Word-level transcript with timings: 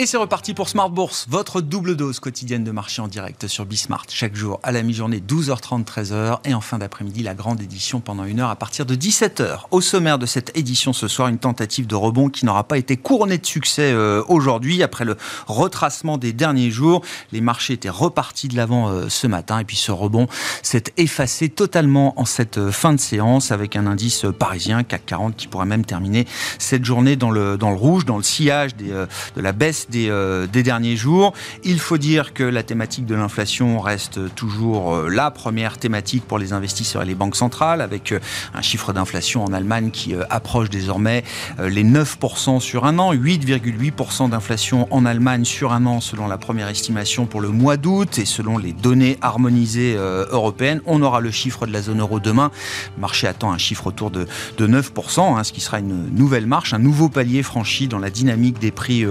Et 0.00 0.06
c'est 0.06 0.16
reparti 0.16 0.54
pour 0.54 0.68
Smart 0.68 0.90
Bourse, 0.90 1.26
votre 1.28 1.60
double 1.60 1.96
dose 1.96 2.20
quotidienne 2.20 2.62
de 2.62 2.70
marché 2.70 3.02
en 3.02 3.08
direct 3.08 3.48
sur 3.48 3.66
Bismart. 3.66 4.04
Chaque 4.08 4.36
jour 4.36 4.60
à 4.62 4.70
la 4.70 4.84
mi-journée, 4.84 5.18
12h30, 5.18 5.84
13h. 5.84 6.38
Et 6.44 6.54
en 6.54 6.60
fin 6.60 6.78
d'après-midi, 6.78 7.24
la 7.24 7.34
grande 7.34 7.60
édition 7.60 7.98
pendant 7.98 8.22
une 8.22 8.38
heure 8.38 8.50
à 8.50 8.54
partir 8.54 8.86
de 8.86 8.94
17h. 8.94 9.62
Au 9.72 9.80
sommaire 9.80 10.20
de 10.20 10.24
cette 10.24 10.56
édition 10.56 10.92
ce 10.92 11.08
soir, 11.08 11.26
une 11.26 11.40
tentative 11.40 11.88
de 11.88 11.96
rebond 11.96 12.28
qui 12.28 12.46
n'aura 12.46 12.62
pas 12.62 12.78
été 12.78 12.96
couronnée 12.96 13.38
de 13.38 13.46
succès 13.46 13.90
euh, 13.90 14.22
aujourd'hui. 14.28 14.84
Après 14.84 15.04
le 15.04 15.16
retracement 15.48 16.16
des 16.16 16.32
derniers 16.32 16.70
jours, 16.70 17.02
les 17.32 17.40
marchés 17.40 17.72
étaient 17.72 17.88
repartis 17.88 18.46
de 18.46 18.54
l'avant 18.54 18.90
euh, 18.90 19.08
ce 19.08 19.26
matin. 19.26 19.58
Et 19.58 19.64
puis 19.64 19.76
ce 19.76 19.90
rebond 19.90 20.28
s'est 20.62 20.84
effacé 20.96 21.48
totalement 21.48 22.14
en 22.20 22.24
cette 22.24 22.58
euh, 22.58 22.70
fin 22.70 22.92
de 22.92 23.00
séance 23.00 23.50
avec 23.50 23.74
un 23.74 23.88
indice 23.88 24.26
parisien, 24.38 24.84
CAC 24.84 25.06
40, 25.06 25.34
qui 25.34 25.48
pourrait 25.48 25.66
même 25.66 25.84
terminer 25.84 26.24
cette 26.60 26.84
journée 26.84 27.16
dans 27.16 27.32
le, 27.32 27.58
dans 27.58 27.70
le 27.70 27.76
rouge, 27.76 28.04
dans 28.04 28.16
le 28.16 28.22
sillage 28.22 28.76
de 28.76 29.08
la 29.34 29.50
baisse 29.50 29.87
euh, 29.94 30.46
des, 30.46 30.62
derniers 30.62 30.96
jours. 30.96 31.32
Il 31.64 31.78
faut 31.78 31.98
dire 31.98 32.34
que 32.34 32.42
la 32.42 32.62
thématique 32.62 33.06
de 33.06 33.14
l'inflation 33.14 33.80
reste 33.80 34.34
toujours 34.34 34.94
euh, 34.94 35.08
la 35.08 35.30
première 35.30 35.78
thématique 35.78 36.24
pour 36.26 36.38
les 36.38 36.52
investisseurs 36.52 37.02
et 37.02 37.06
les 37.06 37.14
banques 37.14 37.36
centrales, 37.36 37.80
avec 37.80 38.12
euh, 38.12 38.20
un 38.54 38.60
chiffre 38.60 38.92
d'inflation 38.92 39.44
en 39.44 39.52
Allemagne 39.52 39.90
qui 39.90 40.14
approche 40.30 40.68
désormais 40.68 41.24
les 41.58 41.84
9% 41.84 42.60
sur 42.60 42.84
un 42.84 42.98
an, 42.98 43.14
8,8% 43.14 44.30
d'inflation 44.30 44.88
en 44.90 45.06
Allemagne 45.06 45.44
sur 45.44 45.72
un 45.72 45.86
an 45.86 46.00
selon 46.00 46.26
la 46.26 46.38
première 46.38 46.68
estimation 46.68 47.26
pour 47.26 47.40
le 47.40 47.48
mois 47.48 47.76
d'août 47.76 48.18
et 48.18 48.24
selon 48.24 48.58
les 48.58 48.72
données 48.72 49.18
harmonisées 49.22 49.94
européennes. 49.96 50.80
On 50.86 51.02
aura 51.02 51.20
le 51.20 51.30
chiffre 51.30 51.66
de 51.66 51.72
la 51.72 51.82
zone 51.82 52.00
euro 52.00 52.20
demain. 52.20 52.50
Le 52.96 53.00
marché 53.00 53.26
attend 53.26 53.52
un 53.52 53.58
chiffre 53.58 53.86
autour 53.86 54.10
de, 54.10 54.26
9%, 54.58 55.38
hein, 55.38 55.44
ce 55.44 55.52
qui 55.52 55.60
sera 55.60 55.78
une 55.78 56.14
nouvelle 56.14 56.46
marche, 56.46 56.74
un 56.74 56.78
nouveau 56.78 57.08
palier 57.08 57.42
franchi 57.42 57.88
dans 57.88 57.98
la 57.98 58.10
dynamique 58.10 58.58
des 58.58 58.70
prix 58.70 59.06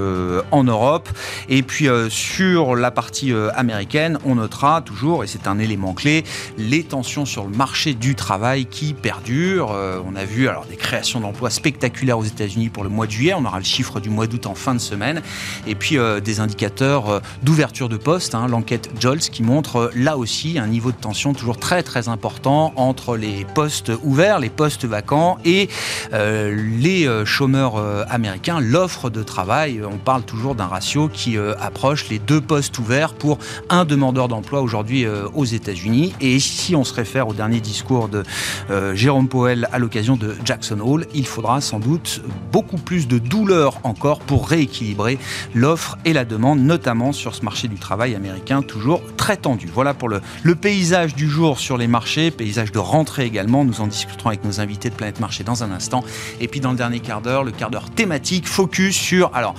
en 0.51 0.66
Europe. 0.67 1.09
Et 1.49 1.63
puis 1.63 1.87
euh, 1.87 2.09
sur 2.09 2.75
la 2.75 2.91
partie 2.91 3.33
euh, 3.33 3.49
américaine, 3.55 4.19
on 4.25 4.35
notera 4.35 4.81
toujours, 4.81 5.23
et 5.23 5.27
c'est 5.27 5.47
un 5.47 5.59
élément 5.59 5.93
clé, 5.93 6.23
les 6.57 6.83
tensions 6.83 7.25
sur 7.25 7.45
le 7.45 7.55
marché 7.55 7.93
du 7.93 8.15
travail 8.15 8.65
qui 8.65 8.93
perdurent. 8.93 9.71
Euh, 9.71 9.99
on 10.05 10.15
a 10.15 10.25
vu 10.25 10.47
alors 10.47 10.65
des 10.65 10.75
créations 10.75 11.19
d'emplois 11.19 11.49
spectaculaires 11.49 12.19
aux 12.19 12.23
États-Unis 12.23 12.69
pour 12.69 12.83
le 12.83 12.89
mois 12.89 13.05
de 13.05 13.11
juillet. 13.11 13.33
On 13.33 13.45
aura 13.45 13.59
le 13.59 13.65
chiffre 13.65 13.99
du 13.99 14.09
mois 14.09 14.27
d'août 14.27 14.45
en 14.45 14.55
fin 14.55 14.73
de 14.73 14.79
semaine. 14.79 15.21
Et 15.65 15.75
puis 15.75 15.97
des 16.23 16.39
indicateurs 16.39 17.21
d'ouverture 17.43 17.89
de 17.89 17.97
poste, 17.97 18.35
hein, 18.35 18.47
l'enquête 18.47 18.89
JOLTS 18.99 19.29
qui 19.29 19.43
montre 19.43 19.91
là 19.95 20.17
aussi 20.17 20.59
un 20.59 20.67
niveau 20.67 20.91
de 20.91 20.97
tension 20.97 21.33
toujours 21.33 21.57
très 21.57 21.83
très 21.83 22.09
important 22.09 22.73
entre 22.75 23.17
les 23.17 23.45
postes 23.55 23.91
ouverts, 24.03 24.39
les 24.39 24.49
postes 24.49 24.85
vacants 24.85 25.37
et 25.45 25.69
les 26.11 27.25
chômeurs 27.25 27.77
américains, 28.09 28.59
l'offre 28.59 29.09
de 29.09 29.23
travail. 29.23 29.81
On 29.83 29.97
parle 29.97 30.23
toujours 30.23 30.55
d'un 30.57 30.65
ratio 30.65 31.07
qui 31.07 31.37
euh, 31.37 31.53
approche 31.59 32.09
les 32.09 32.19
deux 32.19 32.41
postes 32.41 32.77
ouverts 32.79 33.13
pour 33.13 33.37
un 33.69 33.85
demandeur 33.85 34.27
d'emploi 34.27 34.61
aujourd'hui 34.61 35.05
euh, 35.05 35.27
aux 35.33 35.45
États-Unis. 35.45 36.13
Et 36.19 36.39
si 36.39 36.75
on 36.75 36.83
se 36.83 36.93
réfère 36.93 37.27
au 37.27 37.33
dernier 37.33 37.61
discours 37.61 38.09
de 38.09 38.23
euh, 38.69 38.95
Jérôme 38.95 39.29
Powell 39.29 39.69
à 39.71 39.79
l'occasion 39.79 40.17
de 40.17 40.35
Jackson 40.43 40.79
Hole, 40.79 41.05
il 41.13 41.25
faudra 41.25 41.61
sans 41.61 41.79
doute 41.79 42.21
beaucoup 42.51 42.77
plus 42.77 43.07
de 43.07 43.19
douleur 43.19 43.79
encore 43.83 44.19
pour 44.19 44.49
rééquilibrer 44.49 45.19
l'offre 45.53 45.97
et 46.03 46.13
la 46.13 46.25
demande, 46.25 46.59
notamment 46.59 47.13
sur 47.13 47.35
ce 47.35 47.43
marché 47.45 47.67
du 47.67 47.75
travail 47.75 48.15
américain 48.15 48.61
toujours 48.61 49.01
très 49.15 49.37
tendu. 49.37 49.69
Voilà 49.73 49.93
pour 49.93 50.09
le, 50.09 50.21
paysage 50.55 51.13
du 51.13 51.29
jour 51.29 51.59
sur 51.59 51.77
les 51.77 51.87
marchés, 51.87 52.31
paysage 52.31 52.71
de 52.71 52.79
rentrée 52.79 53.25
également. 53.25 53.63
Nous 53.63 53.79
en 53.79 53.87
discuterons 53.87 54.29
avec 54.29 54.43
nos 54.43 54.59
invités 54.59 54.89
de 54.89 54.95
Planète 54.95 55.19
Marché 55.19 55.43
dans 55.43 55.63
un 55.63 55.71
instant. 55.71 56.03
Et 56.41 56.47
puis 56.47 56.59
dans 56.59 56.71
le 56.71 56.77
dernier 56.77 56.99
quart 56.99 57.21
d'heure, 57.21 57.43
le 57.43 57.51
quart 57.51 57.69
d'heure 57.69 57.91
thématique, 57.91 58.47
focus 58.47 58.95
sur 58.95 59.29
alors 59.35 59.53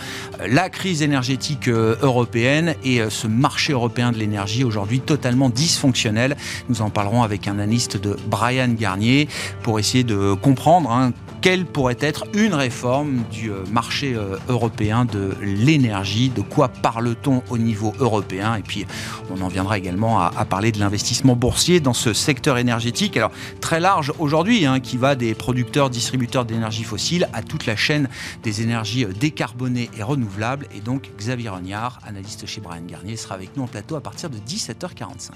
la 0.47 0.69
crise 0.69 0.88
énergétique 0.89 1.69
euh, 1.69 1.97
européenne 2.03 2.75
et 2.85 3.01
euh, 3.01 3.11
ce 3.11 3.27
marché 3.27 3.73
européen 3.73 4.13
de 4.13 4.19
l'énergie 4.19 4.65
aujourd'hui 4.65 5.01
totalement 5.01 5.51
dysfonctionnel. 5.51 6.37
Nous 6.69 6.83
en 6.83 6.91
parlerons 6.91 7.23
avec 7.23 7.47
un 7.49 7.53
analyste 7.53 7.97
de 7.97 8.17
Brian 8.27 8.69
Garnier 8.69 9.29
pour 9.63 9.79
essayer 9.79 10.05
de 10.05 10.35
comprendre 10.35 10.91
hein, 10.91 11.13
quelle 11.41 11.65
pourrait 11.65 11.97
être 12.01 12.25
une 12.35 12.55
réforme 12.55 13.25
du 13.31 13.51
euh, 13.51 13.65
marché 13.71 14.17
européen 14.49 15.05
de 15.05 15.35
l'énergie 15.43 16.29
De 16.31 16.43
quoi 16.43 16.69
parle-t-on 16.69 17.43
au 17.51 17.59
niveau 17.59 17.93
européen? 17.99 18.57
Et 18.57 18.63
puis, 18.63 18.87
on 19.31 19.41
en 19.41 19.49
viendra 19.49 19.79
également 19.79 20.21
à, 20.21 20.45
parler 20.45 20.73
de 20.73 20.79
l'investissement 20.79 21.37
boursier 21.37 21.81
dans 21.81 21.93
ce 21.93 22.13
secteur 22.13 22.59
énergétique. 22.59 23.17
Alors, 23.17 23.31
très 23.61 23.81
large 23.81 24.13
aujourd'hui, 24.19 24.67
hein, 24.67 24.81
qui 24.81 24.97
va 24.97 25.15
des 25.15 25.35
producteurs, 25.35 25.91
distributeurs 25.91 26.45
d'énergie 26.45 26.85
fossile 26.85 27.29
à 27.33 27.43
toute 27.43 27.67
la 27.67 27.77
chaîne 27.77 28.09
des 28.43 28.63
énergies 28.63 29.07
décarbonées 29.07 29.91
et 29.97 30.03
renouvelables. 30.03 30.67
Et 30.75 30.81
donc 30.81 31.11
Xavier 31.19 31.49
Rognard, 31.51 31.99
analyste 32.07 32.47
chez 32.47 32.61
Brian 32.61 32.83
Garnier, 32.87 33.17
sera 33.17 33.35
avec 33.35 33.57
nous 33.57 33.63
en 33.65 33.69
plateau 33.69 33.97
à 33.97 34.01
partir 34.01 34.31
de 34.31 34.39
17h45. 34.39 35.31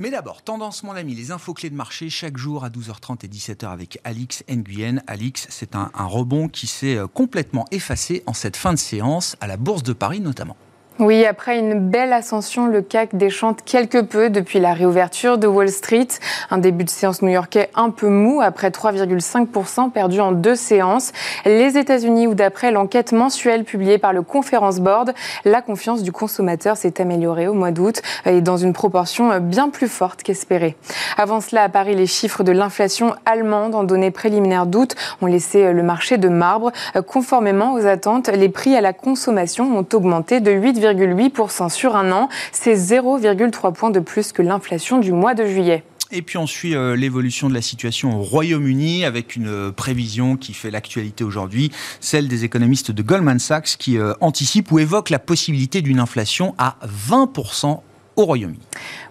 Mais 0.00 0.10
d'abord, 0.10 0.40
tendance 0.40 0.82
mon 0.82 0.92
ami, 0.92 1.14
les 1.14 1.30
infos 1.30 1.52
clés 1.52 1.68
de 1.68 1.74
marché 1.74 2.08
chaque 2.08 2.38
jour 2.38 2.64
à 2.64 2.70
12h30 2.70 3.22
et 3.26 3.28
17h 3.28 3.66
avec 3.66 4.00
Alix 4.02 4.42
Nguyen. 4.48 5.02
Alix, 5.06 5.46
c'est 5.50 5.76
un, 5.76 5.90
un 5.92 6.06
rebond 6.06 6.48
qui 6.48 6.66
s'est 6.66 6.96
euh, 6.96 7.06
complètement 7.06 7.66
effacé 7.70 8.22
en 8.24 8.32
cette 8.32 8.56
fin 8.56 8.72
de 8.72 8.78
séance, 8.78 9.36
à 9.42 9.46
la 9.46 9.58
Bourse 9.58 9.82
de 9.82 9.92
Paris 9.92 10.20
notamment. 10.20 10.56
Oui, 11.00 11.24
après 11.24 11.58
une 11.58 11.88
belle 11.88 12.12
ascension, 12.12 12.66
le 12.66 12.82
CAC 12.82 13.16
déchante 13.16 13.62
quelque 13.64 14.02
peu 14.02 14.28
depuis 14.28 14.60
la 14.60 14.74
réouverture 14.74 15.38
de 15.38 15.46
Wall 15.46 15.70
Street. 15.70 16.08
Un 16.50 16.58
début 16.58 16.84
de 16.84 16.90
séance 16.90 17.22
new-yorkais 17.22 17.70
un 17.74 17.88
peu 17.88 18.08
mou, 18.08 18.42
après 18.42 18.68
3,5% 18.68 19.92
perdu 19.92 20.20
en 20.20 20.32
deux 20.32 20.56
séances. 20.56 21.12
Les 21.46 21.78
États-Unis, 21.78 22.26
où 22.26 22.34
d'après 22.34 22.70
l'enquête 22.70 23.12
mensuelle 23.12 23.64
publiée 23.64 23.96
par 23.96 24.12
le 24.12 24.20
Conference 24.20 24.78
Board, 24.78 25.14
la 25.46 25.62
confiance 25.62 26.02
du 26.02 26.12
consommateur 26.12 26.76
s'est 26.76 27.00
améliorée 27.00 27.48
au 27.48 27.54
mois 27.54 27.70
d'août 27.70 28.02
et 28.26 28.42
dans 28.42 28.58
une 28.58 28.74
proportion 28.74 29.38
bien 29.40 29.70
plus 29.70 29.88
forte 29.88 30.22
qu'espérée. 30.22 30.76
Avant 31.16 31.40
cela, 31.40 31.62
à 31.62 31.70
Paris, 31.70 31.94
les 31.94 32.06
chiffres 32.06 32.42
de 32.44 32.52
l'inflation 32.52 33.14
allemande 33.24 33.74
en 33.74 33.84
données 33.84 34.10
préliminaires 34.10 34.66
d'août 34.66 34.94
ont 35.22 35.26
laissé 35.26 35.72
le 35.72 35.82
marché 35.82 36.18
de 36.18 36.28
marbre. 36.28 36.72
Conformément 37.06 37.72
aux 37.72 37.86
attentes, 37.86 38.28
les 38.28 38.50
prix 38.50 38.76
à 38.76 38.82
la 38.82 38.92
consommation 38.92 39.78
ont 39.78 39.86
augmenté 39.94 40.40
de 40.40 40.50
8, 40.50 40.89
8% 40.98 41.68
sur 41.68 41.96
un 41.96 42.12
an. 42.12 42.28
C'est 42.52 42.74
0,3 42.74 43.72
points 43.72 43.90
de 43.90 44.00
plus 44.00 44.32
que 44.32 44.42
l'inflation 44.42 44.98
du 44.98 45.12
mois 45.12 45.34
de 45.34 45.46
juillet. 45.46 45.84
Et 46.12 46.22
puis 46.22 46.38
on 46.38 46.46
suit 46.46 46.74
euh, 46.74 46.96
l'évolution 46.96 47.48
de 47.48 47.54
la 47.54 47.62
situation 47.62 48.18
au 48.18 48.22
Royaume-Uni 48.22 49.04
avec 49.04 49.36
une 49.36 49.46
euh, 49.46 49.70
prévision 49.70 50.36
qui 50.36 50.54
fait 50.54 50.70
l'actualité 50.70 51.22
aujourd'hui, 51.22 51.70
celle 52.00 52.26
des 52.26 52.42
économistes 52.42 52.90
de 52.90 53.02
Goldman 53.02 53.38
Sachs 53.38 53.76
qui 53.78 53.96
euh, 53.96 54.12
anticipent 54.20 54.72
ou 54.72 54.80
évoquent 54.80 55.10
la 55.10 55.20
possibilité 55.20 55.82
d'une 55.82 56.00
inflation 56.00 56.54
à 56.58 56.76
20% 56.84 57.80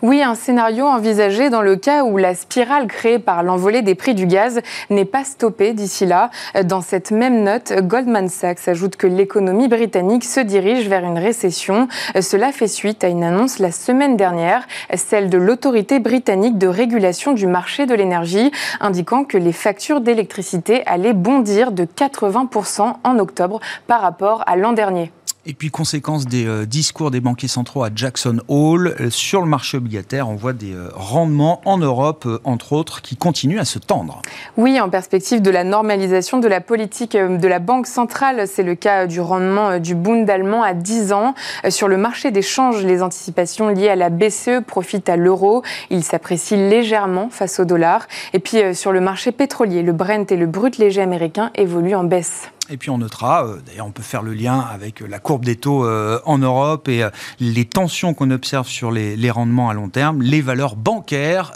Oui, 0.02 0.24
un 0.24 0.36
scénario 0.36 0.86
envisagé 0.86 1.50
dans 1.50 1.62
le 1.62 1.76
cas 1.76 2.04
où 2.04 2.18
la 2.18 2.34
spirale 2.36 2.88
créée 2.88 3.20
par 3.20 3.44
l'envolée 3.44 3.82
des 3.82 3.96
prix 3.96 4.16
du 4.16 4.28
gaz 4.28 4.62
n'est 4.90 5.06
pas 5.06 5.24
stoppée 5.24 5.74
d'ici 5.74 6.06
là. 6.06 6.30
Dans 6.64 6.82
cette 6.82 7.12
même 7.12 7.44
note, 7.44 7.74
Goldman 7.82 8.30
Sachs 8.30 8.68
ajoute 8.68 8.96
que 8.96 9.08
l'économie 9.08 9.68
britannique 9.68 10.24
se 10.24 10.40
dirige 10.40 10.88
vers 10.88 11.04
une 11.04 11.18
récession. 11.18 11.88
Cela 12.22 12.52
fait 12.52 12.68
suite 12.68 13.04
à 13.04 13.10
une 13.10 13.24
annonce 13.24 13.60
la 13.60 13.72
semaine 13.72 14.16
dernière, 14.16 14.68
celle 14.96 15.30
de 15.30 15.38
l'autorité 15.38 16.00
britannique 16.00 16.58
de 16.58 16.68
régulation 16.68 17.34
du 17.34 17.48
marché 17.48 17.86
de 17.86 17.94
l'énergie, 17.94 18.52
indiquant 18.80 19.26
que 19.26 19.38
les 19.38 19.54
factures 19.54 20.02
d'électricité 20.02 20.84
allaient 20.86 21.14
bondir 21.14 21.72
de 21.72 21.84
80% 21.84 22.94
en 23.04 23.20
octobre 23.20 23.60
par 23.88 24.02
rapport 24.02 24.44
à 24.48 24.56
l'an 24.56 24.74
dernier. 24.74 25.12
Et 25.50 25.56
puis, 25.56 25.72
conséquence 25.72 26.28
des 26.28 26.46
euh, 26.46 26.68
discours 26.68 27.10
des 27.10 27.22
banquiers 27.22 27.48
centraux 27.48 27.84
à 27.84 27.90
Jackson 27.94 28.40
Hole, 28.50 28.96
euh, 29.00 29.10
sur 29.10 29.42
le 29.42 29.48
marché 29.48 29.78
obligataire, 29.78 30.30
on 30.30 30.36
voit 30.36 30.54
des 30.54 30.76
euh, 30.76 30.92
rendements 30.94 31.60
en 31.66 31.80
Europe, 31.80 32.28
entre 32.44 32.74
autres, 32.74 33.02
qui 33.02 33.16
continuent 33.16 33.58
à 33.58 33.66
se 33.66 33.80
tendre. 33.80 34.22
Oui, 34.58 34.80
en 34.80 34.92
perspective 34.92 35.42
de 35.42 35.50
la 35.50 35.64
normalisation 35.64 36.38
de 36.38 36.48
la 36.48 36.62
politique 36.62 37.18
de 37.18 37.48
la 37.48 37.58
Banque 37.58 37.88
centrale, 37.88 38.48
c'est 38.48 38.62
le 38.62 38.76
cas 38.76 39.08
du 39.08 39.22
rendement 39.22 39.80
du 39.80 39.96
Bund 39.96 40.30
allemand 40.30 40.62
à 40.62 40.76
10 40.76 41.14
ans. 41.14 41.34
Sur 41.70 41.88
le 41.88 41.98
marché 41.98 42.30
des 42.30 42.44
changes, 42.44 42.84
les 42.84 43.02
anticipations 43.02 43.70
liées 43.70 43.90
à 43.90 43.96
la 43.96 44.12
BCE 44.12 44.62
profitent 44.68 45.10
à 45.10 45.18
l'euro. 45.18 45.64
Il 45.90 46.04
s'apprécie 46.04 46.58
légèrement 46.58 47.30
face 47.32 47.60
au 47.60 47.66
dollar. 47.66 48.08
Et 48.34 48.40
puis, 48.40 48.76
sur 48.76 48.92
le 48.92 49.02
marché 49.02 49.32
pétrolier, 49.32 49.82
le 49.82 49.94
Brent 49.94 50.32
et 50.32 50.38
le 50.38 50.46
brut 50.46 50.78
léger 50.78 51.02
américain 51.02 51.50
évoluent 51.56 51.96
en 51.96 52.04
baisse. 52.04 52.52
Et 52.72 52.78
puis 52.78 52.92
on 52.92 53.00
notera, 53.00 53.46
euh, 53.46 53.58
d'ailleurs 53.66 53.88
on 53.88 53.92
peut 53.92 54.04
faire 54.04 54.22
le 54.22 54.34
lien 54.34 54.60
avec 54.60 55.00
la 55.00 55.18
courbe 55.18 55.44
des 55.44 55.56
taux 55.56 55.86
euh, 55.86 56.20
en 56.26 56.38
Europe 56.38 56.88
et 56.88 57.04
euh, 57.04 57.10
les 57.40 57.66
tensions 57.66 58.14
qu'on 58.14 58.30
observe 58.30 58.68
sur 58.68 58.92
les, 58.92 59.16
les, 59.16 59.32
rendements 59.32 59.70
à 59.70 59.74
long 59.74 59.90
terme. 59.90 60.22
Les 60.22 60.42
valeurs 60.42 60.76
bancaires 60.76 61.54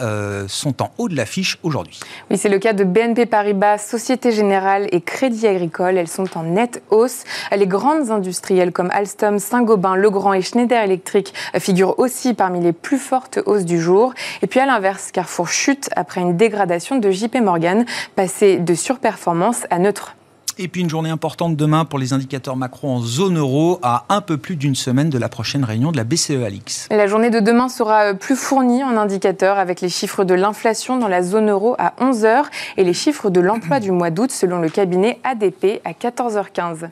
sont 0.48 0.82
en 0.82 0.92
haut 0.98 1.10
de 1.10 1.16
l'affiche 1.16 1.58
aujourd'hui. 1.64 2.00
Oui, 2.30 2.38
c'est 2.38 2.50
le 2.50 2.60
cas 2.60 2.74
de 2.74 2.84
BNP 2.84 3.26
Paribas, 3.26 3.80
Société 3.80 4.32
Générale 4.32 4.88
et 4.92 5.02
Crédit 5.02 5.48
Agricole. 5.48 5.98
Elles 5.98 6.08
sont 6.08 6.38
en 6.38 6.44
nette 6.44 6.84
hausse. 6.92 7.24
Les 7.56 7.68
grandes 7.68 8.12
industrielles 8.12 8.72
comme 8.72 8.90
Alstom, 8.92 9.40
Saint-Gobain, 9.40 9.96
Legrand 9.96 10.34
et 10.34 10.42
Schneider 10.42 10.84
Electric 10.84 11.34
figurent 11.60 11.98
aussi 12.00 12.34
parmi 12.34 12.60
les 12.62 12.74
plus 12.74 13.00
fortes 13.00 13.40
hausses 13.46 13.66
du 13.66 13.82
jour. 13.82 14.14
Et 14.42 14.48
puis 14.48 14.60
à 14.60 14.66
l'inverse, 14.66 15.12
Carrefour 15.12 15.48
chute 15.48 15.90
après 15.96 16.22
une 16.22 16.38
dégradation 16.38 16.98
de 16.98 17.12
JP 17.12 17.38
Morgan, 17.42 17.86
passé 18.16 18.58
de 18.58 18.74
surperformance 18.76 19.66
à 19.70 19.80
neutre. 19.80 20.16
Et 20.58 20.68
puis 20.68 20.82
une 20.82 20.90
journée 20.90 21.10
importante 21.10 21.56
demain 21.56 21.86
pour 21.86 21.98
les 21.98 22.14
indicateurs 22.14 22.56
macro 22.56 22.90
en 22.90 23.02
zone 23.02 23.38
euro 23.38 23.80
à 23.82 24.06
un 24.10 24.22
peu 24.22 24.38
plus 24.38 24.56
d'une 24.56 24.76
semaine 24.76 25.10
de 25.10 25.18
la 25.18 25.30
prochaine 25.30 25.64
réunion 25.64 25.92
de 25.92 25.98
la 25.98 26.04
BCE 26.04 26.44
Alix. 26.46 26.88
La 26.92 27.08
journée 27.08 27.30
de 27.30 27.40
demain 27.40 27.70
sera 27.70 28.14
plus 28.14 28.36
fournie 28.36 28.84
en 28.84 28.96
indicateurs 28.98 29.58
avec 29.58 29.82
les 29.82 29.90
chiffres 29.90 30.24
de 30.24 30.34
l'inflation 30.34 30.98
dans 30.98 31.08
la 31.08 31.24
zone 31.24 31.50
euro 31.50 31.76
à 31.80 31.94
11h 32.00 32.46
et 32.78 32.84
les 32.84 32.94
chiffres 32.94 33.30
de 33.30 33.40
l'emploi 33.40 33.80
du 33.80 33.92
mois 33.92 34.12
d'août 34.12 34.32
selon 34.32 34.60
le 34.60 34.70
cabinet 34.70 35.20
ADP 35.24 35.82
à 35.86 35.94
14h15. 35.94 36.90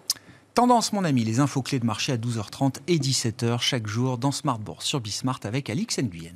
Tendance, 0.54 0.92
mon 0.92 1.06
ami, 1.06 1.24
les 1.24 1.40
infos 1.40 1.62
clés 1.62 1.80
de 1.80 1.86
marché 1.86 2.12
à 2.12 2.18
12h30 2.18 2.78
et 2.88 2.98
17h 2.98 3.60
chaque 3.62 3.88
jour 3.88 4.18
dans 4.18 4.32
Smart 4.32 4.60
Bourse 4.60 4.86
sur 4.86 5.00
Bismart 5.00 5.40
avec 5.44 5.70
Alix 5.70 6.00
Nguyen. 6.00 6.36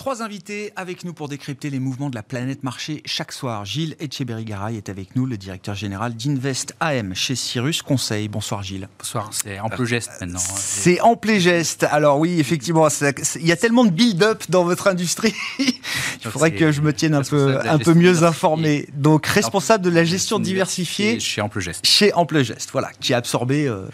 Trois 0.00 0.22
invités 0.22 0.72
avec 0.76 1.04
nous 1.04 1.12
pour 1.12 1.28
décrypter 1.28 1.68
les 1.68 1.78
mouvements 1.78 2.08
de 2.08 2.14
la 2.14 2.22
planète 2.22 2.62
marché 2.62 3.02
chaque 3.04 3.32
soir. 3.32 3.66
Gilles 3.66 3.96
Etcheberry-Garay 4.00 4.78
est 4.78 4.88
avec 4.88 5.14
nous, 5.14 5.26
le 5.26 5.36
directeur 5.36 5.74
général 5.74 6.14
d'Invest 6.14 6.74
AM 6.80 7.14
chez 7.14 7.36
Cyrus 7.36 7.82
Conseil. 7.82 8.28
Bonsoir 8.28 8.62
Gilles. 8.62 8.88
Bonsoir, 8.98 9.28
c'est 9.30 9.60
ample 9.60 9.84
geste 9.84 10.12
maintenant. 10.18 10.38
Hein. 10.38 10.54
C'est 10.56 11.02
ample 11.02 11.36
geste. 11.38 11.82
Alors 11.82 12.18
oui, 12.18 12.40
effectivement, 12.40 12.88
il 13.36 13.46
y 13.46 13.52
a 13.52 13.56
tellement 13.56 13.84
de 13.84 13.90
build-up 13.90 14.44
dans 14.48 14.64
votre 14.64 14.88
industrie. 14.88 15.34
il 15.58 15.74
faudrait 16.22 16.54
que 16.54 16.72
je 16.72 16.80
me 16.80 16.94
tienne 16.94 17.12
un 17.12 17.22
peu, 17.22 17.58
un 17.62 17.76
peu 17.76 17.92
mieux 17.92 18.22
informé. 18.22 18.88
Donc 18.94 19.26
responsable 19.26 19.84
de 19.84 19.90
la 19.90 20.04
gestion 20.04 20.38
diversifiée. 20.38 21.20
Chez 21.20 21.42
Ample 21.42 21.60
Geste. 21.60 21.84
Chez 21.84 22.14
Ample 22.14 22.42
Geste, 22.42 22.70
voilà, 22.72 22.90
qui 23.00 23.12
a 23.12 23.18
absorbé... 23.18 23.68
Euh, 23.68 23.84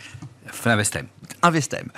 Investem. 0.65 1.07
Investem. 1.43 1.89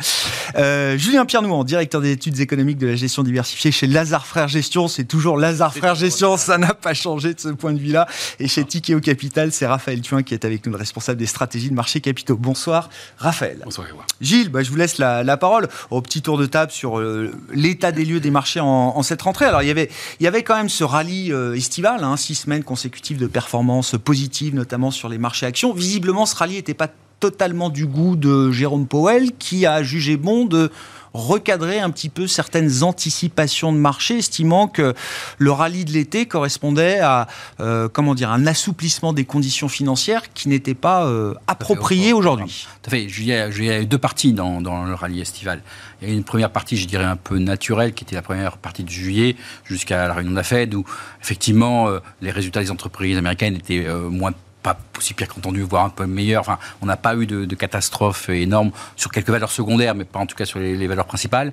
Euh, 0.57 0.99
Julien 0.99 1.27
Pierre-Nouan, 1.27 1.65
directeur 1.65 2.01
des 2.01 2.13
études 2.13 2.39
économiques 2.41 2.79
de 2.79 2.87
la 2.87 2.97
gestion 2.97 3.23
diversifiée 3.23 3.71
chez 3.71 3.87
Lazare 3.87 4.27
Frères 4.27 4.49
Gestion. 4.49 4.89
C'est 4.89 5.05
toujours 5.05 5.39
Lazare 5.39 5.75
Frères 5.75 5.95
Gestion, 5.95 6.37
ça 6.37 6.59
n'a 6.59 6.75
pas 6.75 6.95
changé 6.95 7.35
de 7.35 7.41
ce 7.41 7.49
point 7.49 7.73
de 7.73 7.79
vue-là. 7.79 8.07
Et 8.41 8.49
chez 8.49 8.65
Tikeo 8.65 9.01
Capital, 9.01 9.53
c'est 9.53 9.67
Raphaël 9.67 10.01
Thuin 10.01 10.23
qui 10.23 10.35
est 10.35 10.45
avec 10.45 10.65
nous, 10.67 10.73
le 10.73 10.79
responsable 10.79 11.19
des 11.19 11.27
stratégies 11.27 11.71
de 11.71 11.75
marché 11.75 12.01
capitaux. 12.01 12.37
Bonsoir 12.37 12.89
Raphaël. 13.17 13.61
Bonsoir 13.65 13.87
Gilles, 14.21 14.49
bah, 14.49 14.63
je 14.63 14.71
vous 14.71 14.77
laisse 14.77 14.99
la, 14.99 15.37
parole 15.37 15.69
au 15.91 16.03
petit 16.03 16.23
tour 16.23 16.37
de 16.37 16.47
table 16.47 16.73
sur 16.73 16.99
euh, 16.99 17.33
l'état 17.53 17.93
des 17.93 18.05
lieux 18.05 18.21
des 18.21 18.31
marchés 18.31 18.61
en, 18.61 19.03
cette 19.03 19.23
rentrée. 19.23 19.45
Alors 19.45 19.63
il 19.63 19.69
y 19.69 19.71
avait, 19.71 19.89
il 20.21 20.25
y 20.25 20.27
avait 20.27 20.43
quand 20.43 20.57
même 20.57 20.69
ce 20.69 20.85
rallye 20.85 21.33
euh, 21.33 21.55
estival, 21.55 22.03
hein, 22.03 22.17
six 22.17 22.35
semaines 22.35 22.65
consécutives 22.65 23.19
de 23.19 23.27
performances 23.27 23.95
positives, 24.03 24.55
notamment 24.55 24.91
sur 24.91 25.09
les 25.09 25.19
marchés 25.19 25.47
actions. 25.47 25.73
Visiblement, 25.73 26.27
ce 26.27 26.35
rallye 26.35 26.57
n'était 26.57 26.75
pas 26.75 26.89
totalement 27.21 27.71
du 27.71 27.87
goût 27.87 28.17
de 28.17 28.51
Jérôme 28.51 28.87
Powell, 28.87 29.33
qui 29.39 29.67
a 29.67 29.83
jugé 29.83 30.17
bon 30.17 30.45
de 30.45 30.71
recadrer 31.15 31.81
un 31.81 31.91
petit 31.91 32.09
peu 32.09 32.27
certaines 32.27 32.83
anticipations 32.83 33.73
de 33.73 33.79
marché, 33.79 34.19
estimant 34.19 34.69
que 34.69 34.95
le 35.39 35.51
rallye 35.51 35.85
de 35.85 35.93
l'été 35.93 36.27
correspondait 36.27 37.01
à 37.01 37.27
euh, 37.61 37.89
comment 37.89 38.15
dire 38.15 38.31
un 38.31 38.47
assouplissement 38.47 39.13
des 39.13 39.25
conditions 39.25 39.69
financières 39.69 40.33
qui 40.33 40.49
n'était 40.49 40.75
pas 40.75 41.07
euh, 41.07 41.35
approprié 41.47 42.13
aujourd'hui. 42.13 42.67
Tout 42.83 42.89
à 42.89 42.91
fait. 42.91 43.05
Il 43.05 43.25
y, 43.25 43.33
a, 43.33 43.85
deux 43.85 43.99
parties 43.99 44.33
dans, 44.33 44.61
dans, 44.61 44.85
le 44.85 44.95
rallye 44.95 45.21
estival. 45.21 45.63
Il 46.01 46.09
y 46.09 46.11
a 46.11 46.15
une 46.15 46.25
première 46.25 46.51
partie, 46.51 46.77
je 46.77 46.87
dirais, 46.87 47.05
un 47.05 47.17
peu 47.17 47.39
naturelle, 47.39 47.93
qui 47.95 48.05
était 48.05 48.17
la 48.17 48.23
première 48.23 48.57
partie 48.59 48.85
de 48.85 48.91
juillet 48.91 49.37
jusqu'à 49.65 50.07
la 50.07 50.15
réunion 50.15 50.33
de 50.33 50.37
la 50.37 50.45
Fed, 50.45 50.75
où 50.75 50.85
effectivement 51.21 51.89
euh, 51.89 51.99
les 52.21 52.31
résultats 52.31 52.61
des 52.61 52.71
entreprises 52.71 53.17
américaines 53.17 53.57
étaient 53.57 53.87
moins 54.11 54.33
pas 54.63 54.77
aussi 54.97 55.15
pire 55.15 55.29
qu'entendu, 55.29 55.63
voire 55.63 55.85
un 55.85 55.91
peu 55.91 56.07
meilleur. 56.07 56.59
On 56.83 56.87
n'a 56.87 56.97
pas 56.97 57.15
eu 57.17 57.27
de, 57.27 57.55
catastrophe 57.55 58.29
énorme 58.29 58.71
sur 58.97 59.11
quelques 59.11 59.31
valeurs 59.31 59.51
secondaires, 59.51 59.95
mais 59.95 60.05
pas 60.05 60.19
en 60.19 60.27
tout 60.27 60.37
cas 60.37 60.45
sur 60.45 60.59
les, 60.59 60.87
valeurs 60.87 61.07
principales. 61.07 61.53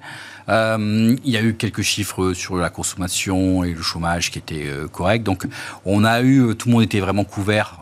Euh, 0.50 1.16
il 1.24 1.32
y 1.32 1.38
a 1.38 1.42
eu 1.42 1.56
quelques 1.56 1.82
chiffres 1.82 2.34
sur 2.34 2.58
la 2.58 2.70
consommation 2.70 3.64
et 3.64 3.74
le 3.74 3.82
chômage 3.82 4.32
qui 4.32 4.40
étaient 4.40 4.68
euh, 4.68 4.88
corrects. 4.88 5.24
Donc, 5.24 5.48
on 5.86 6.04
a 6.04 6.22
eu, 6.22 6.42
euh, 6.42 6.54
tout 6.54 6.68
le 6.68 6.74
monde 6.74 6.84
était 6.84 7.00
vraiment 7.00 7.24
couvert 7.24 7.80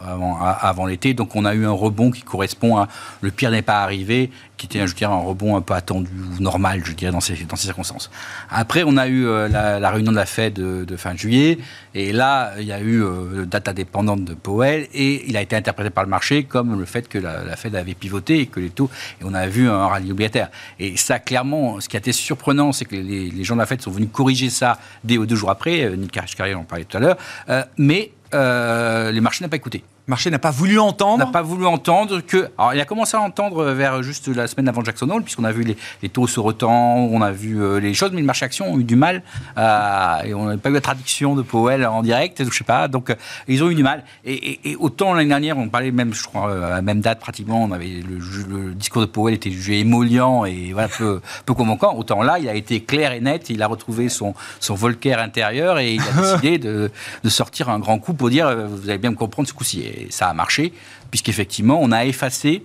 avant 0.62 0.86
l'été. 0.86 1.14
Donc, 1.14 1.36
on 1.36 1.46
a 1.46 1.54
eu 1.54 1.66
un 1.66 1.72
rebond 1.72 2.12
qui 2.12 2.22
correspond 2.22 2.78
à 2.78 2.88
le 3.22 3.31
pire 3.31 3.52
n'est 3.52 3.62
pas 3.62 3.84
arrivé, 3.84 4.31
qui 4.57 4.67
était, 4.67 4.85
je 4.88 4.95
dirais, 4.95 5.11
un 5.11 5.17
rebond 5.17 5.55
un 5.55 5.61
peu 5.61 5.73
attendu 5.73 6.09
ou 6.11 6.41
normal, 6.41 6.81
je 6.85 6.94
dirais, 6.94 7.11
dans 7.11 7.19
ces, 7.19 7.35
circonstances. 7.55 8.09
Après, 8.50 8.83
on 8.85 8.97
a 8.97 9.07
eu 9.07 9.25
la, 9.50 9.89
réunion 9.89 10.11
de 10.11 10.17
la 10.17 10.25
Fed 10.25 10.53
de, 10.53 10.97
fin 10.97 11.15
juillet, 11.15 11.57
et 11.95 12.11
là, 12.11 12.53
il 12.59 12.65
y 12.65 12.71
a 12.71 12.81
eu 12.81 13.03
data 13.45 13.73
dépendante 13.73 14.25
de 14.25 14.33
Powell, 14.33 14.88
et 14.94 15.27
il 15.27 15.38
a 15.38 15.41
été 15.41 15.55
interprété 15.55 15.89
par 15.89 16.03
le 16.03 16.09
marché 16.09 16.44
comme 16.44 16.79
le 16.79 16.85
fait 16.85 17.07
que 17.07 17.17
la, 17.17 17.55
Fed 17.55 17.75
avait 17.75 17.94
pivoté 17.94 18.39
et 18.39 18.45
que 18.45 18.59
les 18.59 18.69
taux, 18.69 18.89
et 19.21 19.23
on 19.25 19.33
a 19.33 19.47
vu 19.47 19.69
un 19.69 19.88
rallye 19.88 20.11
obligataire. 20.11 20.50
Et 20.79 20.97
ça, 20.97 21.19
clairement, 21.19 21.79
ce 21.79 21.89
qui 21.89 21.97
a 21.97 22.00
été 22.00 22.11
surprenant, 22.11 22.71
c'est 22.71 22.85
que 22.85 22.95
les, 22.95 23.44
gens 23.44 23.55
de 23.55 23.59
la 23.59 23.65
Fed 23.65 23.81
sont 23.81 23.91
venus 23.91 24.09
corriger 24.11 24.50
ça 24.50 24.77
dès 25.03 25.17
deux 25.17 25.35
jours 25.35 25.50
après. 25.50 25.83
Euh, 25.83 25.95
Nick 25.95 26.11
Karish 26.11 26.35
en 26.55 26.63
parlait 26.63 26.85
tout 26.85 26.97
à 26.97 27.00
l'heure. 27.00 27.17
Euh, 27.50 27.63
mais 27.77 28.11
euh, 28.33 29.11
les 29.11 29.21
marchés 29.21 29.44
n'ont 29.44 29.50
pas 29.50 29.57
écouté. 29.57 29.83
Le 30.05 30.11
marché 30.11 30.29
n'a 30.29 30.39
pas 30.39 30.51
voulu 30.51 30.79
entendre. 30.79 31.19
N'a 31.25 31.31
pas 31.31 31.41
voulu 31.41 31.65
entendre 31.65 32.19
que. 32.19 32.50
Alors, 32.57 32.73
il 32.73 32.79
a 32.81 32.85
commencé 32.85 33.15
à 33.15 33.21
entendre 33.21 33.63
vers 33.71 34.03
juste 34.03 34.27
la 34.27 34.47
semaine 34.47 34.67
avant 34.67 34.83
Jackson 34.83 35.09
Hole, 35.09 35.23
puisqu'on 35.23 35.45
a 35.45 35.51
vu 35.53 35.63
les, 36.01 36.09
taux 36.09 36.27
se 36.27 36.41
retendre, 36.41 37.11
on 37.11 37.21
a 37.21 37.31
vu 37.31 37.61
euh, 37.61 37.79
les 37.79 37.94
choses, 37.94 38.11
mais 38.11 38.19
les 38.19 38.27
marchés 38.27 38.44
actions 38.44 38.73
ont 38.73 38.79
eu 38.79 38.83
du 38.83 38.97
mal. 38.97 39.23
et 39.57 40.33
on 40.33 40.45
n'a 40.45 40.57
pas 40.57 40.69
eu 40.69 40.73
la 40.73 40.81
traduction 40.81 41.35
de 41.35 41.41
Powell 41.41 41.85
en 41.85 42.03
direct, 42.03 42.44
je 42.44 42.57
sais 42.57 42.65
pas. 42.65 42.89
Donc, 42.89 43.09
euh, 43.11 43.15
ils 43.47 43.63
ont 43.63 43.69
eu 43.69 43.75
du 43.75 43.83
mal. 43.83 44.03
Et, 44.25 44.75
autant 44.79 45.13
l'année 45.13 45.29
dernière, 45.29 45.57
on 45.57 45.69
parlait 45.69 45.91
même, 45.91 46.13
je 46.13 46.23
crois, 46.23 46.51
à 46.51 46.69
la 46.69 46.81
même 46.81 47.00
date 47.00 47.19
pratiquement, 47.19 47.63
on 47.63 47.71
avait 47.71 48.01
le, 48.01 48.73
discours 48.73 49.01
de 49.01 49.07
Powell 49.07 49.35
était 49.35 49.51
jugé 49.51 49.79
émollient 49.79 50.45
et 50.47 50.73
voilà, 50.73 50.89
peu, 50.89 51.21
peu 51.45 51.53
convaincant. 51.53 51.95
Autant 51.95 52.23
là, 52.23 52.39
il 52.39 52.50
a 52.50 52.55
été 52.55 52.81
clair 52.81 53.13
et 53.13 53.21
net, 53.21 53.50
il 53.50 53.61
a 53.61 53.67
retrouvé 53.67 54.09
son, 54.09 54.33
son 54.59 54.75
Volcker 54.75 55.13
intérieur 55.13 55.79
et 55.79 55.94
il 55.94 56.01
a 56.01 56.21
décidé 56.21 56.57
de, 56.57 56.91
de 57.23 57.29
sortir 57.29 57.69
un 57.69 57.79
grand 57.79 58.00
coup 58.00 58.13
pour 58.13 58.29
dire 58.29 58.47
euh, 58.47 58.67
vous 58.67 58.89
allez 58.89 58.97
bien 58.97 59.11
me 59.11 59.15
comprendre 59.15 59.47
ce 59.47 59.53
coup-ci 59.53 59.93
et 59.94 60.07
ça 60.10 60.30
a 60.30 60.34
marché, 60.34 60.74
puisqu'effectivement, 61.12 61.79
on 61.82 61.91
a 61.91 62.06
effacé 62.06 62.63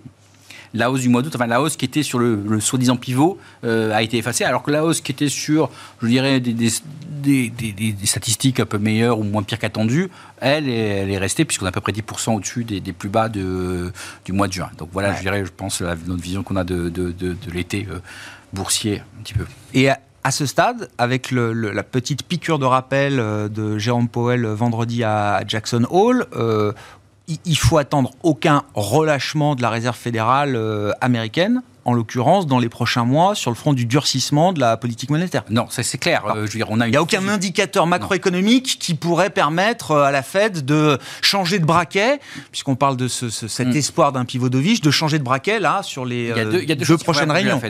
la 0.74 0.90
hausse 0.90 1.00
du 1.00 1.08
mois 1.08 1.22
d'août, 1.22 1.32
enfin 1.34 1.46
la 1.46 1.62
hausse 1.62 1.76
qui 1.76 1.84
était 1.84 2.02
sur 2.02 2.18
le, 2.18 2.60
soi-disant 2.60 2.96
pivot 2.96 3.38
euh, 3.64 3.92
a 3.92 4.02
été 4.02 4.18
effacée, 4.18 4.44
alors 4.44 4.62
que 4.62 4.70
la 4.70 4.84
hausse 4.84 5.00
qui 5.00 5.12
était 5.12 5.28
sur, 5.28 5.70
je 6.02 6.08
dirais, 6.08 6.40
des, 6.40 6.52
des, 6.52 7.94
statistiques 8.04 8.60
un 8.60 8.66
peu 8.66 8.78
meilleures 8.78 9.18
ou 9.18 9.24
moins 9.24 9.42
pires 9.42 9.58
qu'attendues, 9.58 10.10
elle, 10.40 10.68
elle, 10.68 11.10
est 11.10 11.18
restée, 11.18 11.44
puisqu'on 11.44 11.66
a 11.66 11.70
à 11.70 11.72
peu 11.72 11.80
près 11.80 11.92
10% 11.92 12.36
au-dessus 12.36 12.64
des, 12.64 12.80
plus 12.92 13.08
bas 13.08 13.28
de, 13.28 13.92
du 14.24 14.32
mois 14.32 14.48
de 14.48 14.52
juin. 14.52 14.70
Donc 14.78 14.90
voilà, 14.92 15.14
je 15.14 15.20
dirais, 15.20 15.44
je 15.44 15.50
pense, 15.50 15.80
notre 15.80 16.22
vision 16.22 16.42
qu'on 16.42 16.56
a 16.56 16.64
de, 16.64 16.88
de, 16.88 17.36
l'été 17.52 17.86
euh, 17.90 17.98
boursier, 18.52 19.02
un 19.18 19.22
petit 19.22 19.34
peu. 19.34 19.46
Et 19.74 19.88
à 19.90 20.30
ce 20.30 20.46
stade, 20.46 20.90
avec 20.98 21.30
la 21.30 21.82
petite 21.82 22.22
piqûre 22.22 22.58
de 22.58 22.66
rappel 22.66 23.18
euh, 23.18 23.48
de 23.48 23.78
Jérôme 23.78 24.08
Powell 24.08 24.46
vendredi 24.46 25.02
à 25.04 25.42
Jackson 25.46 25.86
Hole, 25.90 26.26
il 27.44 27.58
faut 27.58 27.78
attendre 27.78 28.10
aucun 28.22 28.62
relâchement 28.74 29.54
de 29.54 29.62
la 29.62 29.70
réserve 29.70 29.96
fédérale 29.96 30.56
euh, 30.56 30.92
américaine 31.00 31.62
en 31.88 31.94
l'occurrence, 31.94 32.46
dans 32.46 32.58
les 32.58 32.68
prochains 32.68 33.04
mois, 33.04 33.34
sur 33.34 33.50
le 33.50 33.56
front 33.56 33.72
du 33.72 33.86
durcissement 33.86 34.52
de 34.52 34.60
la 34.60 34.76
politique 34.76 35.08
monétaire. 35.08 35.42
Non, 35.48 35.66
c'est 35.70 35.96
clair. 35.96 36.22
Euh, 36.26 36.46
je 36.46 36.52
veux 36.52 36.58
dire, 36.58 36.66
on 36.70 36.80
a 36.80 36.86
il 36.86 36.90
n'y 36.90 36.98
a 36.98 37.02
aucun 37.02 37.26
indicateur 37.28 37.86
macroéconomique 37.86 38.76
qui 38.78 38.94
pourrait 38.94 39.30
permettre 39.30 39.92
euh, 39.92 40.02
à 40.02 40.10
la 40.10 40.22
Fed 40.22 40.66
de 40.66 40.98
changer 41.22 41.58
de 41.58 41.64
braquet, 41.64 42.20
puisqu'on 42.52 42.76
parle 42.76 42.98
de 42.98 43.08
cet 43.08 43.68
mm. 43.68 43.76
espoir 43.76 44.12
d'un 44.12 44.26
pivot 44.26 44.50
de 44.50 44.58
de 44.58 44.90
changer 44.90 45.18
de 45.18 45.24
braquet, 45.24 45.60
là, 45.60 45.82
sur 45.82 46.04
les 46.04 46.34
deux, 46.74 46.98
prochaines 46.98 47.30
réunions. 47.30 47.60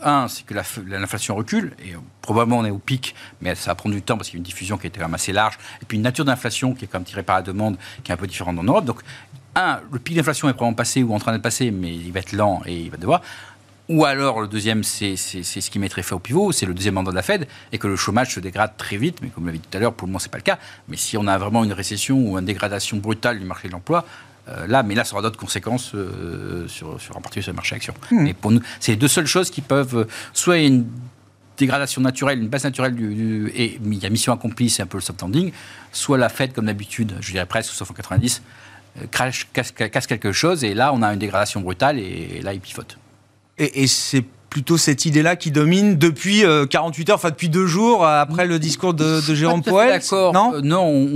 Un, 0.00 0.26
c'est 0.28 0.46
que 0.46 0.54
l'inflation 0.86 1.34
recule, 1.34 1.74
et 1.84 1.92
probablement 2.22 2.58
on 2.58 2.64
est 2.64 2.70
au 2.70 2.78
pic, 2.78 3.14
mais 3.42 3.54
ça 3.54 3.72
va 3.72 3.74
prendre 3.74 3.94
du 3.94 4.00
temps 4.00 4.16
parce 4.16 4.30
qu'il 4.30 4.38
y 4.38 4.38
a 4.38 4.40
une 4.40 4.44
diffusion 4.44 4.78
qui 4.78 4.86
était 4.86 5.00
quand 5.00 5.06
même 5.06 5.14
assez 5.14 5.32
large, 5.32 5.58
et 5.82 5.84
puis 5.84 5.98
une 5.98 6.04
nature 6.04 6.24
d'inflation 6.24 6.72
qui 6.72 6.84
est 6.84 6.88
quand 6.88 6.98
même 6.98 7.04
tirée 7.04 7.24
par 7.24 7.36
la 7.36 7.42
demande, 7.42 7.76
qui 8.04 8.10
est 8.10 8.14
un 8.14 8.16
peu 8.16 8.26
différente 8.26 8.58
en 8.58 8.62
Europe. 8.62 8.86
Donc, 8.86 9.02
un, 9.56 9.80
le 9.90 9.98
pic 9.98 10.16
d'inflation 10.16 10.48
est 10.48 10.52
probablement 10.52 10.76
passé 10.76 11.02
ou 11.02 11.14
en 11.14 11.18
train 11.18 11.32
d'être 11.32 11.42
passé, 11.42 11.70
mais 11.70 11.92
il 11.92 12.12
va 12.12 12.20
être 12.20 12.32
lent 12.32 12.62
et 12.66 12.78
il 12.78 12.90
va 12.90 12.96
devoir. 12.96 13.22
Ou 13.88 14.04
alors, 14.04 14.40
le 14.40 14.48
deuxième, 14.48 14.82
c'est 14.82 15.16
ce 15.16 15.70
qui 15.70 15.78
mettrait 15.78 16.02
fin 16.02 16.16
au 16.16 16.18
pivot, 16.18 16.52
c'est 16.52 16.66
le 16.66 16.74
deuxième 16.74 16.94
mandat 16.94 17.12
de 17.12 17.16
la 17.16 17.22
Fed, 17.22 17.46
et 17.72 17.78
que 17.78 17.86
le 17.86 17.96
chômage 17.96 18.34
se 18.34 18.40
dégrade 18.40 18.76
très 18.76 18.96
vite, 18.96 19.18
mais 19.22 19.28
comme 19.28 19.46
l'a 19.46 19.52
dit 19.52 19.60
tout 19.60 19.76
à 19.76 19.80
l'heure, 19.80 19.94
pour 19.94 20.06
le 20.06 20.10
moment, 20.10 20.18
ce 20.18 20.26
n'est 20.26 20.30
pas 20.30 20.38
le 20.38 20.42
cas. 20.42 20.58
Mais 20.88 20.96
si 20.96 21.16
on 21.16 21.26
a 21.26 21.38
vraiment 21.38 21.62
une 21.62 21.72
récession 21.72 22.18
ou 22.18 22.38
une 22.38 22.44
dégradation 22.44 22.96
brutale 22.96 23.38
du 23.38 23.44
marché 23.44 23.68
de 23.68 23.72
l'emploi, 23.72 24.04
là, 24.66 24.82
mais 24.82 24.94
là, 24.94 25.04
ça 25.04 25.14
aura 25.14 25.22
d'autres 25.22 25.38
conséquences 25.38 25.94
sur, 26.66 27.00
sur, 27.00 27.16
en 27.16 27.20
particulier 27.20 27.42
sur 27.42 27.52
le 27.52 27.56
marché 27.56 27.74
action. 27.76 27.94
Mmh. 28.10 28.26
Et 28.26 28.34
pour 28.34 28.50
nous, 28.50 28.60
c'est 28.80 28.92
les 28.92 28.96
deux 28.96 29.08
seules 29.08 29.26
choses 29.26 29.50
qui 29.50 29.60
peuvent, 29.60 30.06
soit 30.32 30.58
une 30.58 30.86
dégradation 31.56 32.00
naturelle, 32.00 32.40
une 32.40 32.48
baisse 32.48 32.64
naturelle 32.64 32.94
du, 32.94 33.50
et 33.54 33.78
il 33.82 33.94
y 33.94 34.06
a 34.06 34.10
mission 34.10 34.32
accomplie, 34.32 34.70
c'est 34.70 34.82
un 34.82 34.86
peu 34.86 34.98
le 34.98 35.02
soft 35.02 35.20
landing, 35.22 35.52
soit 35.92 36.18
la 36.18 36.28
Fed, 36.28 36.52
comme 36.52 36.66
d'habitude, 36.66 37.14
je 37.20 37.32
dirais 37.32 37.46
presque, 37.46 37.72
sauf 37.72 37.90
en 37.90 37.94
90, 37.94 38.42
crash, 39.10 39.48
casse, 39.52 39.72
casse, 39.72 40.06
quelque 40.06 40.32
chose, 40.32 40.64
et 40.64 40.74
là, 40.74 40.92
on 40.92 41.02
a 41.02 41.12
une 41.12 41.18
dégradation 41.18 41.60
brutale, 41.60 41.98
et, 41.98 42.40
là, 42.42 42.52
il 42.52 42.60
pivote. 42.60 42.98
Et, 43.58 43.82
et 43.82 43.86
c'est 43.86 44.24
plutôt 44.56 44.78
cette 44.78 45.04
idée-là 45.04 45.36
qui 45.36 45.50
domine 45.50 45.98
depuis 45.98 46.42
48 46.70 47.08
euh, 47.08 47.12
heures, 47.12 47.16
enfin 47.16 47.28
depuis 47.28 47.50
deux 47.50 47.66
jours 47.66 48.06
après 48.06 48.46
le 48.46 48.58
discours 48.58 48.94
de, 48.94 49.20
de 49.28 49.34
Jérôme 49.34 49.62
Powell. 49.62 49.90
D'accord. 49.90 50.32
Non, 50.32 50.54
euh, 50.54 50.60
non 50.62 51.06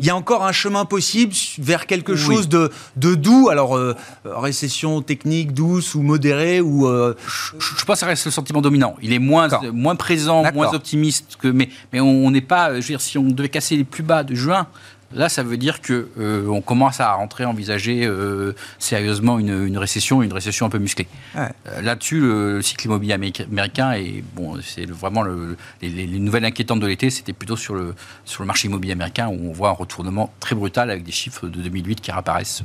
il 0.00 0.04
y 0.04 0.10
a 0.10 0.16
encore 0.16 0.44
un 0.44 0.50
chemin 0.50 0.84
possible 0.84 1.32
vers 1.60 1.86
quelque 1.86 2.16
chose 2.16 2.48
de, 2.48 2.72
de, 2.96 3.14
doux. 3.14 3.50
Alors 3.50 3.76
euh, 3.76 3.94
récession 4.24 5.00
technique 5.00 5.54
douce 5.54 5.94
ou 5.94 6.02
modérée 6.02 6.60
ou. 6.60 6.88
Je, 6.88 7.84
pense 7.84 7.94
que 7.94 8.00
ça 8.00 8.06
reste 8.06 8.24
le 8.24 8.32
sentiment 8.32 8.60
dominant. 8.60 8.96
Il 9.00 9.12
est 9.12 9.20
moins 9.20 9.48
moins 9.72 9.94
présent, 9.94 10.42
moins 10.52 10.74
optimiste 10.74 11.36
que. 11.40 11.46
Mais 11.46 11.68
mais 11.92 12.00
on 12.00 12.28
n'est 12.32 12.40
pas. 12.40 12.80
Je 12.80 12.80
veux 12.80 12.94
dire, 12.94 13.00
si 13.00 13.16
on 13.16 13.22
devait 13.22 13.48
casser 13.48 13.76
les 13.76 13.84
plus 13.84 14.02
bas 14.02 14.24
de 14.24 14.34
juin. 14.34 14.66
Là, 15.14 15.30
ça 15.30 15.42
veut 15.42 15.56
dire 15.56 15.80
que 15.80 16.08
euh, 16.18 16.46
on 16.48 16.60
commence 16.60 17.00
à 17.00 17.14
rentrer, 17.14 17.46
envisager 17.46 18.04
euh, 18.04 18.52
sérieusement 18.78 19.38
une, 19.38 19.78
récession, 19.78 20.22
une 20.22 20.32
récession 20.34 20.66
un 20.66 20.68
peu 20.68 20.78
musclée. 20.78 21.08
Euh, 21.36 21.48
là-dessus, 21.80 22.20
le, 22.20 22.60
cycle 22.60 22.86
immobilier 22.86 23.14
américain 23.14 23.92
et 23.92 24.22
bon, 24.34 24.58
c'est 24.62 24.86
vraiment 24.86 25.22
le, 25.22 25.56
les, 25.80 26.06
nouvelles 26.06 26.44
inquiétantes 26.44 26.80
de 26.80 26.86
l'été, 26.86 27.08
c'était 27.08 27.32
plutôt 27.32 27.56
sur 27.56 27.74
le 27.74 27.94
sur 28.26 28.42
le 28.42 28.46
marché 28.46 28.68
immobilier 28.68 28.92
américain 28.92 29.28
où 29.28 29.48
on 29.48 29.52
voit 29.52 29.70
un 29.70 29.72
retournement 29.72 30.32
très 30.40 30.54
brutal 30.54 30.90
avec 30.90 31.04
des 31.04 31.12
chiffres 31.12 31.46
de 31.46 31.62
2008 31.62 32.00
qui 32.02 32.10
réapparaissent. 32.10 32.62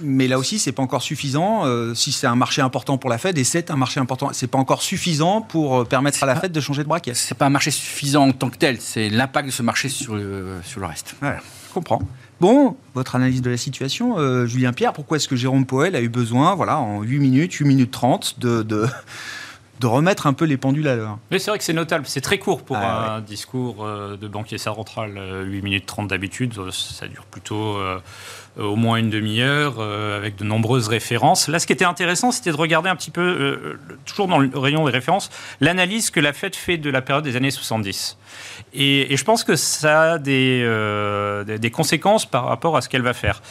Mais 0.00 0.26
là 0.28 0.38
aussi, 0.38 0.58
c'est 0.58 0.72
pas 0.72 0.82
encore 0.82 1.02
suffisant. 1.02 1.64
si 1.94 2.10
c'est 2.10 2.26
un 2.26 2.34
marché 2.34 2.62
important 2.62 2.98
pour 2.98 3.10
la 3.10 3.18
Fed, 3.18 3.36
et 3.38 3.44
c'est 3.44 3.70
un 3.70 3.76
marché 3.76 4.00
important, 4.00 4.30
c'est 4.32 4.46
pas 4.46 4.58
encore 4.58 4.82
suffisant 4.82 5.42
pour 5.42 5.86
permettre 5.86 6.22
à 6.22 6.26
la 6.26 6.34
Fed 6.36 6.50
de 6.50 6.60
changer 6.60 6.82
de 6.82 6.88
braquet. 6.88 7.14
C'est 7.14 7.36
pas 7.36 7.46
un 7.46 7.50
marché 7.50 7.70
suffisant 7.70 8.28
en 8.28 8.32
tant 8.32 8.48
que 8.48 8.56
tel. 8.56 8.80
C'est 8.80 9.10
l'impact 9.10 9.46
de 9.46 9.52
ce 9.52 9.62
marché 9.62 9.88
sur 9.88 10.16
le 10.16 10.60
sur 10.64 10.80
le 10.80 10.86
reste. 10.86 11.14
Je 11.72 11.74
comprends. 11.74 12.02
Bon, 12.38 12.76
votre 12.92 13.16
analyse 13.16 13.40
de 13.40 13.48
la 13.48 13.56
situation, 13.56 14.18
euh, 14.18 14.44
Julien 14.44 14.74
Pierre, 14.74 14.92
pourquoi 14.92 15.16
est-ce 15.16 15.26
que 15.26 15.36
Jérôme 15.36 15.64
Poel 15.64 15.96
a 15.96 16.02
eu 16.02 16.10
besoin, 16.10 16.54
voilà, 16.54 16.76
en 16.76 17.00
8 17.00 17.18
minutes, 17.18 17.54
8 17.54 17.64
minutes 17.64 17.90
30, 17.90 18.38
de, 18.40 18.62
de, 19.80 19.86
remettre 19.86 20.26
un 20.26 20.34
peu 20.34 20.44
les 20.44 20.58
pendules 20.58 20.86
à 20.86 20.96
l'heure? 20.96 21.18
Oui, 21.30 21.40
c'est 21.40 21.50
vrai 21.50 21.56
que 21.56 21.64
c'est 21.64 21.72
notable. 21.72 22.04
C'est 22.06 22.20
très 22.20 22.38
court 22.38 22.62
pour 22.62 22.76
ah, 22.76 23.14
un 23.14 23.20
discours 23.22 23.86
euh, 23.86 24.18
de 24.18 24.28
banquier 24.28 24.58
central. 24.58 25.12
8 25.12 25.18
euh, 25.18 25.62
minutes 25.62 25.86
30 25.86 26.08
d'habitude, 26.08 26.52
ça 26.70 27.08
dure 27.08 27.24
plutôt 27.24 27.78
au 28.58 28.76
moins 28.76 28.98
une 28.98 29.08
demi-heure, 29.08 29.80
avec 29.80 30.36
de 30.36 30.44
nombreuses 30.44 30.88
références. 30.88 31.48
Là, 31.48 31.58
ce 31.58 31.66
qui 31.66 31.72
était 31.72 31.86
intéressant, 31.86 32.32
c'était 32.32 32.52
de 32.52 32.56
regarder 32.56 32.90
un 32.90 32.96
petit 32.96 33.10
peu, 33.10 33.78
toujours 34.04 34.28
dans 34.28 34.38
le 34.38 34.50
rayon 34.54 34.84
des 34.84 34.92
références, 34.92 35.30
l'analyse 35.62 36.10
que 36.10 36.20
la 36.20 36.34
Fed 36.34 36.54
fait 36.54 36.76
de 36.76 36.90
la 36.90 37.00
période 37.00 37.24
des 37.24 37.36
années 37.36 37.50
70. 37.50 38.18
Et, 38.74 39.16
je 39.16 39.24
pense 39.24 39.44
que 39.44 39.56
ça 39.56 40.14
a 40.14 40.18
euh, 40.28 41.44
des, 41.44 41.70
conséquences 41.70 42.26
par 42.26 42.46
rapport 42.46 42.76
à 42.76 42.80
ce 42.80 42.88
qu'elle 42.88 43.02
va 43.02 43.12
faire. 43.12 43.42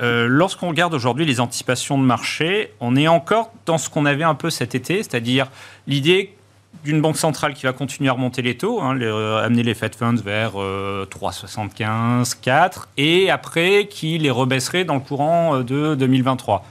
Euh, 0.00 0.26
lorsqu'on 0.28 0.68
regarde 0.68 0.94
aujourd'hui 0.94 1.26
les 1.26 1.40
anticipations 1.40 1.98
de 1.98 2.02
marché, 2.02 2.72
on 2.80 2.96
est 2.96 3.08
encore 3.08 3.52
dans 3.66 3.78
ce 3.78 3.90
qu'on 3.90 4.06
avait 4.06 4.24
un 4.24 4.34
peu 4.34 4.50
cet 4.50 4.74
été, 4.74 4.96
c'est-à-dire 4.98 5.50
l'idée 5.86 6.34
d'une 6.84 7.02
banque 7.02 7.18
centrale 7.18 7.52
qui 7.52 7.64
va 7.64 7.72
continuer 7.72 8.08
à 8.08 8.14
remonter 8.14 8.40
les 8.40 8.56
taux, 8.56 8.80
hein, 8.80 8.98
euh, 8.98 9.44
amener 9.44 9.62
les 9.62 9.74
Fed 9.74 9.94
Funds 9.94 10.22
vers 10.24 10.52
3,75, 10.52 12.40
4, 12.40 12.88
et 12.96 13.30
après 13.30 13.86
qui 13.88 14.16
les 14.18 14.30
rebaisserait 14.30 14.84
dans 14.84 14.94
le 14.94 15.00
courant 15.00 15.60
de 15.60 15.94
2023. 15.94 16.64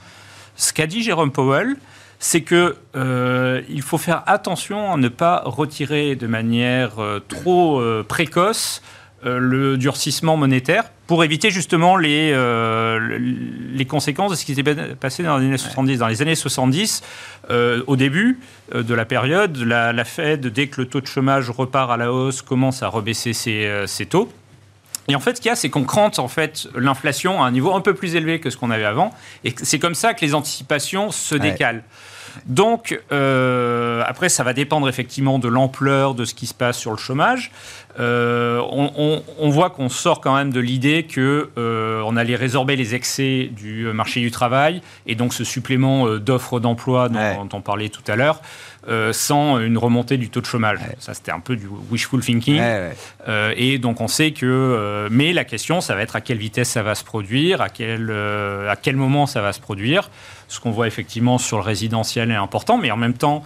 Ce 0.56 0.72
qu'a 0.72 0.86
dit 0.86 1.02
Jérôme 1.02 1.30
Powell, 1.30 1.76
c'est 2.22 2.42
que 2.42 2.76
euh, 2.94 3.62
il 3.68 3.82
faut 3.82 3.98
faire 3.98 4.22
attention 4.26 4.92
à 4.92 4.96
ne 4.96 5.08
pas 5.08 5.42
retirer 5.44 6.14
de 6.14 6.28
manière 6.28 7.02
euh, 7.02 7.18
trop 7.18 7.80
euh, 7.80 8.04
précoce 8.06 8.80
le 9.24 9.76
durcissement 9.76 10.36
monétaire 10.36 10.82
pour 11.06 11.22
éviter 11.22 11.52
justement 11.52 11.96
les, 11.96 12.32
les 13.72 13.84
conséquences 13.84 14.32
de 14.32 14.36
ce 14.36 14.44
qui 14.44 14.56
s'est 14.56 14.64
passé 14.64 15.22
dans 15.22 15.38
les 15.38 15.46
années 15.46 15.58
70. 15.58 15.98
Dans 15.98 16.08
les 16.08 16.22
années 16.22 16.34
70, 16.34 17.04
au 17.86 17.94
début 17.94 18.40
de 18.74 18.94
la 18.94 19.04
période, 19.04 19.56
la, 19.58 20.04
Fed, 20.04 20.48
dès 20.48 20.66
que 20.66 20.80
le 20.80 20.88
taux 20.88 21.00
de 21.00 21.06
chômage 21.06 21.50
repart 21.50 21.92
à 21.92 21.96
la 21.96 22.12
hausse, 22.12 22.42
commence 22.42 22.82
à 22.82 22.88
rebaisser 22.88 23.32
ses, 23.32 23.84
ses 23.86 24.06
taux. 24.06 24.28
Et 25.06 25.14
en 25.14 25.20
fait, 25.20 25.36
ce 25.36 25.40
qu'il 25.40 25.50
y 25.50 25.52
a, 25.52 25.56
c'est 25.56 25.70
qu'on 25.70 25.84
crante 25.84 26.18
en 26.18 26.26
fait 26.26 26.66
l'inflation 26.74 27.44
à 27.44 27.46
un 27.46 27.52
niveau 27.52 27.74
un 27.74 27.80
peu 27.80 27.94
plus 27.94 28.16
élevé 28.16 28.40
que 28.40 28.50
ce 28.50 28.56
qu'on 28.56 28.72
avait 28.72 28.84
avant, 28.84 29.12
et 29.44 29.54
c'est 29.62 29.78
comme 29.78 29.94
ça 29.94 30.14
que 30.14 30.24
les 30.24 30.34
anticipations 30.34 31.12
se 31.12 31.36
décalent. 31.36 31.84
Donc, 32.46 32.98
euh, 34.02 34.06
après, 34.06 34.28
ça 34.28 34.42
va 34.42 34.52
dépendre 34.52 34.88
effectivement 34.88 35.38
de 35.38 35.48
l'ampleur 35.48 36.14
de 36.14 36.24
ce 36.24 36.34
qui 36.34 36.46
se 36.46 36.54
passe 36.54 36.78
sur 36.78 36.90
le 36.90 36.96
chômage. 36.96 37.50
Euh, 38.00 38.58
on, 38.70 39.50
voit 39.50 39.68
qu'on 39.68 39.90
sort 39.90 40.22
quand 40.22 40.34
même 40.34 40.50
de 40.50 40.60
l'idée 40.60 41.02
que 41.02 41.50
euh, 41.58 42.02
on 42.06 42.16
allait 42.16 42.36
résorber 42.36 42.74
les 42.74 42.94
excès 42.94 43.50
du 43.52 43.84
marché 43.92 44.20
du 44.20 44.30
travail 44.30 44.80
et 45.06 45.14
donc 45.14 45.34
ce 45.34 45.44
supplément 45.44 46.16
d'offres 46.16 46.58
d'emploi 46.58 47.10
dont, 47.10 47.48
on 47.52 47.60
parlait 47.60 47.90
tout 47.90 48.02
à 48.08 48.16
l'heure. 48.16 48.40
sans 49.12 49.58
une 49.58 49.76
remontée 49.76 50.16
du 50.16 50.30
taux 50.30 50.40
de 50.40 50.46
chômage. 50.46 50.78
Ça, 51.00 51.12
c'était 51.12 51.32
un 51.32 51.40
peu 51.40 51.54
du 51.54 51.68
wishful 51.90 52.22
thinking. 52.22 52.62
et 53.56 53.78
donc, 53.78 54.00
on 54.00 54.08
sait 54.08 54.30
que. 54.30 55.08
mais 55.10 55.34
la 55.34 55.44
question, 55.44 55.82
ça 55.82 55.94
va 55.94 56.00
être 56.00 56.16
à 56.16 56.22
quelle 56.22 56.38
vitesse 56.38 56.70
ça 56.70 56.82
va 56.82 56.94
se 56.94 57.04
produire, 57.04 57.60
à 57.60 57.68
quel, 57.68 58.10
à 58.10 58.76
quel 58.76 58.96
moment 58.96 59.26
ça 59.26 59.42
va 59.42 59.52
se 59.52 59.60
produire. 59.60 60.08
Ce 60.48 60.60
qu'on 60.60 60.70
voit 60.70 60.86
effectivement 60.86 61.36
sur 61.36 61.58
le 61.58 61.62
résidentiel 61.62 62.30
est 62.30 62.34
important, 62.36 62.78
mais 62.78 62.90
en 62.90 62.96
même 62.96 63.14
temps, 63.14 63.42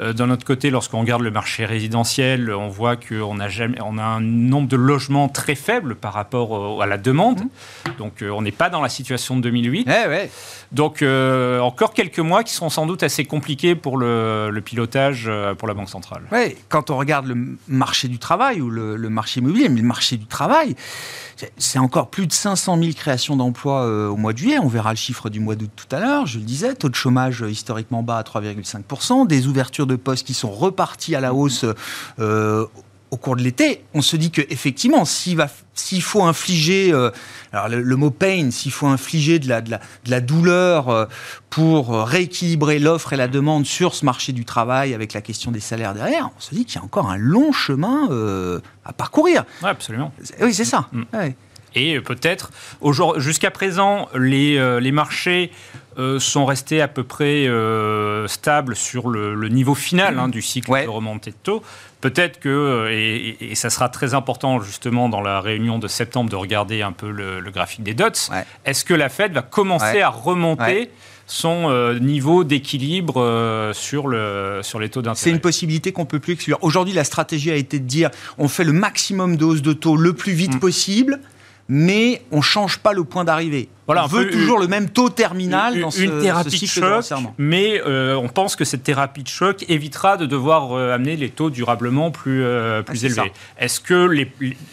d'un 0.00 0.30
autre 0.30 0.44
côté, 0.44 0.70
lorsqu'on 0.70 1.00
regarde 1.00 1.22
le 1.22 1.30
marché 1.30 1.64
résidentiel, 1.64 2.52
on 2.52 2.68
voit 2.68 2.96
qu'on 2.96 3.38
a, 3.38 3.48
jamais, 3.48 3.78
on 3.82 3.98
a 3.98 4.02
un 4.02 4.20
nombre 4.20 4.68
de 4.68 4.76
logements 4.76 5.28
très 5.28 5.54
faible 5.54 5.94
par 5.94 6.14
rapport 6.14 6.82
à 6.82 6.86
la 6.86 6.98
demande. 6.98 7.42
Mmh. 7.42 7.90
Donc, 7.98 8.22
euh, 8.22 8.30
on 8.30 8.42
n'est 8.42 8.50
pas 8.50 8.70
dans 8.70 8.80
la 8.80 8.88
situation 8.88 9.36
de 9.36 9.42
2008. 9.42 9.88
Eh 9.88 10.28
Donc, 10.72 11.02
euh, 11.02 11.60
encore 11.60 11.92
quelques 11.92 12.18
mois 12.18 12.44
qui 12.44 12.54
seront 12.54 12.70
sans 12.70 12.86
doute 12.86 13.02
assez 13.02 13.24
compliqués 13.24 13.74
pour 13.74 13.98
le, 13.98 14.58
pilotage 14.64 15.30
pour 15.58 15.68
la 15.68 15.74
Banque 15.74 15.88
centrale. 15.88 16.22
Oui, 16.32 16.56
quand 16.68 16.90
on 16.90 16.96
regarde 16.96 17.26
le 17.26 17.56
marché 17.68 18.08
du 18.08 18.18
travail 18.18 18.60
ou 18.60 18.70
le, 18.70 18.96
le 18.96 19.08
marché 19.08 19.40
immobilier, 19.40 19.68
mais 19.68 19.80
le 19.80 19.86
marché 19.86 20.16
du 20.16 20.26
travail, 20.26 20.76
c'est 21.58 21.78
encore 21.78 22.10
plus 22.10 22.26
de 22.26 22.32
500 22.32 22.78
000 22.78 22.92
créations 22.92 23.36
d'emplois 23.36 23.84
euh, 23.84 24.08
au 24.08 24.16
mois 24.16 24.32
de 24.32 24.38
juillet. 24.38 24.58
On 24.58 24.68
verra 24.68 24.90
le 24.90 24.96
chiffre 24.96 25.30
du 25.30 25.40
mois 25.40 25.54
d'août 25.54 25.70
tout 25.74 25.94
à 25.94 26.00
l'heure. 26.00 26.26
Je 26.26 26.38
le 26.38 26.44
disais, 26.44 26.74
taux 26.74 26.88
de 26.88 26.94
chômage 26.94 27.42
euh, 27.42 27.50
historiquement 27.50 28.02
bas 28.02 28.18
à 28.18 28.22
3,5%, 28.22 29.26
des 29.26 29.46
ouvertures 29.46 29.86
de 29.86 29.89
postes 29.98 30.26
qui 30.26 30.34
sont 30.34 30.50
reparties 30.50 31.14
à 31.14 31.20
la 31.20 31.34
hausse 31.34 31.64
euh, 32.18 32.66
au 33.10 33.16
cours 33.16 33.36
de 33.36 33.42
l'été, 33.42 33.82
on 33.92 34.02
se 34.02 34.16
dit 34.16 34.30
que 34.30 34.42
effectivement, 34.50 35.04
s'il 35.04 36.02
faut 36.02 36.22
infliger, 36.22 36.92
euh, 36.92 37.10
alors 37.52 37.68
le, 37.68 37.96
mot 37.96 38.10
pain, 38.10 38.50
s'il 38.50 38.70
faut 38.70 38.86
infliger 38.86 39.38
de 39.38 39.48
la, 39.48 39.60
de 39.60 39.78
la, 40.06 40.20
douleur 40.20 40.88
euh, 40.88 41.06
pour 41.50 42.06
rééquilibrer 42.06 42.78
l'offre 42.78 43.12
et 43.12 43.16
la 43.16 43.28
demande 43.28 43.66
sur 43.66 43.94
ce 43.94 44.04
marché 44.04 44.32
du 44.32 44.44
travail 44.44 44.94
avec 44.94 45.12
la 45.12 45.22
question 45.22 45.50
des 45.50 45.60
salaires 45.60 45.94
derrière, 45.94 46.30
on 46.36 46.40
se 46.40 46.54
dit 46.54 46.64
qu'il 46.64 46.76
y 46.76 46.78
a 46.78 46.84
encore 46.84 47.10
un 47.10 47.16
long 47.16 47.52
chemin 47.52 48.08
euh, 48.10 48.60
à 48.84 48.92
parcourir. 48.92 49.44
Oui, 49.62 49.68
absolument. 49.68 50.12
Oui, 50.40 50.54
c'est 50.54 50.64
ça. 50.64 50.88
Mm. 50.92 51.02
Et 51.76 52.00
peut-être, 52.00 52.50
jusqu'à 53.18 53.52
présent, 53.52 54.08
les, 54.14 54.80
les 54.80 54.90
marchés 54.92 55.52
sont 56.18 56.44
restés 56.44 56.80
à 56.80 56.88
peu 56.88 57.04
près 57.04 57.46
stables 58.26 58.76
sur 58.76 59.08
le, 59.08 59.48
niveau 59.48 59.74
final 59.74 60.18
hein, 60.18 60.28
du 60.28 60.42
cycle 60.42 60.70
de 60.70 60.88
remontée 60.88 61.30
de 61.30 61.36
taux. 61.42 61.62
Peut-être 62.00 62.40
que, 62.40 62.48
euh, 62.48 63.36
et, 63.40 63.54
ça 63.54 63.68
sera 63.68 63.88
très 63.90 64.14
important 64.14 64.60
justement 64.60 65.08
dans 65.08 65.20
la 65.20 65.40
réunion 65.40 65.78
de 65.78 65.86
septembre 65.86 66.30
de 66.30 66.36
regarder 66.36 66.80
un 66.82 66.92
peu 66.92 67.10
le, 67.10 67.42
graphique 67.50 67.82
des 67.82 67.94
dots, 67.94 68.06
est-ce 68.64 68.84
que 68.84 68.94
la 68.94 69.08
Fed 69.08 69.32
va 69.32 69.42
commencer 69.42 70.00
à 70.00 70.08
remonter 70.08 70.90
son 71.26 71.68
euh, 71.68 71.98
niveau 71.98 72.42
d'équilibre 72.42 73.20
euh, 73.20 73.72
sur, 73.72 74.08
le, 74.08 74.60
sur 74.62 74.80
les 74.80 74.88
taux 74.88 75.02
d'intérêt? 75.02 75.24
C'est 75.24 75.30
une 75.30 75.40
possibilité 75.40 75.92
qu'on 75.92 76.02
ne 76.02 76.06
peut 76.06 76.20
plus 76.20 76.34
exclure. 76.34 76.58
Aujourd'hui, 76.62 76.94
la 76.94 77.04
stratégie 77.04 77.50
a 77.50 77.56
été 77.56 77.78
de 77.78 77.86
dire 77.86 78.10
on 78.38 78.48
fait 78.48 78.64
le 78.64 78.72
maximum 78.72 79.36
de 79.36 79.44
hausse 79.44 79.62
de 79.62 79.72
taux 79.72 79.96
le 79.96 80.14
plus 80.14 80.32
vite 80.32 80.54
mm. 80.54 80.60
possible 80.60 81.20
mais 81.72 82.22
on 82.32 82.38
ne 82.38 82.42
change 82.42 82.78
pas 82.78 82.92
le 82.92 83.04
point 83.04 83.24
d'arrivée. 83.24 83.68
Voilà, 83.86 84.04
on 84.04 84.08
veut 84.08 84.28
toujours 84.28 84.58
le 84.58 84.66
même 84.66 84.90
taux 84.90 85.08
terminal 85.08 85.76
une, 85.76 85.82
dans 85.82 85.90
ce, 85.92 86.02
une 86.02 86.20
thérapie 86.20 86.60
de 86.60 86.66
choc, 86.66 87.04
mais 87.38 87.80
euh, 87.86 88.16
on 88.16 88.28
pense 88.28 88.56
que 88.56 88.64
cette 88.64 88.82
thérapie 88.82 89.22
de 89.22 89.28
choc 89.28 89.64
évitera 89.68 90.16
de 90.16 90.26
devoir 90.26 90.72
euh, 90.72 90.92
amener 90.92 91.16
les 91.16 91.28
taux 91.28 91.48
durablement 91.48 92.10
plus, 92.10 92.42
euh, 92.42 92.82
plus 92.82 93.04
ah, 93.04 93.06
élevés. 93.06 93.32
Est-ce 93.58 93.78
que 93.78 94.06
les 94.06 94.30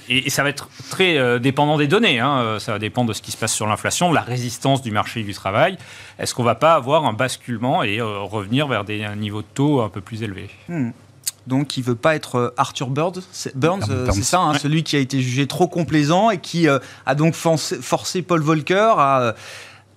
et, 0.09 0.29
ça 0.31 0.41
va 0.41 0.49
être 0.49 0.69
très 0.89 1.39
dépendant 1.39 1.77
des 1.77 1.87
données, 1.87 2.19
hein, 2.19 2.57
ça 2.59 2.71
va 2.71 2.79
dépendre 2.79 3.09
de 3.09 3.13
ce 3.13 3.21
qui 3.21 3.31
se 3.31 3.37
passe 3.37 3.53
sur 3.53 3.67
l'inflation, 3.67 4.09
de 4.09 4.15
la 4.15 4.21
résistance 4.21 4.81
du 4.81 4.89
marché 4.89 5.21
du 5.21 5.33
travail. 5.33 5.77
Est-ce 6.17 6.33
qu'on 6.33 6.43
va 6.43 6.55
pas 6.55 6.73
avoir 6.73 7.05
un 7.05 7.13
basculement 7.13 7.83
et 7.83 8.01
revenir 8.01 8.67
vers 8.67 8.85
des 8.85 9.05
niveaux 9.15 9.41
de 9.41 9.47
taux 9.53 9.81
un 9.81 9.89
peu 9.89 10.01
plus 10.01 10.23
élevés 10.23 10.49
hmm 10.67 10.89
donc 11.47 11.77
il 11.77 11.83
veut 11.83 11.95
pas 11.95 12.15
être 12.15 12.35
euh, 12.35 12.53
Arthur 12.57 12.89
Burns, 12.89 13.21
Burns, 13.55 13.81
euh, 13.89 14.09
c'est 14.11 14.23
ça, 14.23 14.39
hein, 14.39 14.53
celui 14.57 14.83
qui 14.83 14.95
a 14.95 14.99
été 14.99 15.21
jugé 15.21 15.47
trop 15.47 15.67
complaisant 15.67 16.29
et 16.29 16.37
qui 16.37 16.67
euh, 16.67 16.79
a 17.05 17.15
donc 17.15 17.33
forcé, 17.33 18.21
Paul 18.21 18.41
Volcker 18.41 18.93
à 18.97 19.35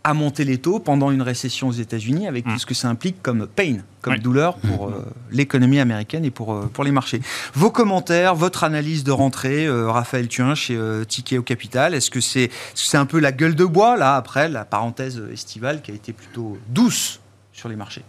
à 0.03 0.15
monter 0.15 0.45
les 0.45 0.59
taux 0.59 0.79
pendant 0.79 1.11
une 1.11 1.23
récession 1.23 1.69
aux 1.69 1.73
États-Unis, 1.73 2.27
avec 2.27 2.45
tout 2.45 2.53
mm. 2.53 2.59
ce 2.59 2.67
que 2.67 2.75
ça 2.75 2.89
implique 2.89 3.23
comme 3.23 3.47
pain, 3.47 3.79
comme 4.01 4.19
douleur 4.19 4.57
pour 4.57 4.89
mm. 4.89 4.93
euh, 4.93 4.97
l'économie 5.31 5.79
américaine 5.79 6.25
et 6.25 6.31
pour, 6.31 6.55
euh, 6.55 6.71
pour 6.73 6.85
les 6.85 6.91
marchés. 6.91 7.21
Vos 7.55 7.71
commentaires, 7.71 8.35
votre 8.35 8.65
analyse 8.65 9.05
de 9.05 9.13
rentrée, 9.13 9.69
Raphaël 9.69 10.29
Thuin 10.29 10.55
chez 10.55 10.79
Tikeo 11.07 11.43
Capital, 11.43 11.95
est-ce 11.95 12.11
que 12.11 12.21
c'est 12.21 12.51
c'est 12.75 12.97
un 12.97 13.07
peu 13.07 13.19
la 13.19 13.33
gueule 13.33 13.55
de 13.55 13.65
bois, 13.65 13.97
là, 13.97 14.17
après 14.17 14.49
la 14.49 14.65
parenthèse 14.65 15.23
estivale 15.33 15.83
qui 15.83 15.91
a 15.91 15.95
été 15.95 16.13
plutôt 16.13 16.59
douce 16.69 17.21
sur 17.53 17.69
les 17.69 17.77
marchés? 17.77 18.05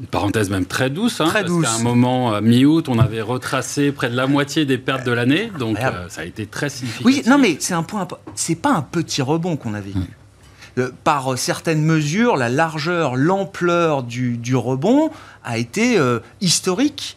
Une 0.00 0.06
parenthèse 0.06 0.48
même 0.48 0.64
très 0.64 0.88
douce, 0.88 1.20
hein, 1.20 1.26
très 1.26 1.44
parce 1.44 1.60
qu'à 1.60 1.72
un 1.74 1.82
moment, 1.82 2.40
mi-août, 2.40 2.88
on 2.88 2.98
avait 2.98 3.20
retracé 3.20 3.92
près 3.92 4.08
de 4.08 4.16
la 4.16 4.26
moitié 4.26 4.64
des 4.64 4.78
pertes 4.78 5.04
de 5.04 5.12
l'année, 5.12 5.52
donc 5.58 5.78
ça 6.08 6.22
a 6.22 6.24
été 6.24 6.46
très 6.46 6.70
significatif. 6.70 7.06
Oui, 7.06 7.22
non 7.26 7.38
mais 7.38 7.56
c'est 7.60 7.74
un 7.74 7.82
point, 7.82 8.08
c'est 8.34 8.54
pas 8.54 8.72
un 8.72 8.82
petit 8.82 9.22
rebond 9.22 9.56
qu'on 9.56 9.74
a 9.74 9.80
vécu. 9.80 9.98
Mm. 9.98 10.06
Euh, 10.78 10.90
par 11.04 11.36
certaines 11.36 11.82
mesures, 11.82 12.36
la 12.36 12.48
largeur, 12.48 13.16
l'ampleur 13.16 14.02
du, 14.02 14.54
rebond 14.54 15.10
a 15.44 15.58
été 15.58 15.98
euh, 15.98 16.20
historique 16.40 17.16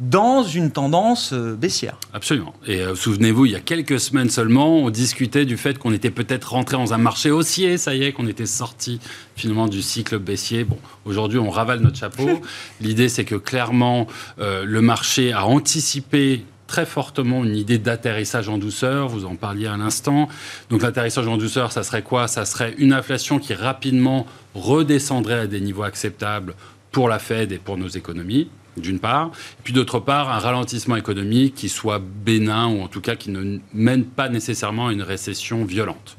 dans 0.00 0.42
une 0.42 0.72
tendance 0.72 1.32
euh, 1.32 1.54
baissière. 1.54 1.98
Absolument. 2.12 2.54
Et 2.66 2.82
souvenez-vous, 2.94 3.46
il 3.46 3.52
y 3.52 3.56
a 3.56 3.60
quelques 3.60 4.00
semaines 4.00 4.30
seulement, 4.30 4.78
on 4.78 4.90
discutait 4.90 5.44
du 5.44 5.56
fait 5.56 5.78
qu'on 5.78 5.92
était 5.92 6.10
peut-être 6.10 6.52
rentré 6.52 6.76
dans 6.76 6.92
un 6.92 6.98
marché 6.98 7.30
haussier, 7.30 7.78
ça 7.78 7.94
y 7.94 8.02
est, 8.02 8.12
qu'on 8.12 8.26
était 8.26 8.46
sorti 8.46 8.98
finalement 9.36 9.68
du 9.68 9.82
cycle 9.82 10.18
baissier. 10.18 10.64
Bon, 10.64 10.78
aujourd'hui, 11.04 11.38
on 11.38 11.50
ravale 11.50 11.80
notre 11.80 11.98
chapeau. 11.98 12.40
L'idée, 12.80 13.08
c'est 13.08 13.24
que 13.24 13.36
clairement, 13.36 14.06
le 14.38 14.80
marché 14.80 15.32
a 15.32 15.46
anticipé 15.46 16.44
très 16.70 16.86
fortement 16.86 17.44
une 17.44 17.56
idée 17.56 17.78
d'atterrissage 17.78 18.48
en 18.48 18.56
douceur. 18.56 19.08
Vous 19.08 19.24
en 19.24 19.34
parliez 19.34 19.66
à 19.66 19.76
l'instant. 19.76 20.28
Donc 20.70 20.82
l'atterrissage 20.82 21.26
en 21.26 21.36
douceur, 21.36 21.72
ça 21.72 21.82
serait 21.82 22.02
quoi? 22.02 22.28
Ça 22.28 22.44
serait 22.44 22.74
une 22.78 22.92
inflation 22.92 23.40
qui 23.40 23.54
rapidement 23.54 24.24
redescendrait 24.54 25.40
à 25.40 25.46
des 25.48 25.60
niveaux 25.60 25.82
acceptables 25.82 26.54
pour 26.92 27.08
la 27.08 27.18
Fed 27.18 27.50
et 27.50 27.58
pour 27.58 27.76
nos 27.76 27.88
économies 27.88 28.48
d'une 28.76 28.98
part, 28.98 29.30
et 29.58 29.62
puis 29.62 29.72
d'autre 29.72 29.98
part, 29.98 30.30
un 30.30 30.38
ralentissement 30.38 30.96
économique 30.96 31.54
qui 31.54 31.68
soit 31.68 32.00
bénin 32.00 32.68
ou 32.68 32.82
en 32.82 32.88
tout 32.88 33.00
cas 33.00 33.16
qui 33.16 33.30
ne 33.30 33.58
mène 33.74 34.04
pas 34.04 34.28
nécessairement 34.28 34.88
à 34.88 34.92
une 34.92 35.02
récession 35.02 35.64
violente. 35.64 36.16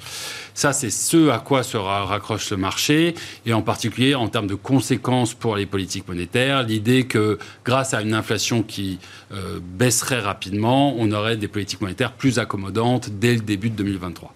Ça, 0.53 0.73
c'est 0.73 0.89
ce 0.89 1.29
à 1.29 1.39
quoi 1.39 1.63
se 1.63 1.77
raccroche 1.77 2.51
le 2.51 2.57
marché, 2.57 3.15
et 3.45 3.53
en 3.53 3.61
particulier 3.61 4.15
en 4.15 4.27
termes 4.27 4.47
de 4.47 4.55
conséquences 4.55 5.33
pour 5.33 5.55
les 5.55 5.65
politiques 5.65 6.07
monétaires, 6.07 6.63
l'idée 6.63 7.05
que 7.05 7.39
grâce 7.63 7.93
à 7.93 8.01
une 8.01 8.13
inflation 8.13 8.61
qui 8.63 8.99
euh, 9.31 9.59
baisserait 9.61 10.19
rapidement, 10.19 10.95
on 10.97 11.11
aurait 11.11 11.37
des 11.37 11.47
politiques 11.47 11.81
monétaires 11.81 12.11
plus 12.11 12.39
accommodantes 12.39 13.09
dès 13.09 13.33
le 13.33 13.41
début 13.41 13.69
de 13.69 13.75
2023. 13.75 14.33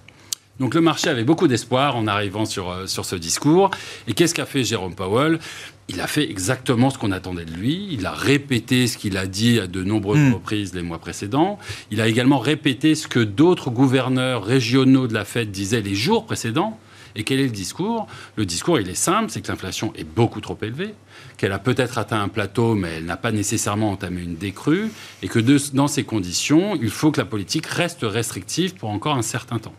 Donc 0.59 0.73
le 0.73 0.81
marché 0.81 1.09
avait 1.09 1.25
beaucoup 1.25 1.47
d'espoir 1.47 1.97
en 1.97 2.07
arrivant 2.07 2.45
sur, 2.45 2.69
euh, 2.69 2.87
sur 2.87 3.05
ce 3.05 3.15
discours. 3.15 3.71
Et 4.07 4.13
qu'est-ce 4.13 4.33
qu'a 4.33 4.45
fait 4.45 4.63
Jérôme 4.63 4.95
Powell? 4.95 5.39
Il 5.87 6.01
a 6.01 6.07
fait 6.07 6.29
exactement 6.29 6.89
ce 6.89 6.97
qu'on 6.97 7.11
attendait 7.11 7.45
de 7.45 7.53
lui. 7.53 7.87
Il 7.91 8.05
a 8.05 8.11
répété 8.11 8.87
ce 8.87 8.97
qu'il 8.97 9.17
a 9.17 9.27
dit 9.27 9.59
à 9.59 9.67
de 9.67 9.83
nombreuses 9.83 10.19
hmm. 10.19 10.33
reprises 10.33 10.73
les 10.73 10.81
mois 10.81 10.97
précédents. 10.97 11.59
Il 11.91 12.01
a 12.01 12.07
également 12.07 12.39
répété 12.39 12.95
ce 12.95 13.07
que 13.07 13.19
d'autres 13.19 13.69
gouverneurs 13.69 14.43
régionaux 14.43 15.07
de 15.07 15.13
la 15.13 15.25
Fed 15.25 15.51
disaient 15.51 15.81
les 15.81 15.95
jours 15.95 16.25
précédents. 16.25 16.79
Et 17.15 17.23
quel 17.23 17.39
est 17.39 17.45
le 17.45 17.49
discours? 17.49 18.07
Le 18.35 18.45
discours, 18.45 18.79
il 18.79 18.89
est 18.89 18.95
simple, 18.95 19.29
c'est 19.29 19.41
que 19.41 19.47
l'inflation 19.47 19.93
est 19.95 20.03
beaucoup 20.03 20.41
trop 20.41 20.57
élevée, 20.61 20.93
qu'elle 21.37 21.53
a 21.53 21.59
peut-être 21.59 21.97
atteint 21.97 22.21
un 22.21 22.27
plateau, 22.27 22.75
mais 22.75 22.95
elle 22.97 23.05
n'a 23.05 23.15
pas 23.15 23.31
nécessairement 23.31 23.91
entamé 23.91 24.21
une 24.21 24.35
décrue, 24.35 24.91
et 25.21 25.29
que 25.29 25.39
dans 25.73 25.87
ces 25.87 26.03
conditions, 26.03 26.75
il 26.75 26.89
faut 26.89 27.11
que 27.11 27.21
la 27.21 27.25
politique 27.25 27.67
reste 27.67 28.01
restrictive 28.01 28.75
pour 28.75 28.89
encore 28.89 29.15
un 29.15 29.21
certain 29.21 29.59
temps. 29.59 29.73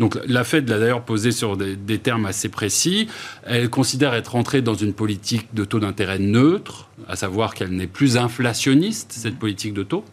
Donc 0.00 0.18
la 0.26 0.44
Fed 0.44 0.66
l'a 0.70 0.78
d'ailleurs 0.78 1.02
posé 1.02 1.30
sur 1.30 1.58
des, 1.58 1.98
termes 1.98 2.24
assez 2.24 2.48
précis. 2.48 3.06
Elle 3.44 3.68
considère 3.68 4.14
être 4.14 4.34
entrée 4.34 4.62
dans 4.62 4.74
une 4.74 4.94
politique 4.94 5.48
de 5.52 5.62
taux 5.66 5.78
d'intérêt 5.78 6.18
neutre, 6.18 6.88
à 7.06 7.16
savoir 7.16 7.54
qu'elle 7.54 7.70
n'est 7.70 7.86
plus 7.86 8.16
inflationniste, 8.16 9.12
cette 9.12 9.38
politique 9.38 9.74
de 9.74 9.82
taux. 9.82 10.04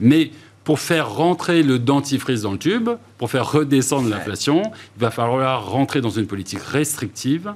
Mais 0.00 0.32
pour 0.64 0.80
faire 0.80 1.14
rentrer 1.14 1.62
le 1.62 1.78
dentifrice 1.78 2.42
dans 2.42 2.52
le 2.52 2.58
tube, 2.58 2.90
pour 3.18 3.30
faire 3.30 3.50
redescendre 3.50 4.08
l'inflation, 4.08 4.62
il 4.96 5.00
va 5.00 5.12
falloir 5.12 5.70
rentrer 5.70 6.00
dans 6.00 6.10
une 6.10 6.26
politique 6.26 6.60
restrictive 6.60 7.54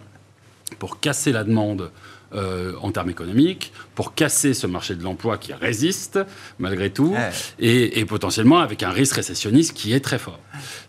pour 0.79 1.01
casser 1.01 1.33
la 1.33 1.43
demande 1.43 1.91
euh, 2.35 2.73
en 2.83 2.91
termes 2.91 3.11
économiques, 3.11 3.73
pour 3.95 4.15
casser 4.15 4.55
ce 4.55 4.67
marché 4.67 4.97
de 4.97 5.03
l'emploi 5.05 5.39
qui 5.39 5.53
résiste 5.53 6.19
malgré 6.59 6.91
tout, 6.91 7.15
et, 7.61 8.05
potentiellement 8.07 8.59
avec 8.59 8.83
un 8.83 8.91
risque 8.91 9.15
récessionniste 9.15 9.73
qui 9.73 9.93
est 9.93 10.01
très 10.01 10.19
fort. 10.19 10.41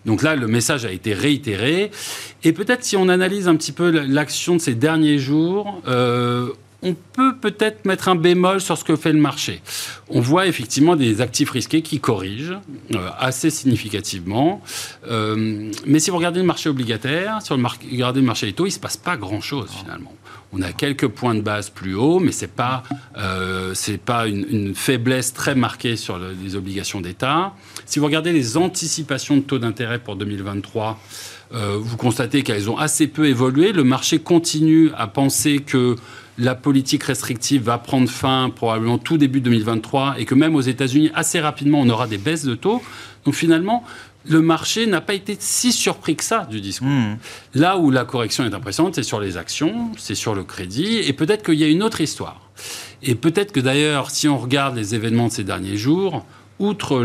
Donc 0.05 0.23
là, 0.23 0.35
le 0.35 0.47
message 0.47 0.85
a 0.85 0.91
été 0.91 1.13
réitéré. 1.13 1.91
Et 2.43 2.51
peut-être 2.51 2.83
si 2.83 2.97
on 2.97 3.09
analyse 3.09 3.47
un 3.47 3.55
petit 3.55 3.71
peu 3.71 3.89
l'action 3.91 4.55
de 4.55 4.61
ces 4.61 4.73
derniers 4.73 5.19
jours, 5.19 5.81
euh, 5.87 6.49
on 6.81 6.95
peut 7.13 7.35
peut-être 7.35 7.85
mettre 7.85 8.09
un 8.09 8.15
bémol 8.15 8.59
sur 8.59 8.77
ce 8.77 8.83
que 8.83 8.95
fait 8.95 9.13
le 9.13 9.19
marché. 9.19 9.61
On 10.09 10.21
voit 10.21 10.47
effectivement 10.47 10.95
des 10.95 11.21
actifs 11.21 11.51
risqués 11.51 11.81
qui 11.81 11.99
corrigent 11.99 12.59
euh, 12.93 13.09
assez 13.19 13.49
significativement. 13.49 14.61
mais 15.07 15.99
si 15.99 16.09
vous 16.09 16.17
regardez 16.17 16.39
le 16.39 16.45
marché 16.45 16.69
obligataire, 16.69 17.39
si 17.41 17.53
vous 17.53 17.63
regardez 17.91 18.19
le 18.19 18.25
marché 18.25 18.47
des 18.47 18.53
taux, 18.53 18.65
il 18.65 18.69
ne 18.69 18.73
se 18.73 18.79
passe 18.79 18.97
pas 18.97 19.15
grand-chose 19.15 19.69
finalement. 19.79 20.13
On 20.57 20.61
a 20.61 20.71
quelques 20.71 21.09
points 21.09 21.35
de 21.35 21.41
base 21.41 21.69
plus 21.69 21.95
hauts, 21.95 22.19
mais 22.19 22.31
ce 22.31 22.41
n'est 22.41 22.51
pas, 22.51 22.83
euh, 23.17 23.73
pas 24.05 24.25
une, 24.25 24.73
faiblesse 24.73 25.33
très 25.33 25.53
marquée 25.53 25.97
sur 25.97 26.17
les 26.17 26.55
obligations 26.55 27.01
d'État. 27.01 27.53
Si 27.85 27.99
vous 27.99 28.05
regardez 28.05 28.31
les 28.31 28.55
anticipations 28.55 29.35
de 29.35 29.41
taux 29.41 29.59
d'intérêt 29.59 29.99
pour 29.99 30.15
2023, 30.15 30.97
euh, 31.53 31.77
vous 31.77 31.97
constatez 31.97 32.41
qu'elles 32.41 32.69
ont 32.69 32.77
assez 32.77 33.07
peu 33.07 33.27
évolué. 33.27 33.73
Le 33.73 33.83
marché 33.83 34.19
continue 34.19 34.91
à 34.97 35.07
penser 35.07 35.59
que 35.59 35.97
la 36.37 36.55
politique 36.55 37.03
restrictive 37.03 37.63
va 37.63 37.77
prendre 37.77 38.09
fin 38.09 38.49
probablement 38.49 38.97
tout 38.97 39.17
début 39.17 39.41
2023 39.41 40.15
et 40.19 40.25
que 40.25 40.35
même 40.35 40.55
aux 40.55 40.61
États-Unis, 40.61 41.11
assez 41.15 41.39
rapidement, 41.41 41.81
on 41.81 41.89
aura 41.89 42.07
des 42.07 42.17
baisses 42.17 42.45
de 42.45 42.55
taux. 42.55 42.81
Donc 43.25 43.35
finalement, 43.35 43.83
le 44.27 44.41
marché 44.41 44.87
n'a 44.87 45.01
pas 45.01 45.13
été 45.13 45.37
si 45.39 45.71
surpris 45.71 46.15
que 46.15 46.23
ça 46.23 46.47
du 46.49 46.61
discours. 46.61 46.87
Hmm. 46.87 47.17
Là 47.53 47.77
où 47.77 47.91
la 47.91 48.05
correction 48.05 48.45
est 48.45 48.53
impressionnante, 48.53 48.95
c'est 48.95 49.03
sur 49.03 49.19
les 49.19 49.37
actions, 49.37 49.91
c'est 49.97 50.15
sur 50.15 50.35
le 50.35 50.43
crédit, 50.43 50.97
et 50.97 51.13
peut-être 51.13 51.43
qu'il 51.43 51.55
y 51.55 51.63
a 51.63 51.67
une 51.67 51.83
autre 51.83 52.01
histoire. 52.01 52.41
Et 53.03 53.15
peut-être 53.15 53.51
que 53.51 53.59
d'ailleurs, 53.59 54.09
si 54.09 54.27
on 54.27 54.37
regarde 54.37 54.75
les 54.75 54.95
événements 54.95 55.27
de 55.27 55.33
ces 55.33 55.43
derniers 55.43 55.77
jours, 55.77 56.25
outre 56.59 56.99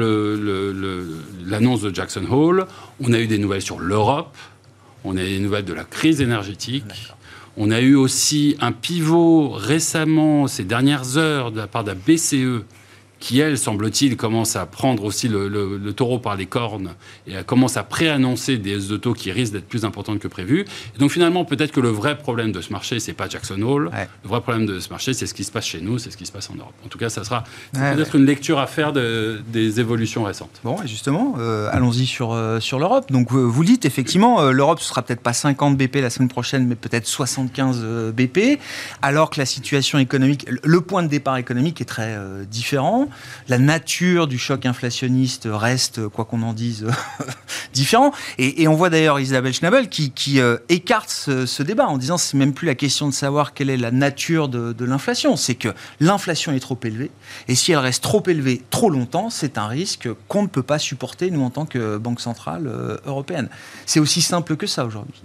l'annonce 1.46 1.82
de 1.82 1.94
Jackson 1.94 2.24
Hole, 2.30 2.66
on 3.00 3.12
a 3.12 3.18
eu 3.18 3.26
des 3.26 3.38
nouvelles 3.38 3.62
sur 3.62 3.80
l'Europe, 3.80 4.36
on 5.04 5.16
a 5.16 5.24
eu 5.24 5.28
des 5.28 5.40
nouvelles 5.40 5.64
de 5.64 5.72
la 5.72 5.84
crise 5.84 6.20
énergétique. 6.20 7.12
On 7.56 7.70
a 7.70 7.80
eu 7.80 7.94
aussi 7.94 8.56
un 8.60 8.72
pivot 8.72 9.50
récemment, 9.50 10.46
ces 10.46 10.64
dernières 10.64 11.18
heures, 11.18 11.50
de 11.50 11.58
la 11.58 11.66
part 11.66 11.84
de 11.84 11.90
la 11.90 11.94
BCE, 11.94 12.64
qui, 13.20 13.40
elle, 13.40 13.58
semble-t-il, 13.58 14.16
commence 14.16 14.56
à 14.56 14.66
prendre 14.66 15.04
aussi 15.04 15.28
le, 15.28 15.92
taureau 15.92 16.18
par 16.18 16.36
les 16.36 16.46
cornes 16.46 16.94
et 17.26 17.34
commence 17.44 17.76
à 17.76 17.82
préannoncer 17.82 18.56
des 18.56 18.76
hausses 18.76 18.88
de 18.88 18.96
taux 18.96 19.12
qui 19.12 19.30
risquent 19.30 19.52
d'être 19.52 19.68
plus 19.68 19.84
importantes 19.84 20.18
que 20.18 20.28
prévu. 20.28 20.64
donc 20.98 21.10
finalement, 21.10 21.44
peut-être 21.44 21.72
que 21.72 21.80
le 21.80 21.90
vrai 21.90 22.16
problème 22.16 22.52
de 22.52 22.60
ce 22.60 22.72
marché, 22.72 22.98
c'est 23.00 23.12
pas 23.12 23.28
Jackson 23.28 23.60
Hole. 23.62 23.90
Le 24.22 24.28
vrai 24.28 24.40
problème 24.40 24.66
de 24.66 24.80
ce 24.80 24.88
marché, 24.90 25.12
c'est 25.12 25.26
ce 25.26 25.34
qui 25.34 25.44
se 25.44 25.52
passe 25.52 25.66
chez 25.66 25.80
nous, 25.80 25.98
c'est 25.98 26.10
ce 26.10 26.16
qui 26.16 26.26
se 26.26 26.32
passe 26.32 26.50
en 26.50 26.54
Europe. 26.54 26.74
En 26.84 26.88
tout 26.88 26.98
cas, 26.98 27.10
ça 27.10 27.24
sera 27.24 27.44
peut-être 27.72 28.16
une 28.16 28.24
lecture 28.24 28.58
à 28.58 28.66
faire 28.66 28.92
des 28.92 29.80
évolutions 29.80 30.24
récentes. 30.24 30.60
Bon, 30.64 30.76
et 30.82 30.88
justement, 30.88 31.34
euh, 31.38 31.68
allons-y 31.72 32.06
sur, 32.06 32.32
euh, 32.32 32.60
sur 32.60 32.78
l'Europe. 32.78 33.10
Donc, 33.12 33.30
vous, 33.30 33.50
vous 33.50 33.64
dites 33.64 33.84
effectivement, 33.84 34.40
euh, 34.40 34.52
l'Europe, 34.52 34.80
ce 34.80 34.88
sera 34.88 35.02
peut-être 35.02 35.20
pas 35.20 35.32
50 35.32 35.76
BP 35.76 35.96
la 35.96 36.10
semaine 36.10 36.28
prochaine, 36.28 36.66
mais 36.66 36.74
peut-être 36.74 37.06
75 37.06 37.84
BP, 38.14 38.58
alors 39.02 39.30
que 39.30 39.38
la 39.38 39.46
situation 39.46 39.98
économique, 39.98 40.46
le 40.62 40.80
point 40.80 41.02
de 41.02 41.08
départ 41.08 41.36
économique 41.36 41.80
est 41.80 41.84
très 41.84 42.16
différent 42.50 43.09
la 43.48 43.58
nature 43.58 44.26
du 44.26 44.38
choc 44.38 44.66
inflationniste 44.66 45.48
reste, 45.50 46.06
quoi 46.08 46.24
qu'on 46.24 46.42
en 46.42 46.52
dise, 46.52 46.86
différent. 47.72 48.12
Et, 48.38 48.68
on 48.68 48.74
voit 48.74 48.90
d'ailleurs 48.90 49.20
Isabelle 49.20 49.52
Schnabel 49.52 49.88
qui, 49.88 50.40
euh, 50.40 50.58
écarte 50.68 51.10
ce, 51.10 51.62
débat 51.62 51.86
en 51.86 51.98
disant 51.98 52.18
c'est 52.18 52.36
même 52.36 52.54
plus 52.54 52.66
la 52.66 52.74
question 52.74 53.08
de 53.08 53.14
savoir 53.14 53.52
quelle 53.54 53.70
est 53.70 53.76
la 53.76 53.90
nature 53.90 54.48
de, 54.48 54.84
l'inflation, 54.84 55.36
c'est 55.36 55.54
que 55.54 55.68
l'inflation 56.00 56.52
est 56.52 56.60
trop 56.60 56.78
élevée. 56.82 57.10
Et 57.48 57.54
si 57.54 57.72
elle 57.72 57.78
reste 57.78 58.02
trop 58.02 58.22
élevée 58.26 58.62
trop 58.70 58.90
longtemps, 58.90 59.30
c'est 59.30 59.58
un 59.58 59.66
risque 59.66 60.08
qu'on 60.28 60.42
ne 60.42 60.48
peut 60.48 60.62
pas 60.62 60.78
supporter, 60.78 61.30
nous, 61.30 61.42
en 61.42 61.50
tant 61.50 61.66
que 61.66 61.98
Banque 61.98 62.20
Centrale 62.20 62.66
euh, 62.66 62.96
Européenne. 63.06 63.48
C'est 63.86 64.00
aussi 64.00 64.22
simple 64.22 64.56
que 64.56 64.66
ça 64.66 64.84
aujourd'hui. 64.84 65.20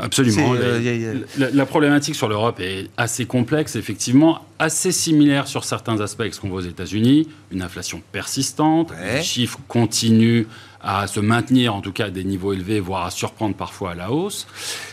Absolument. 0.00 0.54
Euh, 0.54 1.24
la, 1.36 1.66
problématique 1.66 2.14
sur 2.14 2.28
l'Europe 2.28 2.60
est 2.60 2.88
assez 2.96 3.26
complexe, 3.26 3.76
effectivement, 3.76 4.44
assez 4.58 4.92
similaire 4.92 5.48
sur 5.48 5.64
certains 5.64 6.00
aspects 6.00 6.20
avec 6.20 6.34
ce 6.34 6.40
qu'on 6.40 6.48
voit 6.48 6.58
aux 6.58 6.66
États-Unis 6.66 7.28
une 7.50 7.62
inflation 7.62 8.02
persistante, 8.12 8.92
les 9.02 9.22
chiffres 9.22 9.58
continuent 9.68 10.44
à 10.80 11.06
se 11.06 11.20
maintenir 11.20 11.74
en 11.74 11.80
tout 11.80 11.92
cas 11.92 12.06
à 12.06 12.10
des 12.10 12.24
niveaux 12.24 12.52
élevés, 12.52 12.80
voire 12.80 13.06
à 13.06 13.10
surprendre 13.10 13.54
parfois 13.54 13.92
à 13.92 13.94
la 13.94 14.12
hausse. 14.12 14.46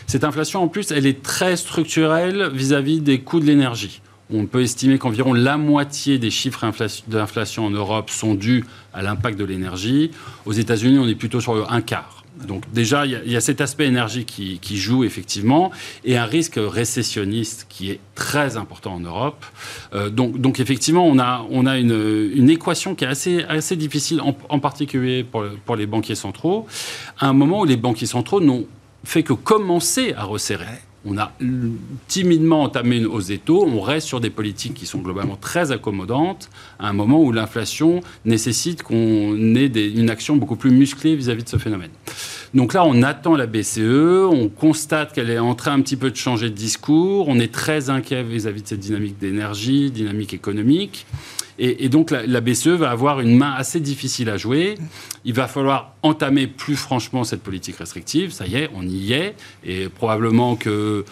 Cette 0.06 0.24
inflation 0.24 0.62
en 0.62 0.68
plus, 0.68 0.90
elle 0.90 1.06
est 1.06 1.22
très 1.22 1.56
structurelle 1.56 2.50
vis-à-vis 2.52 3.00
des 3.00 3.20
coûts 3.20 3.40
de 3.40 3.46
l'énergie. 3.46 4.00
On 4.32 4.46
peut 4.46 4.62
estimer 4.62 4.98
qu'environ 4.98 5.34
la 5.34 5.56
moitié 5.56 6.18
des 6.18 6.30
chiffres 6.30 6.64
d'inflation 7.08 7.66
en 7.66 7.70
Europe 7.70 8.10
sont 8.10 8.34
dus 8.34 8.64
à 8.92 9.02
l'impact 9.02 9.38
de 9.38 9.44
l'énergie. 9.44 10.10
Aux 10.46 10.52
États-Unis, 10.52 10.98
on 10.98 11.06
est 11.06 11.14
plutôt 11.14 11.40
sur 11.40 11.54
le 11.54 11.70
un 11.70 11.82
quart. 11.82 12.23
Donc 12.46 12.64
déjà, 12.72 13.06
il 13.06 13.30
y, 13.30 13.36
a 13.36 13.40
cet 13.40 13.60
aspect 13.60 13.86
énergie 13.86 14.24
qui, 14.24 14.76
joue 14.76 15.04
effectivement, 15.04 15.70
et 16.04 16.16
un 16.16 16.24
risque 16.24 16.58
récessionniste 16.58 17.66
qui 17.68 17.90
est 17.90 18.00
très 18.14 18.56
important 18.56 18.94
en 18.94 19.00
Europe. 19.00 19.44
Euh, 19.94 20.10
donc, 20.10 20.40
donc, 20.40 20.58
effectivement, 20.58 21.06
on 21.06 21.18
a, 21.18 21.46
on 21.50 21.64
a 21.66 21.78
une, 21.78 22.30
une, 22.34 22.50
équation 22.50 22.94
qui 22.94 23.04
est 23.04 23.08
assez, 23.08 23.44
assez 23.44 23.76
difficile, 23.76 24.20
en, 24.20 24.58
particulier 24.58 25.22
pour, 25.22 25.44
pour, 25.64 25.76
les 25.76 25.86
banquiers 25.86 26.16
centraux, 26.16 26.66
à 27.18 27.28
un 27.28 27.32
moment 27.32 27.60
où 27.60 27.64
les 27.64 27.76
banquiers 27.76 28.06
centraux 28.06 28.40
n'ont 28.40 28.66
fait 29.04 29.22
que 29.22 29.32
commencer 29.32 30.12
à 30.16 30.24
resserrer 30.24 30.80
on 31.06 31.18
a 31.18 31.32
timidement 32.08 32.62
entamé 32.62 32.96
une 32.96 33.06
hausse 33.06 33.26
des 33.26 33.38
taux, 33.38 33.64
on 33.66 33.80
reste 33.80 34.06
sur 34.06 34.20
des 34.20 34.30
politiques 34.30 34.74
qui 34.74 34.86
sont 34.86 34.98
globalement 34.98 35.36
très 35.36 35.72
accommodantes, 35.72 36.50
à 36.78 36.88
un 36.88 36.92
moment 36.92 37.20
où 37.20 37.32
l'inflation 37.32 38.00
nécessite 38.24 38.82
qu'on 38.82 39.54
ait 39.54 39.66
une 39.66 40.10
action 40.10 40.36
beaucoup 40.36 40.56
plus 40.56 40.70
musclée 40.70 41.14
vis-à-vis 41.14 41.44
de 41.44 41.48
ce 41.48 41.58
phénomène. 41.58 41.90
Donc 42.54 42.72
là, 42.72 42.84
on 42.84 43.02
attend 43.02 43.36
la 43.36 43.46
BCE, 43.46 44.28
on 44.30 44.48
constate 44.48 45.12
qu'elle 45.12 45.30
est 45.30 45.38
en 45.38 45.54
train 45.54 45.72
un 45.72 45.80
petit 45.80 45.96
peu 45.96 46.10
de 46.10 46.16
changer 46.16 46.50
de 46.50 46.54
discours, 46.54 47.28
on 47.28 47.38
est 47.38 47.52
très 47.52 47.90
inquiet 47.90 48.22
vis-à-vis 48.22 48.62
de 48.62 48.68
cette 48.68 48.80
dynamique 48.80 49.18
d'énergie, 49.18 49.90
dynamique 49.90 50.34
économique. 50.34 51.06
Et, 51.58 51.88
donc 51.88 52.10
la, 52.10 52.40
BCE 52.40 52.68
va 52.68 52.90
avoir 52.90 53.20
une 53.20 53.36
main 53.36 53.52
assez 53.52 53.78
difficile 53.78 54.28
à 54.28 54.36
jouer. 54.36 54.74
Il 55.24 55.34
va 55.34 55.46
falloir 55.46 55.94
entamer 56.02 56.46
plus 56.46 56.76
franchement 56.76 57.22
cette 57.22 57.42
politique 57.42 57.76
restrictive. 57.76 58.32
Ça 58.32 58.46
y 58.46 58.56
est, 58.56 58.70
on 58.74 58.82
y 58.82 59.12
est. 59.12 59.36
Et 59.64 59.88
probablement 59.88 60.56
que 60.56 61.04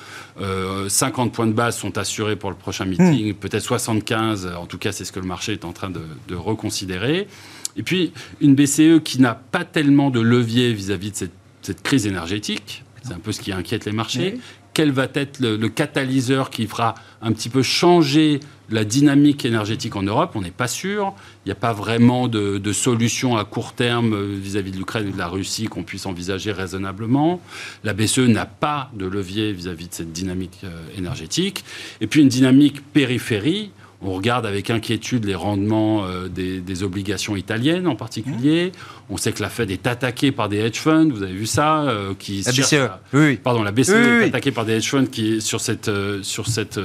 50 0.88 1.28
euh, 1.28 1.30
points 1.30 1.46
de 1.46 1.52
base 1.52 1.76
sont 1.76 1.96
assurés 1.96 2.36
pour 2.36 2.50
le 2.50 2.56
prochain 2.56 2.84
meeting, 2.84 3.32
hmm. 3.32 3.34
peut-être 3.34 3.62
75. 3.62 4.52
En 4.58 4.66
tout 4.66 4.78
cas, 4.78 4.90
c'est 4.92 5.04
ce 5.04 5.12
que 5.12 5.20
le 5.20 5.26
marché 5.26 5.52
est 5.52 5.64
en 5.64 5.72
train 5.72 5.90
de, 5.90 6.34
reconsidérer. 6.34 7.28
Et 7.76 7.82
puis, 7.82 8.12
une 8.40 8.54
BCE 8.54 9.02
qui 9.04 9.20
n'a 9.20 9.34
pas 9.34 9.64
tellement 9.64 10.10
de 10.10 10.20
levier 10.20 10.72
vis-à-vis 10.72 11.12
de 11.12 11.28
cette, 11.62 11.82
crise 11.82 12.06
énergétique, 12.06 12.84
c'est 13.04 13.12
un 13.12 13.18
peu 13.18 13.30
ce 13.30 13.40
qui 13.40 13.52
inquiète 13.52 13.84
les 13.84 13.92
marchés. 13.92 14.38
Quel 14.74 14.90
va 14.90 15.06
être 15.14 15.40
le, 15.40 15.68
catalyseur 15.68 16.50
qui 16.50 16.66
fera 16.66 16.94
un 17.20 17.32
petit 17.32 17.48
peu 17.48 17.62
changer 17.62 18.40
la 18.70 18.84
dynamique 18.84 19.44
énergétique 19.44 19.96
en 19.96 20.02
Europe, 20.02 20.32
on 20.34 20.40
n'est 20.40 20.50
pas 20.50 20.68
sûr. 20.68 21.12
Il 21.44 21.48
n'y 21.48 21.52
a 21.52 21.56
pas 21.56 21.74
vraiment 21.74 22.26
de, 22.26 22.72
solution 22.72 23.36
à 23.36 23.44
court 23.44 23.74
terme 23.74 24.14
euh, 24.14 24.38
vis-à-vis 24.40 24.70
de 24.70 24.78
l'Ukraine 24.78 25.08
ou 25.08 25.12
de 25.12 25.18
la 25.18 25.28
Russie 25.28 25.66
qu'on 25.66 25.82
puisse 25.82 26.06
envisager 26.06 26.52
raisonnablement. 26.52 27.40
La 27.84 27.92
BCE 27.92 28.20
n'a 28.20 28.46
pas 28.46 28.90
de 28.94 29.04
levier 29.04 29.52
vis-à-vis 29.52 29.88
de 29.88 29.94
cette 29.94 30.12
dynamique 30.12 30.60
euh, 30.64 30.70
énergétique. 30.96 31.64
Et 32.00 32.06
puis 32.06 32.22
une 32.22 32.28
dynamique 32.28 32.80
périphérie 32.92 33.72
on 34.04 34.12
regarde 34.12 34.46
avec 34.46 34.70
inquiétude 34.70 35.24
les 35.24 35.34
rendements 35.34 36.04
euh, 36.04 36.28
des, 36.28 36.82
obligations 36.82 37.36
italiennes 37.36 37.86
en 37.86 37.94
particulier. 37.94 38.72
On 39.10 39.16
sait 39.16 39.32
que 39.32 39.42
la 39.42 39.48
Fed 39.48 39.70
est 39.70 39.86
attaquée 39.86 40.32
par 40.32 40.48
des 40.48 40.58
hedge 40.58 40.78
funds, 40.78 41.10
vous 41.10 41.22
avez 41.22 41.32
vu 41.32 41.46
ça 41.46 41.82
euh, 41.82 42.14
qui 42.18 42.42
La 42.42 42.52
BCE, 42.52 42.90
oui, 43.12 43.36
Pardon, 43.36 43.62
la 43.62 43.70
BCE 43.70 43.90
est 43.90 44.24
attaquée 44.24 44.50
par 44.50 44.64
des 44.64 44.74
hedge 44.74 44.88
funds 44.88 45.06
qui, 45.06 45.40
sur, 45.40 45.60
cette, 45.60 45.88
euh, 45.88 46.22
sur 46.22 46.48
cette, 46.48 46.80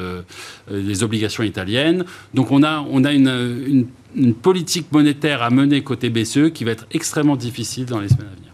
les 0.70 1.04
obligations 1.04 1.44
italiennes. 1.44 2.06
Donc 2.34 2.52
on 2.52 2.64
a, 2.64 2.86
on 2.90 3.04
a 3.04 3.14
une, 3.14 3.88
une 4.16 4.34
politique 4.34 4.92
monétaire 4.92 5.42
à 5.42 5.50
mener 5.50 5.82
côté 5.82 6.10
BCE 6.10 6.52
qui 6.54 6.64
va 6.64 6.72
être 6.72 6.86
extrêmement 6.92 7.36
difficile 7.36 7.86
dans 7.86 8.00
les 8.00 8.10
semaines 8.10 8.28
à 8.28 8.36
venir. 8.36 8.52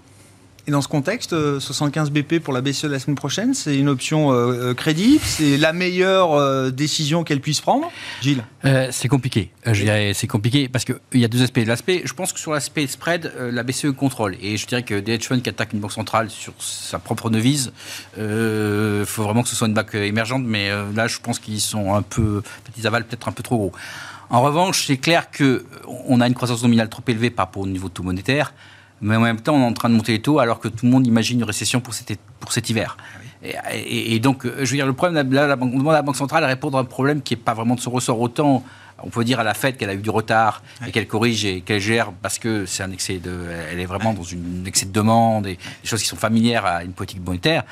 Et 0.65 0.71
dans 0.71 0.81
ce 0.81 0.87
contexte, 0.87 1.35
75 1.59 2.07
euh, 2.07 2.11
BP 2.11 2.39
pour 2.41 2.53
la 2.53 2.61
BCE 2.61 2.85
la 2.85 2.97
semaine 2.97 3.17
prochaine, 3.17 3.53
c'est 3.53 3.77
une 3.77 3.89
option 3.89 4.31
euh, 4.31 4.73
euh, 4.73 5.15
C'est 5.21 5.57
la 5.57 5.73
meilleure 5.73 6.71
décision 6.71 7.25
qu'elle 7.25 7.41
puisse 7.41 7.59
prendre 7.59 7.91
Gilles 8.21 8.43
C'est 8.91 9.09
compliqué. 9.09 9.51
je 9.65 9.83
dirais 9.83 10.13
c'est 10.13 10.27
compliqué 10.27 10.69
parce 10.69 10.85
qu'il 10.85 11.19
y 11.19 11.25
a 11.25 11.27
deux 11.27 11.43
aspects. 11.43 11.59
L'aspect, 11.65 12.03
je 12.05 12.13
pense 12.13 12.31
que 12.31 12.39
sur 12.39 12.53
l'aspect 12.53 12.87
spread, 12.87 13.33
la 13.37 13.63
BCE 13.63 13.91
contrôle. 13.91 14.37
Et 14.41 14.55
je 14.55 14.65
dirais 14.65 14.83
que 14.83 14.99
des 14.99 15.13
hedge 15.13 15.27
funds 15.27 15.41
qui 15.41 15.49
attaquent 15.49 15.73
une 15.73 15.81
banque 15.81 15.91
centrale 15.91 16.29
sur 16.29 16.53
sa 16.59 16.97
propre 16.97 17.29
devise, 17.29 17.73
il 18.17 19.03
faut 19.05 19.23
vraiment 19.23 19.43
que 19.43 19.49
ce 19.49 19.57
soit 19.57 19.67
une 19.67 19.73
banque 19.73 19.95
émergente. 19.95 20.43
Mais 20.45 20.69
là, 20.95 21.07
je 21.07 21.19
pense 21.19 21.39
qu'ils 21.39 21.59
sont 21.59 21.93
un 21.93 22.03
peu, 22.03 22.41
ils 22.77 22.87
avalent 22.87 23.05
peut-être 23.05 23.27
un 23.27 23.33
peu 23.33 23.43
trop 23.43 23.57
gros. 23.57 23.71
En 24.29 24.41
revanche, 24.41 24.85
c'est 24.87 24.97
clair 24.97 25.27
qu'on 25.29 26.21
a 26.21 26.27
une 26.27 26.33
croissance 26.33 26.63
nominale 26.63 26.87
trop 26.87 27.03
élevée 27.07 27.29
par 27.29 27.47
rapport 27.47 27.63
au 27.63 27.67
niveau 27.67 27.89
de 27.89 27.93
taux 27.93 28.03
monétaire 28.03 28.53
mais 29.03 29.17
en 29.17 29.21
même 29.21 29.41
temps, 29.41 29.53
on 29.53 29.61
est 29.61 29.65
en 29.65 29.73
train 29.73 29.89
de 29.89 29.95
monter 29.95 30.13
les 30.13 30.21
taux 30.21 30.39
alors 30.39 30.59
que 30.59 30.69
tout 30.69 30.85
le 30.85 30.91
monde 30.91 31.05
imagine 31.05 31.39
une 31.39 31.45
récession 31.45 31.81
pour 31.81 31.93
cet, 31.93 32.17
pour 32.39 32.53
cet 32.53 32.69
hiver. 32.69 32.97
Ah 33.45 33.75
et, 33.75 34.19
donc, 34.19 34.45
je 34.45 34.51
veux 34.61 34.77
dire, 34.77 34.85
le 34.85 34.93
problème, 34.93 35.31
là, 35.33 35.47
la 35.47 35.57
banque, 35.57 35.71
on 35.73 35.77
demande 35.77 35.93
à 35.93 35.97
la 35.97 36.01
Banque 36.01 36.15
centrale 36.15 36.43
à 36.45 36.47
répondre 36.47 36.77
à 36.77 36.81
un 36.81 36.85
problème 36.85 37.21
qui 37.21 37.33
n'est 37.33 37.41
pas 37.41 37.53
vraiment 37.53 37.75
de 37.75 37.81
son 37.81 37.91
ressort. 37.91 38.21
Autant, 38.21 38.63
on 39.03 39.09
peut 39.09 39.25
dire 39.25 39.41
à 39.41 39.43
la 39.43 39.53
Fed 39.53 39.75
qu'elle 39.75 39.89
a 39.89 39.93
eu 39.93 40.01
du 40.01 40.09
retard 40.09 40.63
et 40.87 40.91
qu'elle 40.91 41.07
corrige 41.07 41.43
et 41.43 41.59
qu'elle 41.59 41.81
gère 41.81 42.13
parce 42.21 42.39
que 42.39 42.65
c'est 42.65 42.83
un 42.83 42.91
excès 42.91 43.17
de. 43.17 43.37
Elle 43.69 43.81
est 43.81 43.85
vraiment 43.85 44.13
dans 44.13 44.23
une, 44.23 44.63
excès 44.65 44.85
de 44.85 44.93
demande 44.93 45.47
et 45.47 45.57
des 45.57 45.87
choses 45.87 46.01
qui 46.01 46.07
sont 46.07 46.15
familières 46.15 46.65
à 46.65 46.83
une 46.85 46.93
politique 46.93 47.25
monétaire. 47.25 47.63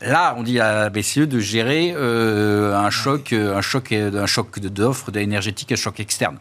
Là, 0.00 0.34
on 0.38 0.42
dit 0.42 0.58
à 0.58 0.84
la 0.84 0.90
BCE 0.90 1.18
de 1.18 1.38
gérer 1.38 1.92
euh, 1.94 2.74
un 2.74 2.88
choc, 2.88 3.34
un 3.34 3.60
choc, 3.60 3.92
un 3.92 4.26
choc 4.26 4.58
d'offres 4.58 5.14
énergétiques, 5.14 5.72
un 5.72 5.76
choc 5.76 6.00
externe. 6.00 6.38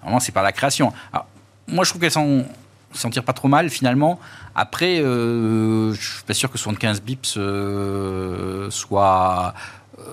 Normalement, 0.00 0.20
c'est 0.20 0.32
par 0.32 0.42
la 0.42 0.52
création. 0.52 0.94
Alors, 1.12 1.26
moi, 1.66 1.84
je 1.84 1.90
trouve 1.90 2.00
qu'elles 2.00 2.10
sont 2.10 2.46
sentir 2.92 3.24
pas 3.24 3.32
trop 3.32 3.48
mal 3.48 3.70
finalement. 3.70 4.18
Après, 4.54 5.00
euh, 5.00 5.92
je 5.94 6.00
suis 6.00 6.22
pas 6.24 6.34
sûr 6.34 6.50
que 6.50 6.58
75 6.58 7.00
bips 7.02 7.34
euh, 7.36 8.70
soit 8.70 9.54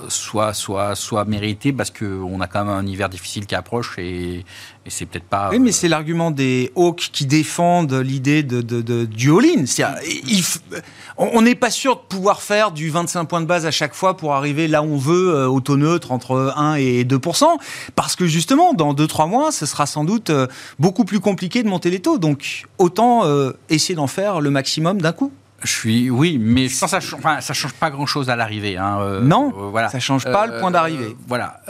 soit, 0.07 0.53
soit, 0.53 0.95
soit 0.95 1.25
mérité 1.25 1.73
parce 1.73 1.91
qu'on 1.91 2.41
a 2.41 2.47
quand 2.47 2.65
même 2.65 2.73
un 2.73 2.85
hiver 2.85 3.09
difficile 3.09 3.45
qui 3.45 3.55
approche 3.55 3.97
et, 3.97 4.45
c'est 4.87 5.05
peut-être 5.05 5.25
pas. 5.25 5.49
Oui, 5.51 5.59
mais 5.59 5.71
c'est 5.71 5.87
l'argument 5.87 6.31
des 6.31 6.71
Hawks 6.75 7.09
qui 7.13 7.27
défendent 7.27 7.93
l'idée 7.93 8.41
de, 8.41 8.61
de, 8.61 9.05
du 9.05 9.29
all-in. 9.29 9.65
On 11.17 11.43
n'est 11.43 11.53
pas 11.53 11.69
sûr 11.69 11.97
de 11.97 12.01
pouvoir 12.01 12.41
faire 12.41 12.71
du 12.71 12.89
25 12.89 13.25
points 13.25 13.41
de 13.41 13.45
base 13.45 13.67
à 13.67 13.71
chaque 13.71 13.93
fois 13.93 14.17
pour 14.17 14.33
arriver 14.33 14.67
là 14.67 14.81
où 14.81 14.93
on 14.93 14.97
veut, 14.97 15.35
euh, 15.35 15.47
au 15.47 15.59
taux 15.59 15.77
neutre 15.77 16.11
entre 16.11 16.53
1 16.55 16.75
et 16.75 17.03
2 17.03 17.19
parce 17.95 18.15
que 18.15 18.25
justement, 18.25 18.73
dans 18.73 18.93
2-3 18.93 19.29
mois, 19.29 19.51
ce 19.51 19.65
sera 19.65 19.85
sans 19.85 20.03
doute 20.03 20.29
euh, 20.29 20.47
beaucoup 20.79 21.05
plus 21.05 21.19
compliqué 21.19 21.63
de 21.63 21.69
monter 21.69 21.89
les 21.89 21.99
taux. 21.99 22.17
Donc, 22.17 22.65
autant 22.77 23.25
euh, 23.25 23.51
essayer 23.69 23.95
d'en 23.95 24.07
faire 24.07 24.41
le 24.41 24.49
maximum 24.49 25.01
d'un 25.01 25.11
coup. 25.11 25.31
Je 25.63 25.71
suis, 25.71 26.09
oui, 26.09 26.37
mais 26.39 26.69
ça, 26.69 26.87
ça, 26.87 26.99
enfin, 27.13 27.41
ça 27.41 27.53
change 27.53 27.73
pas 27.73 27.89
grand-chose 27.89 28.29
à 28.29 28.35
l'arrivée. 28.35 28.77
Hein, 28.77 28.99
euh, 29.01 29.21
non, 29.21 29.49
euh, 29.49 29.69
voilà. 29.69 29.89
ça 29.89 29.99
change 29.99 30.23
pas 30.23 30.47
le 30.47 30.59
point 30.59 30.71
d'arrivée. 30.71 31.15
Euh, 31.15 31.25
voilà. 31.27 31.61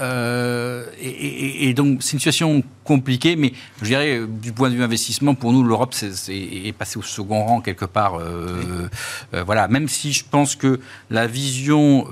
Et, 1.01 1.73
donc, 1.73 2.03
c'est 2.03 2.13
une 2.13 2.19
situation 2.19 2.63
compliquée, 2.83 3.35
mais 3.35 3.53
je 3.81 3.87
dirais, 3.87 4.21
du 4.27 4.51
point 4.51 4.69
de 4.69 4.75
vue 4.75 4.83
investissement, 4.83 5.33
pour 5.33 5.53
nous, 5.53 5.63
l'Europe 5.63 5.93
est, 6.01 6.67
est, 6.67 6.71
passée 6.73 6.99
au 6.99 7.03
second 7.03 7.43
rang 7.43 7.61
quelque 7.61 7.85
part. 7.85 8.19
voilà. 9.45 9.67
Même 9.67 9.87
si 9.87 10.13
je 10.13 10.23
pense 10.29 10.55
que 10.55 10.79
la 11.09 11.27
vision 11.27 12.07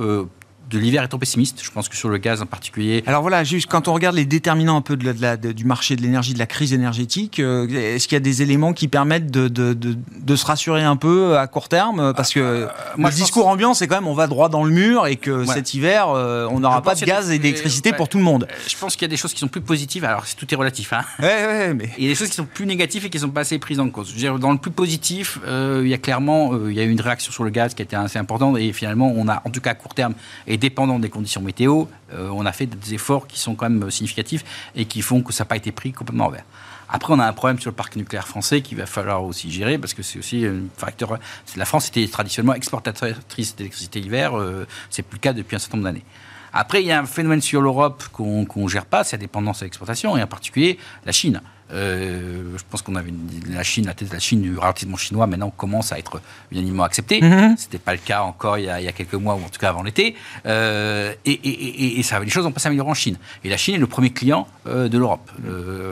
de 0.70 0.80
l'hiver 0.80 1.04
étant 1.04 1.18
pessimiste. 1.18 1.62
Je 1.64 1.72
pense 1.72 1.90
que 1.90 1.96
sur 1.96 2.10
le 2.10 2.18
gaz 2.18 2.42
en 2.42 2.46
particulier. 2.46 3.04
Alors 3.08 3.22
voilà, 3.22 3.44
juste 3.44 3.68
quand 3.70 3.88
on 3.88 3.94
regarde 3.94 4.16
les 4.16 4.26
déterminants 4.26 4.78
un 4.78 4.82
peu 4.82 4.98
de 4.98 5.14
la, 5.22 5.38
du 5.38 5.66
marché 5.66 5.96
de 5.96 6.02
l'énergie, 6.02 6.34
de 6.34 6.40
la 6.40 6.46
crise 6.46 6.74
énergétique, 6.74 7.40
euh, 7.40 7.68
est-ce 7.68 8.08
qu'il 8.08 8.16
y 8.16 8.18
a 8.18 8.22
des 8.22 8.42
éléments 8.42 8.74
qui 8.74 8.88
permettent 8.88 9.32
de, 9.32 10.36
se 10.36 10.46
rassurer 10.46 10.84
un 10.84 10.98
peu 10.98 11.38
à 11.38 11.48
court 11.48 11.70
terme? 11.70 12.14
Parce 12.16 12.34
que 12.34 12.40
euh, 12.40 12.68
le 12.98 13.10
discours 13.12 13.48
ambiant, 13.48 13.74
c'est 13.74 13.88
quand 13.88 13.96
même 13.96 14.08
on 14.08 14.14
va 14.14 14.28
droit 14.28 14.50
dans 14.50 14.64
le 14.64 14.72
mur 14.72 15.08
et 15.08 15.16
que 15.16 15.46
cet 15.46 15.74
hiver, 15.74 16.10
euh, 16.10 16.48
on 16.52 16.60
n'aura 16.60 16.82
pas 16.82 16.96
de 16.96 17.06
gaz 17.06 17.32
et 17.32 17.40
d'électricité 17.40 17.94
pour 17.94 18.10
tout 18.10 18.18
le 18.18 18.24
monde. 18.24 18.48
Je 18.68 18.76
pense 18.78 18.96
qu'il 18.96 19.04
y 19.04 19.06
a 19.06 19.10
des 19.10 19.18
choses 19.18 19.34
qui 19.34 19.40
sont 19.40 19.48
plus 19.48 19.62
positives. 19.62 20.06
Alors 20.06 20.26
tout 20.38 20.52
est 20.52 20.58
relatif. 20.58 20.94
Hein. 20.94 21.04
Ouais, 21.20 21.46
ouais, 21.46 21.74
mais... 21.74 21.90
Il 21.98 22.04
y 22.04 22.08
a 22.08 22.10
des 22.10 22.16
choses 22.16 22.30
qui 22.30 22.36
sont 22.36 22.46
plus 22.46 22.66
négatives 22.66 23.06
et 23.06 23.10
qui 23.10 23.20
sont 23.20 23.30
pas 23.30 23.42
assez 23.42 23.58
prises 23.60 23.80
en 23.80 23.90
cause. 23.90 24.14
dans 24.40 24.52
le 24.52 24.58
plus 24.58 24.72
positif, 24.72 25.40
il 25.48 25.88
y 25.88 25.94
a 25.94 25.98
clairement 25.98 26.52
il 26.68 26.74
y 26.74 26.80
a 26.80 26.84
eu 26.84 26.90
une 26.90 27.02
réaction 27.02 27.32
sur 27.32 27.44
le 27.44 27.50
gaz 27.50 27.74
qui 27.74 27.82
a 27.82 27.86
été 27.86 27.96
assez 27.96 28.20
importante 28.20 28.58
et 28.58 28.74
finalement 28.74 29.14
on 29.16 29.28
a 29.28 29.42
en 29.46 29.50
tout 29.50 29.62
cas 29.62 29.72
à 29.72 29.76
court 29.76 29.94
terme 29.94 30.14
et 30.46 30.57
dépendant 30.58 31.00
des 31.00 31.10
conditions 31.10 31.42
météo, 31.42 31.86
euh, 32.14 32.30
on 32.32 32.46
a 32.46 32.52
fait 32.52 32.66
des 32.66 32.94
efforts 32.94 33.28
qui 33.28 33.40
sont 33.40 33.56
quand 33.56 33.70
même 33.70 33.90
significatifs 33.92 34.44
et 34.76 34.86
qui 34.86 35.02
font 35.02 35.22
que 35.22 35.34
ça 35.34 35.44
n'a 35.44 35.48
pas 35.48 35.58
été 35.58 35.72
pris 35.72 35.92
complètement 35.92 36.28
en 36.28 36.30
vert. 36.30 36.46
Après, 36.90 37.14
on 37.14 37.20
a 37.20 37.26
un 37.26 37.34
problème 37.34 37.60
sur 37.60 37.72
le 37.72 37.76
parc 37.76 37.96
nucléaire 37.98 38.28
français 38.28 38.62
qu'il 38.62 38.78
va 38.78 38.86
falloir 38.86 39.24
aussi 39.24 39.52
gérer 39.52 39.78
parce 39.78 39.94
que 39.94 40.04
c'est 40.04 40.20
aussi 40.20 40.46
un 40.46 40.62
facteur. 40.78 41.20
La 41.58 41.66
France 41.66 41.90
était 41.90 42.08
traditionnellement 42.08 42.54
exportatrice 42.54 43.56
d'électricité 43.56 44.00
l'hiver, 44.00 44.38
euh, 44.38 44.66
c'est 44.90 45.04
plus 45.04 45.18
le 45.18 45.22
cas 45.22 45.34
depuis 45.34 45.56
un 45.56 45.60
certain 45.60 45.78
nombre 45.78 45.90
d'années. 45.90 46.06
Après, 46.54 46.82
il 46.82 46.88
y 46.88 46.92
a 46.92 47.00
un 47.00 47.06
phénomène 47.06 47.42
sur 47.42 47.62
l'Europe 47.62 48.06
qu'on 48.14 48.48
ne 48.56 48.68
gère 48.68 48.86
pas, 48.86 49.04
c'est 49.04 49.18
la 49.18 49.22
dépendance 49.22 49.62
à 49.62 49.66
l'exportation, 49.66 50.18
et 50.18 50.24
en 50.24 50.28
particulier 50.28 50.80
la 51.06 51.12
Chine. 51.12 51.42
Euh, 51.74 52.58
je 52.58 52.64
pense 52.70 52.82
qu'on 52.82 52.96
avait 52.96 53.14
la 53.50 53.64
Chine, 53.64 53.86
la 53.86 53.94
tête 53.94 54.10
de 54.10 54.14
la 54.14 54.20
Chine, 54.20 54.42
du 54.42 54.58
ralentissement 54.58 54.98
chinois, 54.98 55.28
maintenant 55.28 55.50
commence 55.50 55.92
à 55.92 56.00
être 56.00 56.22
unanimement 56.52 56.84
accepté. 56.84 57.22
Mhm. 57.22 57.58
Ce 57.58 57.66
n'était 57.66 57.78
pas 57.78 57.94
le 57.94 58.00
cas 58.00 58.22
encore 58.22 58.58
il 58.58 58.66
y, 58.66 58.70
a, 58.70 58.92
quelques 58.92 59.14
mois, 59.16 59.36
ou 59.36 59.44
en 59.44 59.50
tout 59.50 59.60
cas 59.60 59.70
avant 59.70 59.84
l'été. 59.84 60.16
Euh, 60.46 61.14
et, 61.26 62.02
ça, 62.04 62.20
les 62.20 62.30
choses 62.30 62.46
ont 62.46 62.52
pas 62.52 62.60
s'améliorer 62.60 62.90
en 62.90 62.94
Chine. 62.94 63.18
Et 63.44 63.50
la 63.50 63.58
Chine 63.58 63.76
est 63.76 63.80
le 63.80 63.88
premier 63.88 64.12
client 64.12 64.48
euh, 64.68 64.88
de 64.88 64.98
l'Europe. 64.98 65.30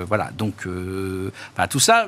voilà, 0.07 0.31
donc 0.37 0.67
tout 1.69 1.79
ça 1.79 2.07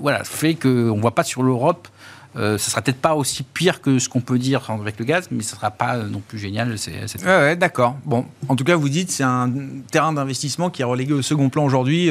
voilà, 0.00 0.24
fait 0.24 0.54
qu'on 0.54 0.96
ne 0.96 1.00
voit 1.00 1.14
pas 1.14 1.24
sur 1.24 1.42
l'Europe 1.42 1.88
ce 2.34 2.58
sera 2.58 2.82
peut-être 2.82 3.00
pas 3.00 3.14
aussi 3.14 3.42
pire 3.42 3.80
que 3.80 3.98
ce 3.98 4.08
qu'on 4.08 4.20
peut 4.20 4.38
dire 4.38 4.70
avec 4.70 4.98
le 4.98 5.04
gaz, 5.04 5.28
mais 5.30 5.42
ce 5.42 5.56
sera 5.56 5.70
pas 5.70 5.96
non 5.96 6.22
plus 6.26 6.38
génial. 6.38 6.78
C'est, 6.78 7.24
ouais, 7.24 7.56
d'accord. 7.56 7.96
Bon, 8.04 8.26
en 8.48 8.56
tout 8.56 8.64
cas, 8.64 8.76
vous 8.76 8.88
dites 8.88 9.10
c'est 9.10 9.24
un 9.24 9.50
terrain 9.90 10.12
d'investissement 10.12 10.70
qui 10.70 10.82
est 10.82 10.84
relégué 10.84 11.12
au 11.12 11.22
second 11.22 11.48
plan 11.48 11.64
aujourd'hui. 11.64 12.10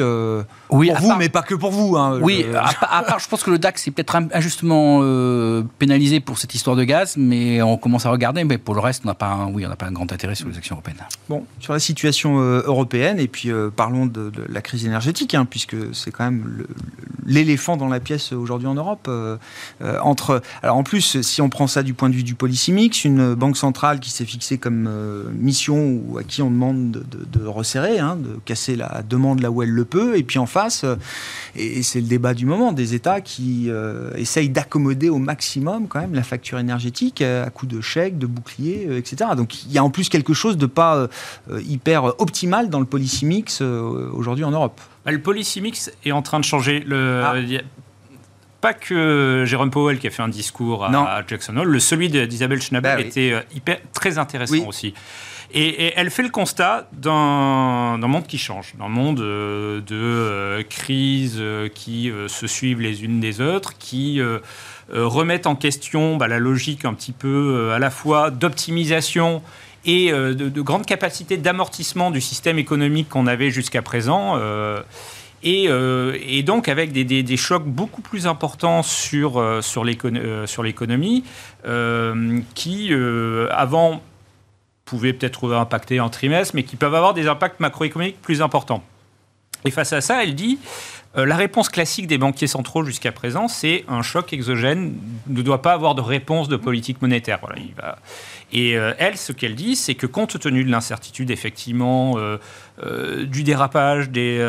oui, 0.70 0.90
pour 0.90 0.98
vous, 0.98 1.16
mais 1.16 1.28
pas 1.28 1.42
que 1.42 1.54
pour 1.54 1.70
vous. 1.70 1.96
Hein, 1.96 2.18
oui, 2.22 2.46
à, 2.54 3.02
part, 3.02 3.18
je 3.18 3.28
pense 3.28 3.42
que 3.42 3.50
le 3.50 3.58
DAX 3.58 3.88
est 3.88 3.90
peut-être 3.90 4.16
injustement 4.32 5.00
pénalisé 5.78 6.20
pour 6.20 6.38
cette 6.38 6.54
histoire 6.54 6.76
de 6.76 6.84
gaz, 6.84 7.16
mais 7.16 7.62
on 7.62 7.76
commence 7.76 8.06
à 8.06 8.10
regarder. 8.10 8.44
Mais 8.44 8.58
pour 8.58 8.74
le 8.74 8.80
reste, 8.80 9.02
on 9.04 9.08
n'a 9.08 9.14
pas, 9.14 9.28
un, 9.28 9.46
oui, 9.52 9.64
on 9.66 9.68
n'a 9.68 9.76
pas 9.76 9.86
un 9.86 9.92
grand 9.92 10.12
intérêt 10.12 10.34
sur 10.34 10.48
les 10.48 10.56
actions 10.56 10.76
européennes. 10.76 11.00
Bon, 11.28 11.44
sur 11.58 11.72
la 11.72 11.80
situation 11.80 12.38
européenne, 12.38 13.18
et 13.18 13.28
puis 13.28 13.50
parlons 13.74 14.06
de, 14.06 14.30
la 14.48 14.62
crise 14.62 14.84
énergétique, 14.84 15.34
hein, 15.34 15.46
puisque 15.48 15.76
c'est 15.94 16.10
quand 16.10 16.24
même 16.24 16.64
l'éléphant 17.26 17.76
dans 17.76 17.88
la 17.88 18.00
pièce 18.00 18.32
aujourd'hui 18.32 18.68
en 18.68 18.74
Europe. 18.74 19.06
Euh, 19.08 19.36
euh, 19.82 19.98
entre, 20.10 20.42
alors 20.62 20.76
en 20.76 20.82
plus, 20.82 21.20
si 21.22 21.40
on 21.40 21.48
prend 21.48 21.66
ça 21.66 21.82
du 21.82 21.94
point 21.94 22.08
de 22.08 22.14
vue 22.14 22.22
du 22.22 22.34
policy 22.34 22.72
mix, 22.72 23.04
une 23.04 23.34
banque 23.34 23.56
centrale 23.56 24.00
qui 24.00 24.10
s'est 24.10 24.24
fixée 24.24 24.58
comme 24.58 24.86
euh, 24.88 25.24
mission 25.32 26.00
ou 26.04 26.18
à 26.18 26.24
qui 26.24 26.42
on 26.42 26.50
demande 26.50 26.90
de, 26.90 27.46
resserrer, 27.46 27.98
hein, 27.98 28.16
de 28.16 28.38
casser 28.44 28.76
la 28.76 29.02
demande 29.08 29.40
là 29.40 29.50
où 29.50 29.62
elle 29.62 29.70
le 29.70 29.84
peut, 29.84 30.16
et 30.16 30.22
puis 30.22 30.38
en 30.38 30.46
face, 30.46 30.84
et, 31.56 31.82
c'est 31.82 32.00
le 32.00 32.06
débat 32.06 32.34
du 32.34 32.46
moment, 32.46 32.72
des 32.72 32.94
États 32.94 33.20
qui 33.20 33.70
essayent 34.16 34.50
d'accommoder 34.50 35.08
au 35.08 35.18
maximum 35.18 35.88
quand 35.88 36.00
même 36.00 36.14
la 36.14 36.22
facture 36.22 36.58
énergétique 36.58 37.22
à 37.22 37.48
coup 37.50 37.66
de 37.66 37.80
chèques, 37.80 38.18
de 38.18 38.26
boucliers, 38.26 38.88
etc. 38.96 39.30
Donc 39.36 39.64
il 39.64 39.72
y 39.72 39.78
a 39.78 39.84
en 39.84 39.90
plus 39.90 40.08
quelque 40.08 40.34
chose 40.34 40.56
de 40.56 40.66
pas 40.66 41.08
hyper 41.66 42.20
optimal 42.20 42.68
dans 42.68 42.80
le 42.80 42.86
policy 42.86 43.26
mix 43.26 43.62
aujourd'hui 43.62 44.44
en 44.44 44.50
Europe. 44.50 44.80
Bah, 45.04 45.12
le 45.12 45.20
policy 45.20 45.60
mix 45.60 45.90
est 46.04 46.12
en 46.12 46.22
train 46.22 46.40
de 46.40 46.44
changer. 46.44 46.80
Le, 46.80 47.22
ah. 47.24 47.34
Pas 48.60 48.74
que 48.74 49.44
Jérôme 49.46 49.70
Powell 49.70 49.98
qui 49.98 50.06
a 50.06 50.10
fait 50.10 50.22
un 50.22 50.28
discours 50.28 50.84
à, 50.84 51.22
Jackson 51.26 51.56
Hole, 51.56 51.68
le 51.68 51.80
celui 51.80 52.08
d'Isabelle 52.08 52.62
Schnabel 52.62 52.96
bah 52.96 53.02
était 53.02 53.32
euh, 53.32 53.40
hyper, 53.54 53.78
très 53.92 54.18
intéressant 54.18 54.66
aussi. 54.66 54.94
Et, 55.52 55.92
elle 55.96 56.10
fait 56.10 56.22
le 56.22 56.28
constat 56.28 56.88
d'un 56.92 57.96
monde 57.96 58.26
qui 58.26 58.38
change, 58.38 58.74
d'un 58.78 58.88
monde 58.88 59.20
euh, 59.20 59.80
de 59.80 59.96
euh, 59.96 60.62
crises 60.62 61.42
qui 61.74 62.12
se 62.28 62.46
suivent 62.46 62.80
les 62.80 63.04
unes 63.04 63.18
des 63.18 63.40
autres, 63.40 63.76
qui 63.78 64.20
remettent 64.92 65.46
en 65.46 65.56
question 65.56 66.16
bah, 66.16 66.28
la 66.28 66.38
logique 66.38 66.84
un 66.84 66.94
petit 66.94 67.12
peu 67.12 67.72
à 67.72 67.78
la 67.78 67.90
fois 67.90 68.30
d'optimisation 68.30 69.42
et 69.84 70.12
euh, 70.12 70.34
de, 70.34 70.60
grandes 70.60 70.86
capacités 70.86 71.36
d'amortissement 71.36 72.10
du 72.10 72.20
système 72.20 72.58
économique 72.58 73.08
qu'on 73.08 73.26
avait 73.26 73.50
jusqu'à 73.50 73.82
présent. 73.82 74.38
Euh, 75.44 75.68
euh, 75.70 76.18
et, 76.26 76.42
donc 76.42 76.68
avec 76.68 76.92
des, 76.92 77.36
chocs 77.36 77.64
beaucoup 77.64 78.02
plus 78.02 78.26
importants 78.26 78.82
sur, 78.82 79.42
sur 79.62 79.84
l'économie, 79.84 81.24
qui 82.54 82.92
avant 83.50 84.02
pouvaient 84.84 85.12
peut-être 85.12 85.52
impacter 85.52 85.98
un 85.98 86.08
trimestre, 86.08 86.54
mais 86.54 86.64
qui 86.64 86.76
peuvent 86.76 86.94
avoir 86.94 87.14
des 87.14 87.28
impacts 87.28 87.60
macroéconomiques 87.60 88.20
plus 88.20 88.42
importants. 88.42 88.82
Et 89.64 89.70
face 89.70 89.92
à 89.92 90.00
ça, 90.00 90.22
elle 90.22 90.34
dit, 90.34 90.58
la 91.14 91.36
réponse 91.36 91.68
classique 91.68 92.06
des 92.06 92.18
banquiers 92.18 92.46
centraux 92.46 92.84
jusqu'à 92.84 93.12
présent, 93.12 93.48
c'est 93.48 93.84
un 93.88 94.02
choc 94.02 94.32
exogène 94.32 94.94
ne 95.28 95.42
doit 95.42 95.62
pas 95.62 95.72
avoir 95.72 95.94
de 95.94 96.00
réponse 96.00 96.48
de 96.48 96.56
politique 96.56 97.02
monétaire. 97.02 97.38
Voilà, 97.40 97.58
il 97.58 97.74
va, 97.74 97.98
et 98.52 98.76
euh, 98.76 98.92
elle, 98.98 99.16
ce 99.16 99.32
qu'elle 99.32 99.54
dit, 99.54 99.76
c'est 99.76 99.94
que 99.94 100.06
compte 100.06 100.38
tenu 100.38 100.64
de 100.64 100.70
l'incertitude, 100.70 101.30
effectivement, 101.30 102.14
euh, 102.16 102.38
euh, 102.84 103.24
du 103.24 103.44
dérapage, 103.44 104.10
des, 104.10 104.40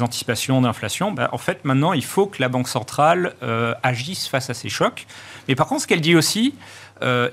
anticipations 0.00 0.60
d'inflation, 0.60 1.12
ben, 1.12 1.28
en 1.32 1.38
fait, 1.38 1.64
maintenant, 1.64 1.92
il 1.92 2.04
faut 2.04 2.26
que 2.26 2.40
la 2.40 2.48
Banque 2.48 2.68
centrale 2.68 3.34
agisse 3.82 4.28
face 4.28 4.50
à 4.50 4.54
ces 4.54 4.68
chocs. 4.68 5.06
Mais 5.48 5.54
par 5.54 5.66
contre, 5.66 5.82
ce 5.82 5.86
qu'elle 5.86 6.00
dit 6.00 6.16
aussi, 6.16 6.54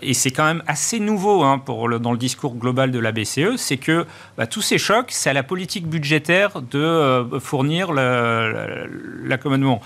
et 0.02 0.14
c'est 0.14 0.32
quand 0.32 0.46
même 0.46 0.62
assez 0.68 1.00
nouveau 1.00 1.44
hein, 1.44 1.62
dans 1.68 2.12
le 2.12 2.18
discours 2.18 2.56
global 2.56 2.92
de 2.92 3.00
la 3.00 3.12
BCE, 3.12 3.56
c'est 3.58 3.78
que 3.78 4.06
bah, 4.38 4.46
tous 4.46 4.62
ces 4.62 4.78
chocs, 4.78 5.08
c'est 5.10 5.30
à 5.30 5.34
la 5.34 5.44
politique 5.44 5.88
budgétaire 5.88 6.62
de 6.62 7.26
fournir 7.40 7.92
l'accommodement. 7.94 9.82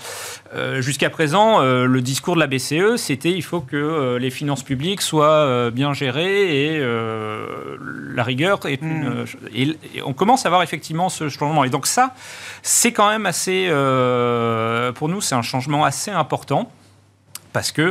Jusqu'à 0.78 1.10
présent, 1.10 1.60
le 1.60 2.00
discours 2.00 2.34
de 2.34 2.40
la 2.40 2.46
BCE, 2.46 2.96
c'était 2.96 3.32
il 3.32 3.42
faut 3.42 3.60
que 3.60 4.16
les 4.16 4.30
finances 4.30 4.62
publiques 4.62 5.02
soient 5.08 5.70
bien 5.70 5.92
gérées 5.92 6.74
et 6.74 6.78
la 6.78 8.24
rigueur 8.24 8.64
est 8.66 8.82
une, 8.82 9.08
hmm. 9.08 9.26
et, 9.54 9.76
on 10.04 10.12
commence 10.12 10.46
à 10.46 10.48
voir 10.48 10.62
effectivement 10.62 11.08
ce 11.08 11.28
changement. 11.28 11.64
Et 11.64 11.70
donc 11.70 11.86
ça, 11.86 12.14
c'est 12.62 12.92
quand 12.92 13.08
même 13.10 13.26
assez, 13.26 13.68
pour 14.94 15.08
nous, 15.08 15.20
c'est 15.20 15.34
un 15.34 15.42
changement 15.42 15.84
assez 15.84 16.10
important 16.10 16.70
parce 17.52 17.72
que 17.72 17.82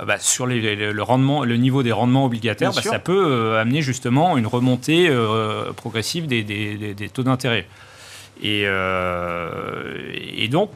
euh, 0.00 0.04
bah, 0.04 0.18
sur 0.18 0.46
le, 0.46 1.02
rendement, 1.02 1.44
le 1.44 1.56
niveau 1.56 1.82
des 1.82 1.92
rendements 1.92 2.24
obligataires, 2.24 2.72
bah, 2.72 2.82
ça 2.82 2.98
peut 2.98 3.26
euh, 3.26 3.60
amener 3.60 3.82
justement 3.82 4.36
une 4.36 4.46
remontée 4.46 5.08
euh, 5.08 5.72
progressive 5.72 6.26
des, 6.26 7.10
taux 7.12 7.22
d'intérêt. 7.22 7.66
Et, 8.42 8.62
et, 8.62 10.48
donc, 10.48 10.70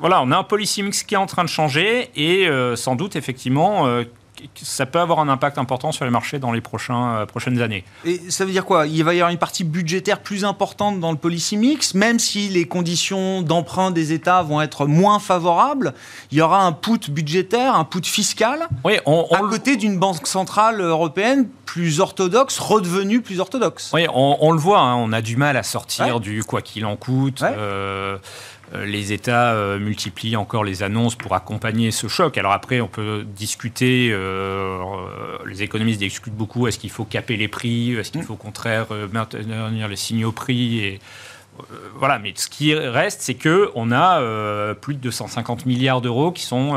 voilà, 0.00 0.22
on 0.22 0.30
a 0.30 0.36
un 0.36 0.44
policy 0.44 0.84
mix 0.84 1.02
qui 1.02 1.14
est 1.14 1.18
en 1.18 1.26
train 1.26 1.42
de 1.42 1.48
changer 1.48 2.10
et 2.14 2.48
sans 2.76 2.94
doute 2.94 3.16
effectivement 3.16 3.88
ça 4.54 4.86
peut 4.86 4.98
avoir 4.98 5.20
un 5.20 5.28
impact 5.28 5.58
important 5.58 5.92
sur 5.92 6.04
les 6.04 6.10
marchés 6.10 6.38
dans 6.38 6.52
les 6.52 6.60
prochains, 6.60 7.16
euh, 7.16 7.26
prochaines 7.26 7.60
années. 7.60 7.84
Et 8.04 8.20
ça 8.30 8.44
veut 8.44 8.52
dire 8.52 8.64
quoi? 8.64 8.86
Il 8.86 9.04
va 9.04 9.14
y 9.14 9.18
avoir 9.18 9.30
une 9.30 9.38
partie 9.38 9.64
budgétaire 9.64 10.20
plus 10.20 10.44
importante 10.44 11.00
dans 11.00 11.12
le 11.12 11.18
policy 11.18 11.56
mix, 11.56 11.94
même 11.94 12.18
si 12.18 12.48
les 12.48 12.66
conditions 12.66 13.42
d'emprunt 13.42 13.90
des 13.90 14.12
États 14.12 14.42
vont 14.42 14.60
être 14.60 14.86
moins 14.86 15.18
favorables, 15.18 15.94
il 16.30 16.38
y 16.38 16.40
aura 16.40 16.64
un 16.64 16.72
put 16.72 17.10
budgétaire, 17.10 17.74
un 17.74 17.84
put 17.84 18.04
fiscal, 18.04 18.68
oui, 18.84 18.98
on, 19.06 19.26
à 19.32 19.38
côté 19.40 19.76
d'une 19.76 19.98
banque 19.98 20.26
centrale 20.26 20.80
européenne 20.80 21.48
plus 21.64 22.00
orthodoxe, 22.00 22.58
redevenue 22.58 23.20
plus 23.20 23.40
orthodoxe. 23.40 23.90
Oui, 23.92 24.06
on, 24.14 24.52
le 24.52 24.58
voit, 24.58 24.80
hein, 24.80 24.94
on 24.94 25.12
a 25.12 25.20
du 25.20 25.36
mal 25.36 25.56
à 25.56 25.62
sortir 25.62 26.20
du 26.20 26.44
quoi 26.44 26.62
qu'il 26.62 26.86
en 26.86 26.94
coûte. 26.96 27.42
Euh, 27.42 28.18
les 28.84 29.12
États 29.12 29.52
euh, 29.52 29.78
multiplient 29.78 30.36
encore 30.36 30.64
les 30.64 30.82
annonces 30.82 31.14
pour 31.14 31.34
accompagner 31.34 31.90
ce 31.90 32.08
choc. 32.08 32.38
Alors 32.38 32.52
après, 32.52 32.80
on 32.80 32.88
peut 32.88 33.24
discuter, 33.24 34.10
euh, 34.12 34.78
les 35.46 35.62
économistes 35.62 36.00
discutent 36.00 36.34
beaucoup, 36.34 36.66
est-ce 36.66 36.78
qu'il 36.78 36.90
faut 36.90 37.04
caper 37.04 37.36
les 37.36 37.48
prix, 37.48 37.94
est-ce 37.94 38.10
qu'il 38.10 38.22
mm. 38.22 38.24
faut 38.24 38.34
au 38.34 38.38
contraire 38.38 38.86
maintenir 39.12 39.88
les 39.88 39.96
signaux 39.96 40.32
prix? 40.32 40.78
Et, 40.78 41.00
voilà, 41.96 42.18
mais 42.18 42.32
ce 42.34 42.48
qui 42.48 42.74
reste, 42.74 43.20
c'est 43.22 43.34
que 43.34 43.70
on 43.76 43.92
a 43.92 44.74
plus 44.74 44.94
de 44.94 45.00
250 45.00 45.66
milliards 45.66 46.00
d'euros 46.00 46.32
qui 46.32 46.42
sont 46.42 46.74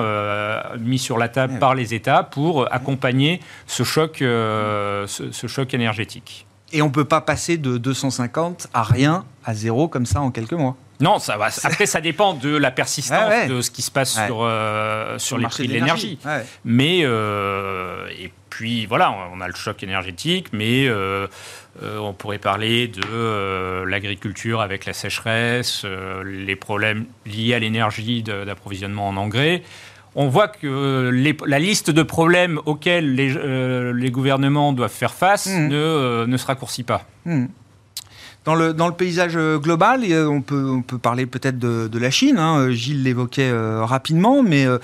mis 0.80 1.00
sur 1.00 1.18
la 1.18 1.30
table 1.30 1.58
par 1.58 1.74
les 1.74 1.96
États 1.96 2.22
pour 2.22 2.72
accompagner 2.72 3.40
ce 3.66 3.84
choc, 3.84 4.18
ce 4.20 5.48
choc 5.48 5.74
énergétique. 5.74 6.47
Et 6.74 6.82
on 6.82 6.88
ne 6.88 6.92
peut 6.92 7.06
pas 7.06 7.22
passer 7.22 7.58
de 7.58 7.78
250 7.78 8.68
à 8.74 8.84
rien, 8.84 9.26
à 9.46 9.54
zéro, 9.54 9.88
comme 9.88 10.06
ça, 10.06 10.22
en 10.22 10.32
quelques 10.32 10.54
mois. 10.54 10.76
Non, 11.00 11.20
ça 11.20 11.38
va. 11.38 11.50
Après, 11.64 11.86
ça 11.86 12.02
dépend 12.02 12.34
de 12.34 12.56
la 12.56 12.72
persistance 12.72 13.48
de 13.48 13.62
ce 13.62 13.70
qui 13.70 13.82
se 13.82 13.92
passe 13.92 14.14
sur, 14.26 14.40
euh, 14.42 15.20
sur, 15.20 15.38
les 15.38 15.46
prix 15.46 15.68
de 15.68 15.74
l'énergie. 15.74 16.18
Mais, 16.66 17.02
euh, 17.04 18.08
et 18.20 18.32
puis, 18.50 18.86
voilà, 18.88 19.16
on 19.34 19.40
a 19.42 19.48
le 19.48 19.54
choc 19.54 19.84
énergétique, 19.84 20.48
mais 20.54 20.88
euh, 20.88 21.28
on 21.82 22.14
pourrait 22.14 22.40
parler 22.40 22.88
de 22.88 23.84
l'agriculture 23.84 24.62
avec 24.62 24.86
la 24.86 24.94
sécheresse, 24.94 25.86
les 26.26 26.56
problèmes 26.56 27.06
liés 27.26 27.54
à 27.54 27.60
l'énergie 27.60 28.24
d'approvisionnement 28.24 29.08
en 29.08 29.18
engrais. 29.18 29.62
On 30.20 30.30
voit 30.30 30.48
que 30.48 31.12
la 31.46 31.60
liste 31.60 31.92
de 31.92 32.04
problèmes 32.04 32.60
auxquels 32.66 33.14
les, 33.14 33.34
les 33.94 34.12
gouvernements 34.12 34.74
doivent 34.74 34.92
faire 34.92 35.14
face 35.14 35.46
mmh. 35.46 35.68
ne, 35.68 36.26
ne, 36.26 36.38
se 36.38 36.46
raccourcit 36.48 36.84
pas. 36.84 37.06
Mmh. 37.26 37.46
Dans 38.48 38.56
le, 38.56 38.74
dans 38.74 38.88
le 38.88 38.94
paysage 38.94 39.34
euh, 39.36 39.60
global, 39.60 40.06
on 40.30 40.42
peut, 40.42 40.70
on 40.70 40.82
peut 40.82 40.98
parler 40.98 41.26
peut-être 41.26 41.60
de, 41.60 42.00
la 42.00 42.10
Chine. 42.10 42.38
Hein. 42.40 42.72
Gilles 42.72 43.04
l'évoquait 43.04 43.50
euh, 43.52 43.84
rapidement, 43.84 44.42
mais 44.42 44.66
euh, 44.66 44.80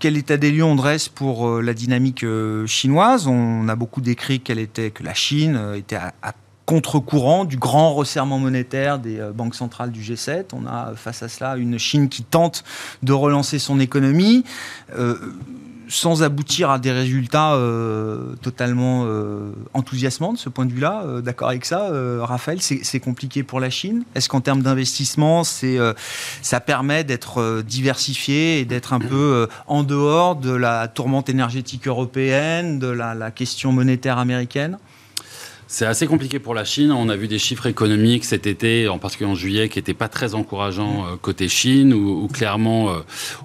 quel 0.00 0.16
état 0.16 0.38
des 0.38 0.52
lieux 0.52 0.64
on 0.64 0.74
dresse 0.74 1.10
pour 1.10 1.60
la 1.60 1.74
dynamique 1.74 2.24
chinoise? 2.64 3.26
On 3.26 3.68
a 3.68 3.76
beaucoup 3.76 4.00
décrit 4.00 4.40
qu'elle 4.40 4.58
était, 4.58 4.90
que 4.90 5.02
la 5.02 5.12
Chine 5.12 5.60
était 5.76 5.96
à, 5.96 6.32
contre-courant 6.66 7.44
du 7.44 7.56
grand 7.56 7.92
resserrement 7.94 8.38
monétaire 8.38 8.98
des 8.98 9.20
banques 9.34 9.54
centrales 9.54 9.90
du 9.90 10.00
G7. 10.00 10.46
On 10.52 10.66
a 10.66 10.92
face 10.96 11.22
à 11.22 11.28
cela 11.28 11.56
une 11.56 11.78
Chine 11.78 12.08
qui 12.08 12.22
tente 12.22 12.64
de 13.02 13.12
relancer 13.12 13.58
son 13.58 13.80
économie 13.80 14.44
sans 15.92 16.22
aboutir 16.22 16.70
à 16.70 16.78
des 16.78 16.90
résultats 16.90 17.54
euh, 17.54 18.34
totalement 18.40 19.04
euh, 19.06 19.52
enthousiasmants 19.74 20.32
de 20.32 20.38
ce 20.38 20.48
point 20.48 20.64
de 20.64 20.72
vue-là. 20.72 21.02
Euh, 21.04 21.20
d'accord 21.20 21.48
avec 21.48 21.66
ça, 21.66 21.90
Raphaël 22.20 22.60
C'est 22.62 23.00
compliqué 23.00 23.42
pour 23.42 23.60
la 23.60 23.70
Chine? 23.70 24.04
Est-ce 24.14 24.28
qu'en 24.28 24.40
termes 24.40 24.62
d'investissement, 24.62 25.42
ça 25.44 26.60
permet 26.60 27.04
d'être 27.04 27.62
diversifié 27.62 28.60
et 28.60 28.64
d'être 28.64 28.92
un 28.92 29.00
peu 29.00 29.48
en 29.66 29.82
dehors 29.82 30.36
de 30.36 30.52
la 30.52 30.88
tourmente 30.88 31.28
énergétique 31.28 31.86
européenne, 31.86 32.78
de 32.78 32.88
la 32.88 33.30
question 33.30 33.72
monétaire 33.72 34.18
américaine? 34.18 34.78
C'est 35.72 35.86
assez 35.86 36.06
compliqué 36.06 36.38
pour 36.38 36.52
la 36.52 36.66
Chine. 36.66 36.92
On 36.92 37.08
a 37.08 37.16
vu 37.16 37.28
des 37.28 37.38
chiffres 37.38 37.64
économiques 37.64 38.26
cet 38.26 38.46
été, 38.46 38.88
en 38.88 38.98
particulier 38.98 39.30
en 39.30 39.34
juillet, 39.34 39.70
qui 39.70 39.78
n'étaient 39.78 39.94
pas 39.94 40.08
très 40.08 40.34
encourageants 40.34 41.06
euh, 41.06 41.16
côté 41.16 41.48
Chine, 41.48 41.94
où, 41.94 42.28
clairement 42.28 42.90
euh, 42.90 42.98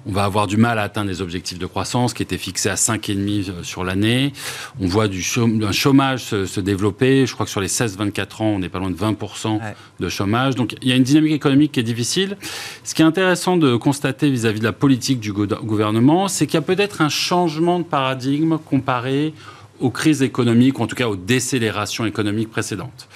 on 0.04 0.12
va 0.12 0.24
avoir 0.24 0.46
du 0.46 0.58
mal 0.58 0.78
à 0.78 0.82
atteindre 0.82 1.08
les 1.08 1.22
objectifs 1.22 1.58
de 1.58 1.64
croissance 1.64 2.12
qui 2.12 2.22
étaient 2.22 2.36
fixés 2.36 2.68
à 2.68 2.74
5,5 2.74 3.48
euh, 3.48 3.62
sur 3.62 3.82
l'année. 3.82 4.34
On 4.78 4.86
voit 4.86 5.08
du 5.08 5.24
un 5.38 5.72
chômage 5.72 6.24
se, 6.24 6.60
développer. 6.60 7.24
Je 7.24 7.32
crois 7.32 7.46
que 7.46 7.50
sur 7.50 7.62
les 7.62 7.68
16-24 7.68 8.42
ans, 8.42 8.46
on 8.56 8.58
n'est 8.58 8.68
pas 8.68 8.78
loin 8.78 8.90
de 8.90 8.96
20% 8.96 9.58
de 9.98 10.08
chômage. 10.10 10.54
Donc 10.54 10.76
il 10.82 10.88
y 10.88 10.92
a 10.92 10.96
une 10.96 11.04
dynamique 11.04 11.32
économique 11.32 11.72
qui 11.72 11.80
est 11.80 11.82
difficile. 11.82 12.36
Ce 12.84 12.94
qui 12.94 13.00
est 13.00 13.06
intéressant 13.06 13.56
de 13.56 13.74
constater 13.76 14.28
vis-à-vis 14.28 14.58
-vis 14.58 14.60
de 14.60 14.66
la 14.66 14.72
politique 14.72 15.18
du 15.18 15.32
gouvernement, 15.32 16.28
c'est 16.28 16.46
qu'il 16.46 16.56
y 16.56 16.62
a 16.62 16.66
peut-être 16.74 17.00
un 17.00 17.08
changement 17.08 17.78
de 17.78 17.84
paradigme 17.84 18.58
comparé 18.58 19.32
aux 19.80 19.90
crises 19.90 20.22
économiques, 20.22 20.78
ou 20.78 20.82
en 20.82 20.86
tout 20.86 20.96
cas 20.96 21.08
aux 21.08 21.16
décélérations 21.16 22.06
économiques 22.06 22.50
précédentes. 22.50 23.08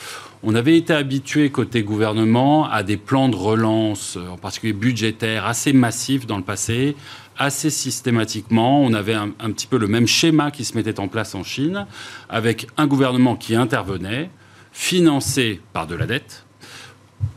On 0.45 0.57
avait 0.57 0.77
été 0.77 0.93
habitué 0.93 1.51
côté 1.51 1.85
gouvernement 1.85 2.69
à 2.69 2.83
des 2.83 2.97
plans 2.97 3.29
de 3.29 3.37
relance, 3.37 4.19
en 4.31 4.37
particulier 4.37 4.73
budgétaires, 4.73 5.47
assez 5.47 5.73
massifs 5.73 6.27
dans 6.27 6.37
le 6.37 6.43
passé, 6.43 6.97
assez 7.39 7.71
systématiquement. 7.71 8.83
On 8.83 8.93
avait 8.93 9.15
un, 9.15 9.29
petit 9.29 9.69
peu 9.69 9.79
le 9.79 9.87
même 9.87 10.09
schéma 10.09 10.51
qui 10.51 10.65
se 10.65 10.77
mettait 10.77 10.99
en 10.99 11.07
place 11.07 11.37
en 11.37 11.45
Chine, 11.45 11.87
avec 12.29 12.67
un 12.77 12.89
gouvernement 12.89 13.37
qui 13.37 13.55
intervenait, 13.55 14.31
financé 14.73 15.61
par 15.73 15.87
de 15.87 15.95
la 15.95 16.07
dette, 16.07 16.45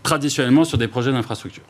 traditionnellement 0.01 0.63
sur 0.63 0.79
des 0.79 0.87
projets 0.87 1.11
d'infrastructure. 1.11 1.63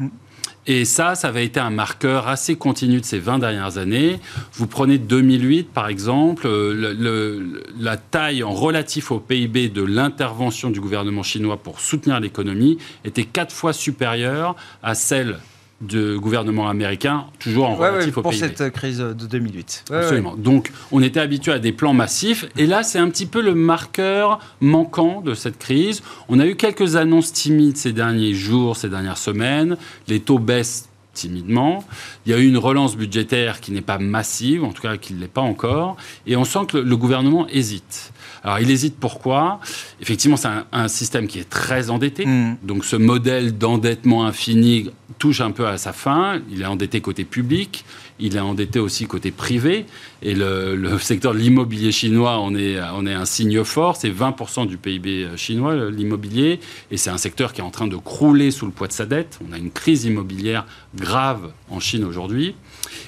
Et 0.68 0.84
ça, 0.84 1.14
ça 1.16 1.28
avait 1.28 1.46
été 1.46 1.60
un 1.60 1.70
marqueur 1.70 2.28
assez 2.28 2.56
continu 2.56 3.00
de 3.00 3.06
ces 3.06 3.20
20 3.20 3.40
dernières 3.40 3.78
années. 3.78 4.20
Vous 4.54 4.66
prenez 4.66 4.98
2008, 4.98 5.70
par 5.72 5.88
exemple, 5.88 6.48
euh, 6.48 7.62
la 7.80 7.98
taille 7.98 8.44
en 8.44 8.52
relatif 8.52 9.12
au 9.12 9.20
PIB 9.20 9.70
de 9.70 9.84
l'intervention 9.84 10.72
du 10.72 10.82
gouvernement 10.82 11.24
chinois 11.24 11.58
pour 11.58 11.80
soutenir 11.80 12.20
l'économie 12.20 12.80
était 13.04 13.26
quatre 13.26 13.54
fois 13.54 13.74
supérieure 13.74 14.56
à 14.82 14.96
celle 14.96 15.38
de 15.82 16.16
gouvernement 16.18 16.70
américain, 16.70 17.26
toujours 17.40 17.70
en 17.70 17.76
relatif 17.76 18.18
au 18.18 18.22
pour 18.22 18.34
cette 18.34 18.62
euh, 18.62 18.70
crise 18.70 19.00
de 19.00 19.14
2008. 19.14 19.86
Absolument. 19.92 20.36
Donc, 20.36 20.72
on 20.92 21.02
était 21.02 21.20
habitué 21.20 21.52
à 21.52 21.60
des 21.60 21.74
plans 21.74 21.94
massifs, 21.94 22.46
et 22.58 22.66
là, 22.66 22.84
c'est 22.84 23.00
un 23.00 23.10
petit 23.10 23.26
peu 23.26 23.42
le 23.42 23.56
marqueur 23.56 24.40
manquant 24.62 25.22
de 25.22 25.34
cette 25.34 25.58
crise. 25.58 26.02
On 26.30 26.40
a 26.40 26.46
eu 26.46 26.56
quelques 26.56 26.96
annonces 26.96 27.34
timides 27.34 27.78
ces 27.78 27.92
derniers 27.92 28.34
jours, 28.34 28.78
ces 28.78 28.90
dernières 28.90 29.18
semaines. 29.18 29.78
Les 30.08 30.22
taux 30.22 30.40
baissent 30.40 30.88
timidement. 31.14 31.84
Il 32.26 32.32
y 32.32 32.36
a 32.36 32.38
eu 32.38 32.48
une 32.48 32.58
relance 32.58 32.96
budgétaire 32.96 33.60
qui 33.60 33.72
n'est 33.72 33.82
pas 33.82 33.98
massive, 33.98 34.64
en 34.64 34.72
tout 34.72 34.82
cas 34.82 34.98
qui 34.98 35.14
ne 35.14 35.20
l'est 35.20 35.28
pas 35.28 35.42
encore, 35.42 35.98
et 36.28 36.36
on 36.36 36.44
sent 36.44 36.68
que 36.68 36.78
le 36.78 36.98
gouvernement 36.98 37.48
hésite. 37.48 38.12
Alors 38.46 38.60
il 38.60 38.70
hésite 38.70 38.98
pourquoi 39.00 39.60
Effectivement, 40.02 40.38
c'est 40.38 40.50
un, 40.72 40.88
système 40.88 41.26
qui 41.26 41.40
est 41.40 41.50
très 41.50 41.90
endetté. 41.90 42.28
Mm. 42.28 42.58
Donc 42.62 42.86
ce 42.86 42.96
modèle 42.96 43.58
d'endettement 43.58 44.26
infini 44.26 44.92
touche 45.18 45.42
un 45.42 45.50
peu 45.50 45.68
à 45.68 45.80
sa 45.80 45.94
fin. 45.94 46.40
Il 46.52 46.62
est 46.62 46.66
endetté 46.66 47.02
côté 47.02 47.26
public, 47.26 47.86
il 48.20 48.36
est 48.36 48.40
endetté 48.40 48.78
aussi 48.80 49.08
côté 49.08 49.32
privé. 49.32 49.88
Et 50.22 50.36
le, 50.36 50.98
secteur 51.00 51.34
de 51.34 51.40
l'immobilier 51.40 51.92
chinois, 51.92 52.40
on 52.40 52.56
est, 52.56 52.80
on 52.94 53.08
est 53.08 53.14
un 53.14 53.26
signe 53.26 53.64
fort. 53.64 53.96
C'est 53.96 54.12
20% 54.12 54.68
du 54.68 54.78
PIB 54.78 55.30
chinois, 55.38 55.90
l'immobilier. 55.90 56.60
Et 56.92 56.98
c'est 56.98 57.10
un 57.10 57.18
secteur 57.18 57.52
qui 57.52 57.62
est 57.62 57.64
en 57.64 57.72
train 57.72 57.88
de 57.88 57.98
crouler 57.98 58.52
sous 58.52 58.68
le 58.68 58.72
poids 58.72 58.88
de 58.88 58.94
sa 58.94 59.08
dette. 59.08 59.40
On 59.50 59.54
a 59.54 59.58
une 59.58 59.72
crise 59.72 60.06
immobilière 60.06 60.68
grave 60.94 61.52
en 61.72 61.80
Chine 61.80 62.04
aujourd'hui. 62.04 62.54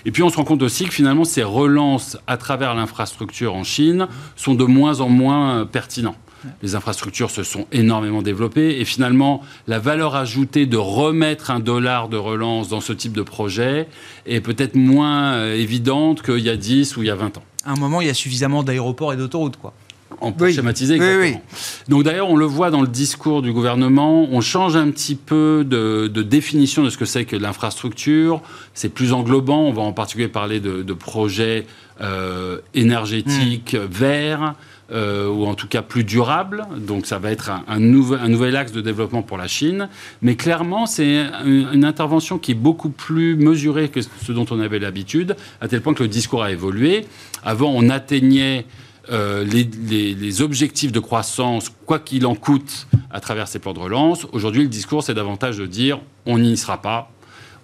Et 0.05 0.11
puis 0.11 0.23
on 0.23 0.29
se 0.29 0.37
rend 0.37 0.43
compte 0.43 0.63
aussi 0.63 0.85
que 0.85 0.93
finalement 0.93 1.25
ces 1.25 1.43
relances 1.43 2.17
à 2.27 2.37
travers 2.37 2.75
l'infrastructure 2.75 3.55
en 3.55 3.63
Chine 3.63 4.07
sont 4.35 4.55
de 4.55 4.63
moins 4.63 5.01
en 5.01 5.09
moins 5.09 5.65
pertinents. 5.65 6.15
Les 6.61 6.75
infrastructures 6.75 7.31
se 7.31 7.43
sont 7.43 7.65
énormément 7.71 8.21
développées 8.21 8.79
et 8.79 8.85
finalement 8.85 9.41
la 9.67 9.79
valeur 9.79 10.15
ajoutée 10.15 10.65
de 10.65 10.77
remettre 10.77 11.51
un 11.51 11.59
dollar 11.59 12.09
de 12.09 12.17
relance 12.17 12.69
dans 12.69 12.81
ce 12.81 12.93
type 12.93 13.13
de 13.13 13.23
projet 13.23 13.87
est 14.25 14.41
peut-être 14.41 14.75
moins 14.75 15.33
euh, 15.33 15.55
évidente 15.55 16.21
qu'il 16.21 16.39
y 16.39 16.49
a 16.49 16.57
10 16.57 16.97
ou 16.97 17.03
il 17.03 17.07
y 17.07 17.11
a 17.11 17.15
20 17.15 17.37
ans. 17.37 17.43
À 17.65 17.71
un 17.71 17.75
moment, 17.75 18.01
il 18.01 18.07
y 18.07 18.09
a 18.09 18.13
suffisamment 18.13 18.63
d'aéroports 18.63 19.13
et 19.13 19.17
d'autoroutes, 19.17 19.57
quoi. 19.57 19.73
On 20.21 20.32
peut 20.32 20.51
schématiser 20.51 20.95
exactement. 20.95 21.41
Donc 21.88 22.03
d'ailleurs, 22.03 22.30
on 22.30 22.36
le 22.36 22.45
voit 22.45 22.69
dans 22.69 22.82
le 22.82 22.88
discours 22.88 23.41
du 23.41 23.51
gouvernement, 23.53 24.27
on 24.32 24.41
change 24.41 24.75
un 24.75 24.89
petit 24.89 25.15
peu 25.15 25.65
de, 25.67 26.08
définition 26.21 26.84
de 26.84 26.89
ce 26.89 26.97
que 26.97 27.06
c'est 27.06 27.25
que 27.25 27.36
l'infrastructure. 27.36 28.41
C'est 28.73 28.89
plus 28.89 29.13
englobant. 29.13 29.62
On 29.62 29.73
va 29.73 29.82
en 29.82 29.93
particulier 29.93 30.27
parler 30.27 30.60
de, 30.60 30.93
projets 30.93 31.65
euh, 32.01 32.60
énergétiques 32.73 33.75
hmm. 33.75 33.91
verts. 33.91 34.56
Euh, 34.89 35.27
ou 35.27 35.45
en 35.45 35.53
tout 35.53 35.67
cas 35.67 35.82
plus 35.82 36.06
durables. 36.06 36.65
Donc 36.77 37.08
ça 37.08 37.19
va 37.19 37.30
être 37.32 37.51
un, 37.67 37.80
nouvel, 37.80 38.21
un, 38.23 38.30
nouvel, 38.30 38.56
axe 38.56 38.71
de 38.71 38.80
développement 38.80 39.21
pour 39.21 39.38
la 39.38 39.49
Chine. 39.49 39.89
Mais 40.21 40.36
clairement, 40.36 40.86
c'est 40.86 41.25
une, 41.45 41.67
une, 41.73 41.84
intervention 41.84 42.38
qui 42.38 42.51
est 42.51 42.56
beaucoup 42.56 42.88
plus 42.88 43.36
mesurée 43.36 43.89
que 43.89 43.99
ce 44.01 44.32
dont 44.32 44.45
on 44.49 44.62
avait 44.62 44.80
l'habitude, 44.80 45.36
à 45.60 45.67
tel 45.67 45.82
point 45.82 45.93
que 45.93 46.03
le 46.03 46.08
discours 46.08 46.41
a 46.41 46.53
évolué. 46.53 47.06
Avant, 47.43 47.69
on 47.75 47.89
atteignait 47.89 48.65
euh, 49.09 49.43
les, 49.43 50.41
objectifs 50.41 50.91
de 50.91 50.99
croissance, 50.99 51.69
quoi 51.85 51.99
qu'il 51.99 52.25
en 52.25 52.35
coûte, 52.35 52.87
à 53.09 53.19
travers 53.19 53.47
ces 53.47 53.59
plans 53.59 53.73
de 53.73 53.79
relance. 53.79 54.25
Aujourd'hui, 54.31 54.63
le 54.63 54.69
discours, 54.69 55.03
c'est 55.03 55.13
davantage 55.13 55.57
de 55.57 55.65
dire 55.65 55.99
on 56.25 56.37
n'y 56.37 56.57
sera 56.57 56.81
pas, 56.81 57.11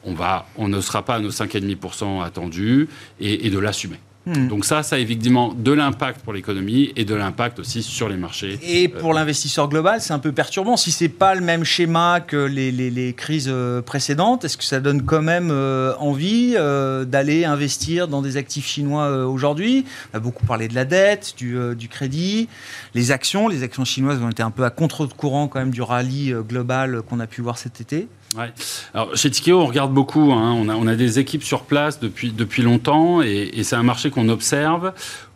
on, 0.06 0.68
ne 0.68 0.82
sera 0.82 1.04
pas 1.04 1.16
à 1.16 1.20
nos 1.20 1.32
5,5% 1.32 2.24
attendus 2.24 2.88
et 3.20 3.50
de 3.50 3.60
l'assumer. 3.60 4.00
Hmm. 4.26 4.48
Donc 4.48 4.64
ça, 4.64 4.84
ça 4.84 4.96
a 4.96 5.00
évidemment 5.00 5.54
de 5.54 5.74
l'impact 5.74 6.22
pour 6.22 6.32
l'économie 6.32 6.94
et 6.96 7.04
de 7.04 7.14
l'impact 7.14 7.60
aussi 7.60 7.84
sur 7.84 8.08
les 8.08 8.16
marchés. 8.16 8.58
Et 8.64 8.88
pour 8.88 9.12
euh, 9.12 9.16
l'investisseur 9.16 9.68
global, 9.68 10.00
c'est 10.00 10.14
un 10.14 10.20
peu 10.20 10.32
perturbant. 10.32 10.78
Si 10.78 10.92
c'est 10.92 11.10
pas 11.10 11.36
le 11.36 11.42
même 11.42 11.66
schéma 11.66 12.22
que 12.22 12.38
les, 12.38 13.14
crises 13.18 13.50
euh, 13.52 13.82
précédentes, 13.82 14.46
est-ce 14.46 14.56
que 14.58 14.64
ça 14.64 14.80
donne 14.80 15.04
quand 15.04 15.22
même 15.22 15.50
euh, 15.52 15.94
envie 16.00 16.54
d'aller 16.54 17.44
investir 17.44 18.08
dans 18.08 18.22
des 18.22 18.38
actifs 18.38 18.66
chinois 18.66 19.26
aujourd'hui? 19.26 19.84
On 20.14 20.18
a 20.18 20.20
beaucoup 20.20 20.46
parlé 20.46 20.70
de 20.70 20.76
la 20.76 20.86
dette, 20.86 21.34
du, 21.38 21.58
du, 21.76 21.90
crédit, 21.90 22.48
les 22.94 23.12
actions. 23.12 23.50
Les 23.50 23.64
actions 23.64 23.84
chinoises 23.84 24.22
ont 24.22 24.30
été 24.30 24.44
un 24.44 24.52
peu 24.52 24.64
à 24.64 24.70
contre-courant 24.70 25.48
quand 25.48 25.60
même 25.60 25.72
du 25.72 25.82
rallye 25.82 26.34
global 26.48 27.02
qu'on 27.02 27.20
a 27.20 27.28
pu 27.28 27.42
voir 27.42 27.58
cet 27.58 27.82
été. 27.82 28.08
Ouais. 28.36 28.52
Alors, 28.94 29.16
chez 29.16 29.30
Tikeo, 29.30 29.60
on 29.60 29.66
regarde 29.66 29.94
beaucoup. 29.94 30.32
Hein. 30.34 30.54
On, 30.54 30.88
a, 30.88 30.96
des 30.96 31.20
équipes 31.20 31.44
sur 31.44 31.64
place 31.64 32.00
depuis, 32.00 32.32
depuis 32.32 32.64
longtemps 32.64 33.22
et 33.22 33.64
c'est 33.64 33.76
un 33.76 33.84
marché 33.84 34.10
qu'on 34.10 34.30
observe 34.30 34.94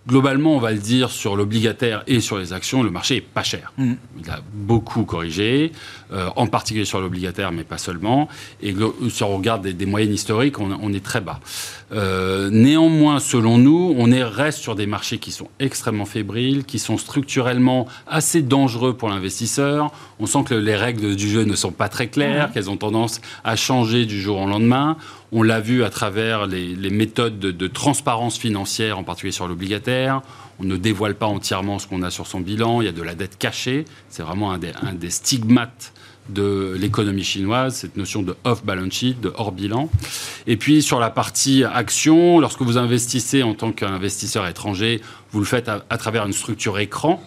globalement, 0.08 0.56
on 0.56 0.60
va 0.60 0.72
le 0.72 0.80
dire, 0.80 1.12
sur 1.12 1.36
l'obligataire 1.36 2.04
et 2.08 2.22
sur 2.22 2.38
les 2.38 2.54
actions, 2.54 2.82
le 2.82 2.90
marché 2.90 3.18
est 3.18 3.22
pas 3.22 3.44
cher. 3.44 3.74
Mm. 3.78 3.94
Il 4.24 4.30
a 4.30 4.40
beaucoup 4.54 5.04
corrigé, 5.04 5.72
euh, 6.14 6.30
en 6.36 6.48
particulier 6.48 6.86
sur 6.86 7.02
l'obligataire, 7.02 7.52
mais 7.52 7.64
pas 7.64 7.78
seulement. 7.78 8.30
Et 8.62 8.74
si 9.10 9.24
on 9.24 9.38
regarde 9.38 9.68
des, 9.68 9.86
moyennes 9.86 10.14
historiques, 10.14 10.60
on, 10.60 10.94
est 10.94 11.04
très 11.04 11.22
bas. 11.22 11.40
Euh, 11.92 12.50
néanmoins, 12.50 13.20
selon 13.20 13.58
nous, 13.58 13.94
on 13.98 14.12
est, 14.12 14.24
reste 14.24 14.60
sur 14.60 14.76
des 14.76 14.88
marchés 14.88 15.18
qui 15.18 15.32
sont 15.32 15.50
extrêmement 15.60 16.06
fébriles, 16.06 16.64
qui 16.64 16.80
sont 16.80 16.98
structurellement 16.98 17.88
assez 18.08 18.42
dangereux 18.42 18.96
pour 18.96 19.10
l'investisseur. 19.10 19.92
On 20.20 20.26
sent 20.26 20.44
que 20.46 20.56
les 20.56 20.76
règles 20.76 21.16
du 21.16 21.30
jeu 21.30 21.44
ne 21.44 21.56
sont 21.56 21.72
pas 21.72 21.90
très 21.90 22.08
claires, 22.08 22.50
mm. 22.50 22.52
qu'elles 22.54 22.70
ont 22.70 22.78
tendance 22.78 23.20
à 23.44 23.56
changer 23.56 24.06
du 24.06 24.22
jour 24.22 24.40
au 24.40 24.48
lendemain. 24.48 24.98
On 25.32 25.44
l'a 25.44 25.60
vu 25.60 25.84
à 25.84 25.90
travers 25.90 26.48
les, 26.48 26.90
méthodes 26.90 27.40
de, 27.40 27.68
transparence 27.68 28.38
financière, 28.38 28.98
en 28.98 29.04
particulier 29.04 29.34
sur 29.34 29.48
l'obligataire. 29.48 30.22
On 30.60 30.64
ne 30.64 30.78
dévoile 30.78 31.16
pas 31.16 31.26
entièrement 31.26 31.80
ce 31.80 31.88
qu'on 31.88 32.02
a 32.02 32.10
sur 32.10 32.28
son 32.28 32.40
bilan. 32.40 32.82
Il 32.82 32.86
y 32.86 32.88
a 32.88 32.94
de 32.94 33.02
la 33.02 33.14
dette 33.14 33.38
cachée. 33.38 33.86
C'est 34.10 34.24
vraiment 34.24 34.52
un 34.52 34.58
des, 34.58 35.10
stigmates 35.10 35.94
de 36.30 36.76
l'économie 36.78 37.24
chinoise, 37.24 37.76
cette 37.76 37.96
notion 37.96 38.22
de 38.22 38.36
off-balance 38.44 38.94
sheet, 38.94 39.16
de 39.22 39.32
hors-bilan. 39.36 39.90
Et 40.46 40.58
puis 40.58 40.82
sur 40.82 41.00
la 41.00 41.10
partie 41.10 41.64
action, 41.64 42.40
lorsque 42.40 42.62
vous 42.62 42.78
investissez 42.78 43.44
en 43.44 43.54
tant 43.54 43.72
qu'investisseur 43.72 44.46
étranger, 44.48 45.02
vous 45.32 45.40
le 45.40 45.46
faites 45.46 45.70
à, 45.70 45.98
travers 45.98 46.26
une 46.26 46.34
structure 46.34 46.80
écran. 46.80 47.22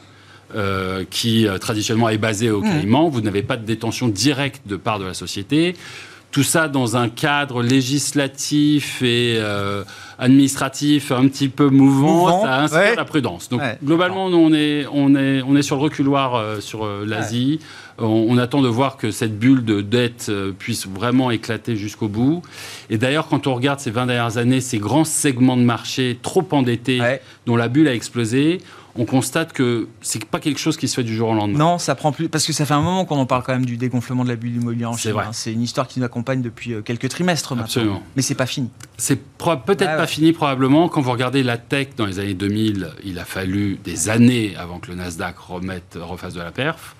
Euh, 0.57 1.05
qui 1.09 1.47
euh, 1.47 1.59
traditionnellement 1.59 2.09
est 2.09 2.19
basée 2.19 2.51
au 2.51 2.61
mmh. 2.61 2.65
Caïman. 2.65 3.09
Vous 3.09 3.21
n'avez 3.21 3.45
pas 3.45 3.57
de 3.57 3.65
détention 3.65 4.09
directe 4.09 4.63
de 4.67 4.75
part 4.75 4.99
de 4.99 5.05
la 5.05 5.15
société. 5.15 5.77
Tout 6.31 6.45
ça 6.45 6.69
dans 6.69 6.97
un 6.97 7.09
cadre 7.09 7.61
législatif 7.61 9.03
et 9.03 9.35
euh, 9.39 9.83
administratif 10.17 11.11
un 11.11 11.27
petit 11.27 11.49
peu 11.49 11.69
mouvant, 11.71 12.45
ça 12.45 12.61
inspire 12.61 12.95
la 12.97 13.05
prudence. 13.05 13.49
Donc 13.49 13.61
globalement, 13.83 14.27
on 14.27 14.53
est, 14.53 14.87
on, 14.93 15.17
est, 15.17 15.43
on 15.43 15.57
est 15.57 15.63
sur 15.63 15.77
le 15.77 15.83
reculoir 15.83 16.37
euh, 16.37 16.61
sur 16.61 16.85
euh, 16.85 17.05
l'Asie. 17.05 17.59
On, 17.99 18.39
attend 18.39 18.63
de 18.63 18.69
voir 18.69 18.97
que 18.97 19.11
cette 19.11 19.39
bulle 19.39 19.63
de 19.63 19.83
dette 19.83 20.33
puisse 20.59 20.87
vraiment 20.87 21.31
éclater 21.31 21.77
jusqu'au 21.77 22.09
bout. 22.09 22.41
Et 22.89 22.97
d'ailleurs, 22.97 23.29
quand 23.29 23.47
on 23.47 23.55
regarde 23.55 23.79
ces 23.79 23.91
20 23.91 24.07
dernières 24.07 24.39
années, 24.39 24.63
ces 24.63 24.79
grands 24.79 25.05
segments 25.05 25.59
de 25.59 25.65
marché 25.65 26.19
trop 26.23 26.47
endettés, 26.53 27.03
dont 27.45 27.57
la 27.57 27.69
bulle 27.69 27.89
a 27.89 27.95
explosé, 27.95 28.63
on 28.97 29.05
constate 29.05 29.53
que 29.53 29.89
c'est 30.01 30.25
pas 30.25 30.41
quelque 30.41 30.59
chose 30.59 30.77
qui 30.77 30.89
se 30.89 30.95
fait 30.95 31.03
du 31.05 31.15
jour 31.15 31.31
au 31.31 31.35
lendemain. 31.35 31.59
Non, 31.59 31.79
ça 31.79 31.95
prend 31.95 32.13
plus 32.13 32.29
parce 32.29 32.47
que 32.47 32.53
ça 32.53 32.67
fait 32.67 32.75
un 32.75 32.81
moment 32.81 33.05
qu'on 33.05 33.17
en 33.19 33.27
parle 33.27 33.43
quand 33.43 33.53
même 33.53 33.65
du 33.65 33.77
dégonflement 33.77 34.25
de 34.25 34.29
la 34.31 34.37
bulle 34.37 34.57
immobilière 34.57 34.91
en 34.91 34.97
Chine. 34.97 35.13
Hein. 35.17 35.31
C'est 35.33 35.53
une 35.53 35.63
histoire 35.63 35.87
qui 35.89 35.99
nous 36.01 36.05
accompagne 36.05 36.43
depuis 36.43 36.75
euh, 36.75 36.83
quelques 36.83 37.09
trimestres 37.09 37.53
maintenant. 37.53 37.65
Absolument. 37.65 38.03
Mais 38.17 38.23
c'est 38.23 38.35
pas 38.35 38.47
fini. 38.47 38.71
c'est 38.97 39.17
peut-être 39.17 39.83
Ah 39.83 39.93
ouais. 39.93 39.97
pas 39.97 40.07
fini 40.07 40.33
probablement. 40.33 40.89
Quand 40.89 41.01
vous 41.01 41.13
regardez 41.13 41.43
la 41.43 41.57
tech 41.59 41.89
dans 41.97 42.07
les 42.07 42.19
années 42.19 42.35
2000, 42.35 42.89
il 43.05 43.19
a 43.19 43.25
fallu 43.25 43.79
des 43.83 44.09
années 44.09 44.55
avant 44.57 44.79
que 44.79 44.91
le 44.91 44.97
Nasdaq 44.97 45.39
remette, 45.39 45.97
refasse 46.01 46.35
de 46.35 46.41
la 46.41 46.51
perf. 46.51 46.97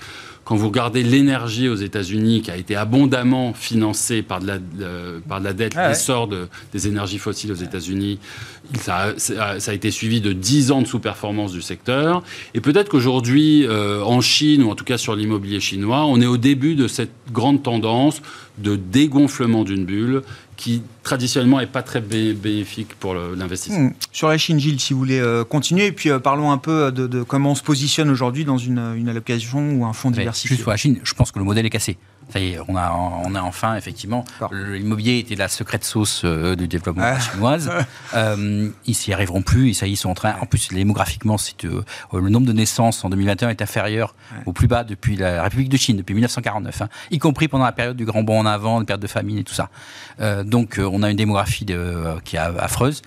Quand 0.51 0.57
vous 0.57 0.67
regardez 0.67 1.05
l'énergie 1.05 1.69
aux 1.69 1.77
États-Unis, 1.77 2.43
qui 2.43 2.51
a 2.51 2.57
été 2.57 2.75
abondamment 2.75 3.55
financée 3.55 4.21
par 4.21 4.41
de 4.41 4.49
la, 4.49 4.59
euh, 4.81 5.21
par 5.29 5.39
de 5.39 5.45
la 5.45 5.53
dette, 5.53 5.75
Ah 5.77 5.83
ouais. 5.83 5.89
l'essor 5.91 6.27
de- 6.27 6.49
des 6.73 6.89
énergies 6.89 7.19
fossiles 7.19 7.53
aux 7.53 7.55
États-Unis, 7.55 8.19
ça, 8.75 9.15
a- 9.39 9.61
ça 9.61 9.71
a 9.71 9.75
été 9.75 9.93
suivi 9.93 10.21
de 10.21 10.33
10 10.33 10.73
ans 10.73 10.83
de 10.83 10.89
sous-performance 10.89 11.53
du 11.53 11.63
secteur. 11.63 12.25
Et 12.55 12.61
peut-être 12.61 12.89
qu'aujourd'hui, 12.89 13.65
euh, 13.65 14.03
en 14.03 14.21
Chine, 14.21 14.65
ou 14.65 14.71
en 14.71 14.75
tout 14.75 14.83
cas 14.85 14.99
sur 14.99 15.15
l'immobilier 15.15 15.61
chinois, 15.61 16.05
on 16.07 16.21
est 16.21 16.27
au 16.27 16.37
début 16.37 16.75
de 16.75 16.89
cette 16.89 17.13
grande 17.33 17.63
tendance 17.63 18.21
de 18.59 18.75
dégonflement 18.75 19.63
d'une 19.63 19.85
bulle 19.85 20.23
qui 20.61 20.83
traditionnellement 21.03 21.59
n'est 21.59 21.67
pas 21.67 21.83
très 21.83 22.03
bé- 22.03 22.35
bénéfique 22.35 22.95
pour 23.01 23.15
l'investissement. 23.15 23.87
Hmm. 23.87 23.93
Sur 24.13 24.29
la 24.29 24.37
Chine, 24.37 24.61
Gilles, 24.61 24.79
si 24.79 24.93
vous 24.93 24.99
voulez 24.99 25.19
euh, 25.19 25.43
continuer, 25.43 25.87
et 25.87 25.93
puis 25.93 26.11
euh, 26.11 26.19
parlons 26.19 26.51
un 26.53 26.59
peu 26.59 26.93
de, 26.93 27.07
de 27.07 27.23
comment 27.23 27.53
on 27.53 27.55
se 27.55 27.63
positionne 27.63 28.11
aujourd'hui 28.11 28.45
dans 28.45 28.59
une, 28.59 28.79
une 28.97 29.09
allocation 29.09 29.73
ou 29.73 29.87
un 29.87 29.95
fonds 29.95 30.11
diversifié. 30.11 30.51
Juste 30.57 30.63
sur 30.63 30.71
la 30.71 30.77
Chine, 30.77 31.01
je 31.03 31.15
pense 31.15 31.33
que 31.33 31.39
le 31.39 31.47
modèle 31.47 31.65
est 31.65 31.71
cassé. 31.71 31.97
Ça 32.33 32.39
y 32.39 32.53
est, 32.53 32.59
on 32.69 32.77
a, 32.77 32.91
on 32.93 33.35
a 33.35 33.43
enfin, 33.43 33.77
effectivement, 33.77 34.25
l'immobilier 34.53 35.19
était 35.19 35.35
la 35.35 35.49
secrète 35.49 35.85
sauce 35.85 36.23
euh, 36.25 36.55
du 36.57 36.69
développement 36.69 37.03
Ouais. 37.05 37.21
chinoise. 37.21 37.71
Euh, 38.13 38.71
ils 38.87 38.95
s'y 38.95 39.13
arriveront 39.13 39.41
plus, 39.43 39.71
et 39.71 39.73
ça 39.73 39.87
y 39.87 39.91
est, 39.91 39.93
ils 39.93 39.97
sont 39.97 40.11
en 40.11 40.15
train. 40.15 40.35
En 40.41 40.47
plus, 40.47 40.69
démographiquement, 40.71 41.39
c'est, 41.39 41.65
euh, 41.65 41.83
le 42.13 42.29
nombre 42.29 42.47
de 42.47 42.53
naissances 42.53 43.05
en 43.05 43.09
2021 43.11 43.51
est 43.51 43.63
inférieur 43.63 44.17
Ouais. 44.33 44.43
au 44.47 44.53
plus 44.53 44.67
bas 44.67 44.83
depuis 44.83 45.15
la 45.17 45.45
République 45.45 45.69
de 45.69 45.77
Chine, 45.77 45.97
depuis 45.97 46.15
1949, 46.15 46.83
hein, 46.83 46.89
y 47.13 47.19
compris 47.21 47.47
pendant 47.47 47.65
la 47.65 47.71
période 47.73 47.97
du 47.97 48.05
grand 48.05 48.25
bond 48.25 48.41
en 48.41 48.47
avant, 48.47 48.81
la 48.81 48.85
période 48.85 49.01
de 49.03 49.07
famine 49.07 49.39
et 49.39 49.45
tout 49.45 49.55
ça. 49.55 49.71
Euh, 50.21 50.43
donc, 50.43 50.81
on 50.83 51.03
a 51.05 51.11
une 51.11 51.17
démographie 51.17 51.65
de- 51.65 52.19
qui 52.25 52.35
est 52.37 52.41
affreuse. 52.41 53.03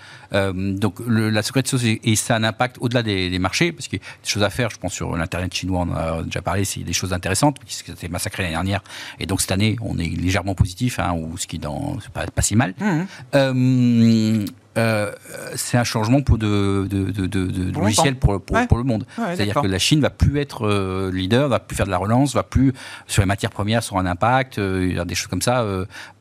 Donc, 0.53 0.95
le- 1.05 1.30
la 1.30 1.43
secrète 1.43 1.67
sauce, 1.67 1.84
et, 1.84 1.99
et 2.03 2.15
ça 2.15 2.36
a 2.36 2.38
un 2.39 2.43
impact 2.43 2.78
au-delà 2.80 3.03
des, 3.03 3.30
des 3.30 3.39
marchés, 3.39 3.71
parce 3.71 3.88
qu'il 3.88 3.99
y 3.99 4.01
a 4.01 4.05
des 4.24 4.30
choses 4.30 4.41
à 4.43 4.49
faire, 4.49 4.69
je 4.71 4.78
pense, 4.78 4.93
sur 4.93 5.15
l'Internet 5.15 5.53
chinois, 5.53 5.82
on 5.88 5.91
en 5.91 5.95
a 5.95 6.24
déjà 6.24 6.41
parlé, 6.41 6.65
c'est 6.65 6.80
des 6.82 6.93
choses 6.93 7.13
intéressantes, 7.13 7.57
puisque 7.59 7.88
c'était 7.88 8.07
massacré 8.07 8.43
l'année 8.43 8.55
dernière. 8.55 8.82
Et 9.20 9.26
donc, 9.26 9.41
cette 9.41 9.51
année, 9.51 9.76
on 9.82 9.97
est 9.97 10.07
légèrement 10.09 10.55
positif, 10.55 10.99
hein, 10.99 11.14
ou 11.14 11.38
ce 11.38 11.47
qui 11.47 11.59
dans, 11.59 11.97
pas, 12.14 12.26
pas 12.28 12.41
si 12.41 12.55
mal. 12.55 12.74
Mhm. 12.80 13.05
Euh, 13.36 14.45
euh, 14.76 15.11
c'est 15.55 15.78
un 15.78 15.84
changement 15.84 16.22
pour 16.22 16.39
de, 16.39 16.88
de, 16.89 17.11
de, 17.11 17.28
de- 17.28 17.45
de 17.45 17.72
Pour 17.72 17.84
logiciel 17.84 18.16
pour, 18.16 18.41
pour, 18.41 18.55
Ouais. 18.55 18.66
pour 18.66 18.80
le 18.80 18.84
monde. 18.84 19.05
Ouais, 19.20 19.36
C'est-à-dire 19.36 19.61
que 19.61 19.68
la 19.68 19.78
Chine 19.78 20.01
va 20.01 20.09
plus 20.09 20.39
être 20.39 20.66
euh, 20.68 21.11
leader, 21.14 21.47
va 21.47 21.59
plus 21.59 21.76
faire 21.76 21.86
de 21.86 21.91
la 21.91 21.97
relance, 21.99 22.34
va 22.34 22.41
plus 22.41 22.74
sur 23.05 23.22
les 23.22 23.28
matières 23.28 23.51
premières 23.51 23.84
sur 23.84 23.97
un 23.99 24.05
impact, 24.07 24.57
euh, 24.57 25.05
des 25.05 25.14
choses 25.14 25.28
comme 25.28 25.43
ça, 25.43 25.64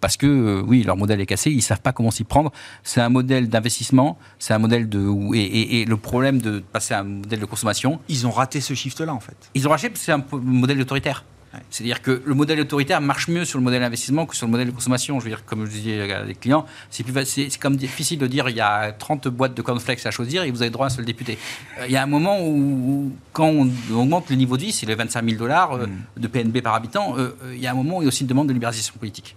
parce 0.03 0.19
que 0.19 0.61
oui, 0.67 0.83
leur 0.83 0.99
modèle 0.99 1.19
est 1.23 1.27
cassé, 1.27 1.51
ils 1.51 1.63
savent 1.63 1.81
pas 1.81 1.93
comment 1.93 2.11
s'y 2.11 2.25
prendre. 2.25 2.53
C'est 2.83 3.01
un 3.01 3.09
modèle 3.09 3.49
d'investissement, 3.49 4.19
c'est 4.39 4.53
un 4.53 4.59
modèle 4.59 4.87
de 4.87 5.09
et, 5.35 5.41
et- 5.41 5.81
et 5.81 5.85
le 5.87 5.97
problème 5.97 6.43
de 6.43 6.59
passer 6.61 6.93
à 6.93 7.01
un 7.01 7.05
modèle 7.05 7.41
de 7.41 7.47
consommation, 7.47 8.01
Ils 8.11 8.27
ont 8.27 8.31
raté 8.33 8.61
ce 8.61 8.75
shift-là, 8.75 9.15
en 9.15 9.21
fait. 9.21 9.37
ils 9.55 9.67
ont 9.67 9.71
racheté 9.71 9.89
parce 9.89 10.01
que 10.01 10.05
c'est 10.05 10.13
un 10.13 10.25
modèle 10.43 10.79
autoritaire. 10.81 11.25
C'est-à-dire 11.71 12.01
que 12.03 12.23
le 12.25 12.35
modèle 12.35 12.59
autoritaire 12.61 13.01
marche 13.01 13.29
mieux 13.29 13.45
sur 13.45 13.59
le 13.59 13.65
modèle 13.65 13.81
d'investissement 13.81 14.25
que 14.27 14.35
sur 14.35 14.47
le 14.47 14.51
modèle 14.53 14.69
de 14.69 14.73
consommation. 14.73 15.19
Je 15.21 15.25
veux 15.25 15.31
dire, 15.31 15.45
comme 15.45 15.67
je 15.67 15.71
disais 15.71 16.11
à 16.13 16.25
des 16.25 16.35
clients, 16.35 16.65
c'est 16.91 17.03
plus 17.03 17.13
facile- 17.13 17.51
c'est 17.51 17.61
comme 17.61 17.77
difficile 17.77 18.19
de 18.19 18.27
dire 18.27 18.49
il 18.49 18.57
y 18.57 18.61
a 18.61 18.93
30 18.93 19.29
boîtes 19.29 19.55
de 19.55 19.63
cornflakes 19.63 20.05
à 20.07 20.11
choisir 20.11 20.45
et 20.45 20.51
vous 20.51 20.63
avez 20.63 20.71
droit 20.71 20.87
à 20.87 20.89
un 20.89 20.91
seul 20.91 21.05
député. 21.05 21.39
Euh, 21.79 21.85
Il 21.87 21.93
y 21.93 21.97
a 21.97 22.03
un 22.03 22.07
moment 22.07 22.39
où, 22.41 23.13
quand 23.33 23.47
on 23.49 23.69
augmente 23.95 24.31
le 24.31 24.37
niveau 24.37 24.57
de 24.57 24.63
vie, 24.63 24.73
c'est 24.73 24.87
les 24.87 24.95
25 24.95 25.25
000 25.25 25.37
dollars 25.39 25.73
euh, 25.75 25.87
de 26.17 26.27
PNB 26.29 26.63
par 26.63 26.75
habitant, 26.75 27.19
euh, 27.19 27.37
il 27.53 27.61
y 27.61 27.67
a 27.67 27.71
un 27.71 27.75
moment 27.75 27.99
où 27.99 28.03
il 28.03 28.05
y 28.05 28.07
a 28.07 28.09
aussi 28.09 28.23
une 28.23 28.29
demande 28.29 28.49
de 28.49 28.53
libéralisation 28.55 28.95
politique. 28.99 29.37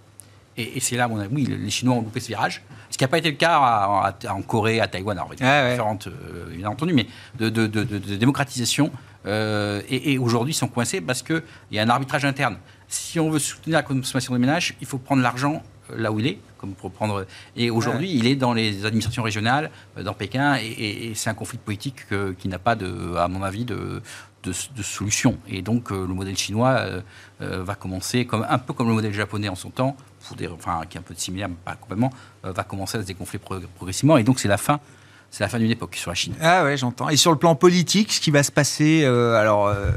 Et, 0.58 0.80
c'est 0.80 0.96
là, 0.96 1.06
mon 1.06 1.18
avis, 1.20 1.34
oui, 1.34 1.44
les 1.46 1.68
Chinois 1.70 1.96
ont 1.96 2.00
loupé 2.00 2.18
ce 2.18 2.28
virage. 2.28 2.62
Ce 2.88 2.96
qui 2.96 3.04
n'a 3.04 3.08
pas 3.08 3.18
été 3.18 3.30
le 3.30 3.36
cas 3.36 3.58
à- 3.58 4.14
à- 4.26 4.32
en 4.32 4.40
Corée, 4.40 4.80
à 4.80 4.86
Taïwan, 4.86 5.18
alors, 5.18 5.28
Ouais, 5.30 5.36
ouais. 5.44 5.70
différentes, 5.72 6.06
euh, 6.06 6.46
bien 6.56 6.70
entendu, 6.70 6.94
mais 6.94 7.06
de, 7.38 7.50
de- 7.50 7.66
de- 7.66 7.84
de- 7.84 7.98
de 7.98 8.16
démocratisation. 8.16 8.90
Euh, 9.26 9.82
et 9.88 10.12
et 10.12 10.18
aujourd'hui, 10.18 10.52
ils 10.52 10.56
sont 10.56 10.68
coincés 10.68 11.00
parce 11.00 11.22
qu'il 11.22 11.42
y 11.72 11.78
a 11.78 11.82
un 11.82 11.88
arbitrage 11.88 12.24
interne. 12.24 12.56
Si 12.88 13.18
on 13.18 13.30
veut 13.30 13.38
soutenir 13.40 13.78
la 13.78 13.82
consommation 13.82 14.32
des 14.32 14.38
ménages, 14.38 14.74
il 14.80 14.86
faut 14.86 14.98
prendre 14.98 15.22
l'argent 15.22 15.62
euh, 15.90 15.96
là 16.00 16.12
où 16.12 16.20
il 16.20 16.26
est, 16.26 16.38
comme 16.58 16.74
pour 16.74 16.90
prendre. 16.92 17.26
Et 17.56 17.70
aujourd'hui, 17.70 18.12
il 18.12 18.26
est 18.26 18.36
dans 18.36 18.52
les 18.54 18.84
administrations 18.84 19.22
régionales, 19.24 19.70
euh, 19.98 20.02
dans 20.02 20.14
Pékin, 20.14 20.56
et, 20.56 20.66
et- 20.66 21.10
et 21.10 21.14
c'est 21.14 21.30
un 21.30 21.34
conflit 21.34 21.58
politique 21.58 22.06
qui 22.38 22.48
n'a 22.48 22.58
pas, 22.58 22.74
de, 22.76 23.16
à 23.16 23.26
mon 23.28 23.42
avis, 23.42 23.64
de, 23.64 24.00
de, 24.44 24.52
de 24.76 24.82
solution. 24.82 25.36
Et 25.48 25.62
donc, 25.62 25.90
le 25.90 26.06
modèle 26.06 26.36
chinois 26.36 26.76
euh, 27.40 27.62
va 27.64 27.74
commencer, 27.74 28.24
comme, 28.26 28.46
un 28.48 28.58
peu 28.58 28.72
comme 28.72 28.88
le 28.88 28.94
modèle 28.94 29.12
japonais 29.12 29.48
en 29.48 29.56
son 29.56 29.70
temps, 29.70 29.96
pour 30.26 30.36
des, 30.36 30.46
enfin, 30.48 30.80
qui 30.88 30.96
est 30.96 31.00
un 31.00 31.02
peu 31.02 31.14
similaire, 31.16 31.48
mais 31.48 31.56
pas 31.64 31.74
complètement, 31.74 32.12
euh, 32.44 32.52
va 32.52 32.62
commencer 32.64 32.98
à 32.98 33.02
se 33.02 33.06
dégonfler 33.06 33.38
pro- 33.40 33.58
progressivement. 33.76 34.16
Et 34.16 34.22
donc, 34.24 34.38
c'est 34.40 34.48
la 34.48 34.56
fin. 34.58 34.78
C'est 35.30 35.44
la 35.44 35.48
fin 35.48 35.58
d'une 35.58 35.70
époque 35.70 35.96
sur 35.96 36.10
la 36.10 36.14
Chine. 36.14 36.34
Ah 36.40 36.64
ouais, 36.64 36.76
j'entends. 36.76 37.08
Et 37.08 37.16
sur 37.16 37.30
le 37.30 37.38
plan 37.38 37.54
politique, 37.54 38.12
ce 38.12 38.20
qui 38.20 38.30
va 38.30 38.42
se 38.42 38.52
passer, 38.52 39.02
euh, 39.04 39.34
alors, 39.38 39.66
euh, 39.66 39.90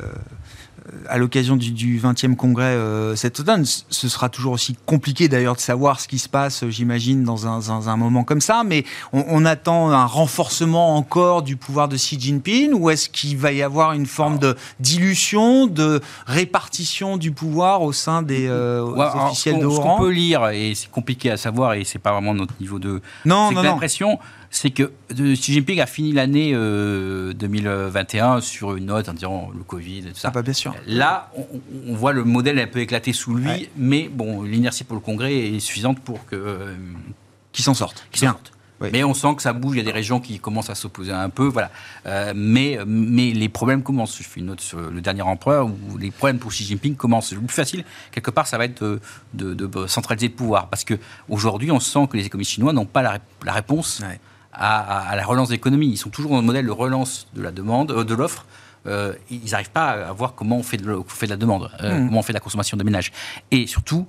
à 1.07 1.17
l'occasion 1.17 1.55
du, 1.55 1.71
du 1.71 1.99
20e 1.99 2.35
congrès 2.35 2.63
euh, 2.63 3.15
cet 3.15 3.39
automne, 3.39 3.63
ce 3.65 4.09
sera 4.09 4.29
toujours 4.29 4.53
aussi 4.53 4.75
compliqué 4.85 5.27
d'ailleurs 5.27 5.55
de 5.55 5.61
savoir 5.61 5.99
ce 5.99 6.07
qui 6.07 6.19
se 6.19 6.29
passe, 6.29 6.63
euh, 6.63 6.69
j'imagine, 6.69 7.23
dans 7.23 7.47
un, 7.47 7.59
dans 7.59 7.89
un 7.89 7.97
moment 7.97 8.23
comme 8.23 8.41
ça, 8.41 8.63
mais 8.65 8.85
on, 9.13 9.23
on 9.27 9.45
attend 9.45 9.91
un 9.91 10.05
renforcement 10.05 10.95
encore 10.95 11.41
du 11.41 11.57
pouvoir 11.57 11.87
de 11.87 11.95
Xi 11.95 12.19
Jinping 12.19 12.73
ou 12.73 12.89
est-ce 12.89 13.09
qu'il 13.09 13.37
va 13.37 13.51
y 13.51 13.61
avoir 13.61 13.93
une 13.93 14.05
forme 14.05 14.39
de 14.39 14.55
dilution, 14.79 15.67
de 15.67 16.01
répartition 16.25 17.17
du 17.17 17.31
pouvoir 17.31 17.81
au 17.81 17.93
sein 17.93 18.21
des 18.21 18.49
Ouais, 18.49 19.05
officiels 19.15 19.59
de 19.59 19.65
haut 19.65 19.75
Ce 19.75 19.79
qu'on 19.79 19.97
peut 19.99 20.11
lire, 20.11 20.49
et 20.49 20.73
c'est 20.75 20.89
compliqué 20.89 21.31
à 21.31 21.37
savoir, 21.37 21.73
et 21.73 21.83
c'est 21.83 21.99
pas 21.99 22.11
vraiment 22.11 22.33
notre 22.33 22.53
niveau 22.59 22.79
de. 22.79 23.01
Non, 23.25 23.51
non. 23.51 23.61
l'impression, 23.61 24.19
c'est 24.51 24.71
que 24.71 24.83
euh, 25.19 25.33
Xi 25.35 25.53
Jinping 25.53 25.79
a 25.79 25.85
fini 25.85 26.11
l'année 26.11 26.51
euh, 26.53 27.33
2021 27.33 28.41
sur 28.41 28.75
une 28.75 28.85
note 28.87 29.07
en 29.09 29.13
disant 29.13 29.51
le 29.55 29.63
Covid 29.63 29.99
et 29.99 30.11
tout 30.11 30.19
ça. 30.19 30.29
Ah 30.29 30.31
bah, 30.31 30.41
bien 30.41 30.53
sûr. 30.53 30.73
Là, 30.87 31.31
on, 31.37 31.45
on 31.87 31.93
voit 31.95 32.13
le 32.13 32.23
modèle 32.23 32.57
un 32.59 32.67
peu 32.67 32.79
éclater 32.79 33.13
sous 33.13 33.35
lui, 33.35 33.47
Ouais. 33.47 33.69
mais 33.77 34.09
bon, 34.11 34.43
l'inertie 34.43 34.83
pour 34.83 34.95
le 34.95 35.01
Congrès 35.01 35.33
est 35.35 35.59
suffisante 35.59 35.99
pour 35.99 36.25
que 36.25 36.35
euh, 36.35 36.75
s'en 37.53 37.73
sortent. 37.73 38.05
qu'ils 38.11 38.21
Bien. 38.21 38.31
sortent. 38.31 38.51
Oui. 38.81 38.87
Mais 38.93 39.03
on 39.03 39.13
sent 39.13 39.35
que 39.35 39.41
ça 39.41 39.51
bouge, 39.51 39.75
il 39.75 39.79
y 39.79 39.81
a 39.81 39.83
des 39.83 39.91
régions 39.91 40.21
qui 40.21 40.39
commencent 40.39 40.69
à 40.69 40.75
s'opposer 40.75 41.11
un 41.11 41.29
peu, 41.29 41.43
voilà. 41.47 41.69
Euh, 42.05 42.31
mais, 42.33 42.79
mais 42.87 43.31
les 43.31 43.49
problèmes 43.49 43.83
commencent. 43.83 44.17
Je 44.17 44.23
fais 44.23 44.39
une 44.39 44.45
note 44.45 44.61
sur 44.61 44.79
le 44.79 45.01
dernier 45.01 45.21
empereur 45.21 45.67
où 45.67 45.97
les 45.97 46.11
problèmes 46.11 46.39
pour 46.39 46.49
Xi 46.51 46.63
Jinping 46.63 46.95
commencent. 46.95 47.33
Le 47.33 47.39
plus 47.41 47.53
facile, 47.53 47.83
quelque 48.11 48.31
part, 48.31 48.47
ça 48.47 48.57
va 48.57 48.63
être 48.63 48.81
de, 48.81 49.53
de- 49.53 49.53
de 49.53 49.85
centraliser 49.87 50.29
le 50.29 50.33
pouvoir. 50.33 50.69
Parce 50.69 50.85
qu'aujourd'hui, 50.85 51.71
on 51.71 51.81
sent 51.81 52.07
que 52.09 52.15
les 52.15 52.25
économistes 52.27 52.51
chinois 52.51 52.71
n'ont 52.71 52.85
pas 52.85 53.01
la, 53.01 53.11
ré- 53.11 53.19
la 53.45 53.51
réponse 53.51 53.99
Ouais. 53.99 54.17
À, 54.59 55.15
la 55.15 55.25
relance 55.25 55.47
de 55.47 55.53
l'économie. 55.53 55.87
Ils 55.87 55.97
sont 55.97 56.09
toujours 56.09 56.31
dans 56.31 56.37
le 56.41 56.45
modèle 56.45 56.65
de 56.65 56.71
relance 56.71 57.27
de 57.33 57.41
la 57.41 57.51
demande, 57.51 57.91
euh, 57.91 58.03
de 58.03 58.13
l'offre. 58.13 58.45
Euh, 58.87 59.13
ils 59.29 59.51
n'arrivent 59.51 59.71
pas 59.71 59.89
à 59.91 60.11
voir 60.13 60.35
comment 60.35 60.57
on 60.57 60.63
fait 60.63 60.77
de, 60.77 60.85
le- 60.85 60.99
on 60.99 61.03
fait 61.03 61.25
de 61.25 61.31
la 61.31 61.37
demande, 61.37 61.69
euh, 61.81 61.97
Mhm. 61.97 62.07
comment 62.07 62.19
on 62.19 62.23
fait 62.23 62.33
de 62.33 62.37
la 62.37 62.41
consommation 62.41 62.77
des 62.77 62.83
ménages. 62.83 63.11
Et 63.51 63.67
surtout, 63.67 64.07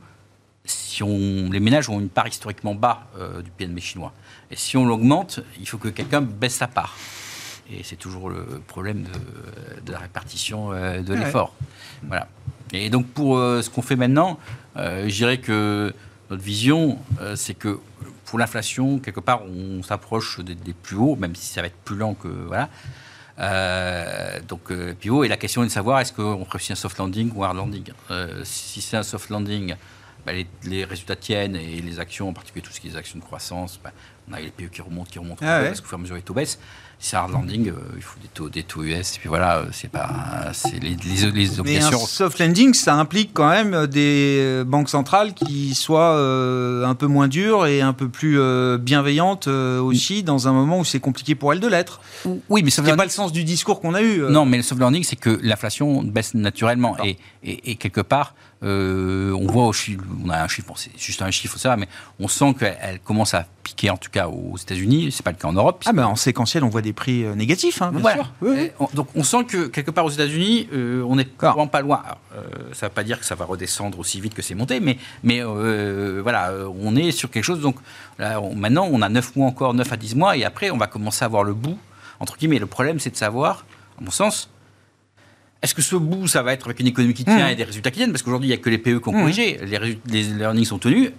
si 0.65 1.03
on, 1.03 1.51
les 1.51 1.61
ménages 1.61 1.89
ont 1.89 1.99
une 2.01 2.09
part 2.09 2.29
historiquement 2.29 2.75
bas 2.75 3.07
du 3.45 3.51
PNB 3.51 3.81
chinois. 3.81 4.13
Et 4.51 4.57
si 4.57 4.77
on 4.77 4.85
l'augmente, 4.87 5.41
il 5.59 5.67
faut 5.69 5.79
que 5.79 5.89
quelqu'un 5.89 6.21
baisse 6.21 6.55
sa 6.57 6.67
part. 6.69 6.97
Et 7.73 7.83
c'est 7.83 7.97
toujours 7.97 8.29
le 8.31 8.45
problème 8.67 9.03
de, 9.05 9.81
de 9.87 9.93
la 9.93 9.99
répartition 9.99 10.71
de 10.71 10.75
Ouais. 11.13 11.19
l'effort. 11.19 11.55
Voilà. 12.03 12.29
Et 12.73 12.91
donc 12.91 13.07
pour 13.07 13.37
ce 13.39 13.69
qu'on 13.71 13.83
fait 13.83 13.97
maintenant, 13.97 14.39
je 14.77 15.07
dirais 15.13 15.39
que 15.39 15.93
notre 16.31 16.43
vision, 16.43 16.99
c'est 17.35 17.55
que 17.55 17.79
pour 18.31 18.39
l'inflation, 18.39 19.01
quelque 19.01 19.19
part, 19.19 19.43
on 19.45 19.83
s'approche 19.83 20.39
des, 20.39 20.55
des 20.55 20.73
plus 20.73 20.97
hauts, 20.97 21.17
même 21.17 21.35
si 21.35 21.47
ça 21.47 21.63
va 21.63 21.67
être 21.67 21.77
plus 21.85 21.97
lent 21.97 22.15
que 22.15 22.29
voilà. 22.29 22.69
Euh, 23.41 24.39
donc 24.47 24.71
euh, 24.71 24.95
plus 24.95 25.11
haut. 25.11 25.25
Et 25.25 25.29
la 25.29 25.37
question 25.37 25.65
est 25.65 25.67
de 25.67 25.73
savoir 25.73 25.99
est-ce 25.99 26.13
qu'on 26.13 26.45
réussit 26.45 26.71
un 26.71 26.75
soft 26.77 26.99
landing 26.99 27.33
ou 27.35 27.43
un 27.43 27.49
hard 27.49 27.57
landing? 27.57 27.85
Euh, 28.13 28.43
si 28.45 28.81
c'est 28.81 28.97
un 28.97 29.03
soft 29.03 29.31
landing, 29.31 29.75
bah, 30.25 30.33
les, 30.33 30.47
les 30.63 30.85
résultats 30.85 31.17
tiennent 31.17 31.57
et 31.57 31.81
les 31.81 31.99
actions, 31.99 32.29
en 32.29 32.33
particulier 32.33 32.63
tout 32.65 32.71
ce 32.73 32.81
qui 32.81 32.87
est 32.89 32.97
actions 32.97 33.19
de 33.19 33.25
croissance, 33.25 33.81
bah, 33.83 33.91
on 34.31 34.35
a 34.35 34.39
les 34.39 34.51
PE 34.53 34.67
qui 34.69 34.81
remontent, 34.81 35.11
qui 35.11 35.19
remontent, 35.19 35.45
Ah 35.45 35.63
ouais. 35.63 35.67
parce 35.69 35.81
qu'au 35.81 35.89
fur 35.89 35.99
et 35.99 36.01
à 36.01 36.03
mesure 36.03 36.15
les 36.17 36.23
taux 36.23 36.35
baissent. 36.35 36.61
C'est 37.03 37.17
un 37.17 37.21
hard 37.21 37.33
landing, 37.33 37.69
euh, 37.71 37.73
il 37.97 38.03
faut 38.03 38.19
des 38.21 38.29
taux, 38.29 38.49
des 38.51 38.63
taux 38.63 38.83
US. 38.83 39.17
Et 39.17 39.21
puis 39.21 39.29
voilà, 39.31 39.57
euh, 39.61 39.65
c'est 39.73 39.91
pas, 39.91 40.51
c'est 40.53 40.79
les, 40.83 40.91
les, 40.91 41.31
les 41.31 41.33
Mais 41.33 41.49
un 41.57 41.61
obligations. 41.61 41.99
soft 42.07 42.39
landing, 42.39 42.75
ça 42.75 42.95
implique 42.97 43.31
quand 43.33 43.49
même 43.49 43.87
des 43.87 44.37
euh, 44.43 44.65
banques 44.65 44.91
centrales 44.91 45.33
qui 45.33 45.75
soient 45.75 46.15
euh, 46.17 46.85
un 46.85 46.95
peu 46.95 47.07
moins 47.07 47.27
dures 47.27 47.65
et 47.67 47.81
un 47.81 47.95
peu 47.95 48.11
plus 48.11 48.39
euh, 48.39 48.77
bienveillantes 48.77 49.49
euh, 49.49 49.81
aussi 49.81 50.23
dans 50.23 50.47
un 50.47 50.53
moment 50.53 50.79
où 50.81 50.85
c'est 50.85 51.01
compliqué 51.01 51.35
pour 51.35 51.55
elles 51.55 51.61
de 51.61 51.69
l'être. 51.69 52.03
Oui, 52.51 52.63
mais 52.63 52.69
soft 52.69 52.85
n'est 52.85 52.93
landing- 52.93 52.99
pas 52.99 53.05
le 53.05 53.11
sens 53.11 53.33
du 53.33 53.45
discours 53.45 53.81
qu'on 53.81 53.95
a 53.95 54.03
eu. 54.03 54.23
euh. 54.25 54.29
Non, 54.29 54.45
mais 54.45 54.59
le 54.59 54.63
soft 54.63 54.79
landing, 54.81 55.03
c'est 55.03 55.17
que 55.17 55.41
l'inflation 55.43 56.03
baisse 56.03 56.35
naturellement. 56.35 56.97
Et, 57.03 57.17
et 57.43 57.77
quelque 57.77 58.03
part, 58.03 58.35
euh, 58.63 59.33
on 59.33 59.47
voit 59.47 59.65
au 59.67 59.73
on 60.25 60.29
a 60.29 60.43
un 60.43 60.49
chiffre, 60.49 60.69
bon, 60.69 60.75
c'est 60.77 60.91
juste 60.99 61.23
un 61.23 61.31
chiffre, 61.31 61.59
ça, 61.59 61.77
mais 61.77 61.89
on 62.19 62.29
sent 62.29 62.55
qu'elle 62.59 62.77
elle 62.83 63.01
commence 63.01 63.33
à 63.33 63.47
piquer, 63.63 63.89
en 63.91 63.97
tout 63.97 64.11
cas 64.11 64.29
aux 64.29 64.57
États-Unis, 64.59 65.13
c'est 65.13 65.23
pas 65.23 65.31
le 65.31 65.37
cas 65.39 65.49
en 65.49 65.53
Europe. 65.55 65.83
Ah 65.87 65.93
ben 65.93 66.05
en 66.07 66.17
séquentiel, 66.17 66.63
on 66.65 66.69
voit 66.69 66.83
des 66.83 66.93
prix 66.93 67.25
euh, 67.25 67.35
négatifs, 67.35 67.81
hein, 67.81 67.91
bien 67.91 68.01
Voilà. 68.01 68.17
sûr. 68.17 68.33
Oui, 68.43 68.71
oui. 68.79 68.87
Donc 68.95 69.09
on 69.15 69.23
sent 69.23 69.45
que 69.45 69.67
quelque 69.69 69.91
part 69.91 70.05
aux 70.05 70.11
États-Unis, 70.11 70.69
euh, 70.75 71.03
on 71.09 71.17
n'est 71.17 71.29
vraiment 71.41 71.69
pas 71.69 71.81
loin. 71.81 72.03
Alors, 72.05 72.19
euh, 72.37 72.43
ça 72.75 72.87
ne 72.87 72.91
veut 72.91 72.95
pas 72.95 73.03
dire 73.05 73.19
que 73.19 73.25
ça 73.25 73.35
va 73.35 73.45
redescendre 73.47 73.99
aussi 73.99 74.21
vite 74.21 74.35
que 74.35 74.43
c'est 74.43 74.55
monté, 74.55 74.79
mais, 74.81 74.99
mais 75.23 75.41
voilà, 75.43 76.53
on 76.83 76.97
est 76.97 77.13
sur 77.13 77.31
quelque 77.31 77.45
chose. 77.45 77.61
Donc 77.61 77.77
là, 78.19 78.41
on- 78.41 78.55
maintenant, 78.55 78.89
on 78.91 79.01
a 79.03 79.09
9 79.09 79.37
mois 79.37 79.49
encore, 79.49 79.73
9 79.75 79.91
à 79.93 79.97
10 79.97 80.15
mois, 80.17 80.37
et 80.37 80.45
après, 80.45 80.71
on 80.71 80.77
va 80.77 80.87
commencer 80.87 81.25
à 81.25 81.29
voir 81.29 81.45
le 81.45 81.55
bout. 81.55 81.79
Entre 82.19 82.37
guillemets, 82.37 82.59
le 82.59 82.67
problème, 82.67 83.01
c'est 83.01 83.11
de 83.11 83.17
savoir, 83.17 83.65
à 83.99 84.05
mon 84.05 84.11
sens, 84.11 84.51
est-ce 85.63 85.75
que 85.75 85.83
ce 85.83 85.97
bout, 85.97 86.27
ça 86.27 86.43
va 86.43 86.53
être 86.53 86.67
avec 86.67 86.81
une 86.81 86.87
économie 86.87 87.15
qui 87.15 87.25
tient 87.25 87.47
Mmh. 87.49 87.51
et 87.51 87.57
des 87.57 87.65
résultats 87.65 87.91
qui 87.91 87.99
tiennent 87.99 88.13
Parce 88.13 88.23
qu'aujourd'hui, 88.23 88.49
il 88.49 88.53
n'y 88.53 88.59
a 88.59 88.63
que 88.63 88.71
les 88.71 88.79
PE 88.79 88.99
qui 89.01 89.09
ont 89.09 89.13
Mmh. 89.13 89.21
corrigé, 89.21 89.61
les, 90.07 90.41
earnings 90.41 90.65
sont 90.65 90.79
tenus. 90.79 91.11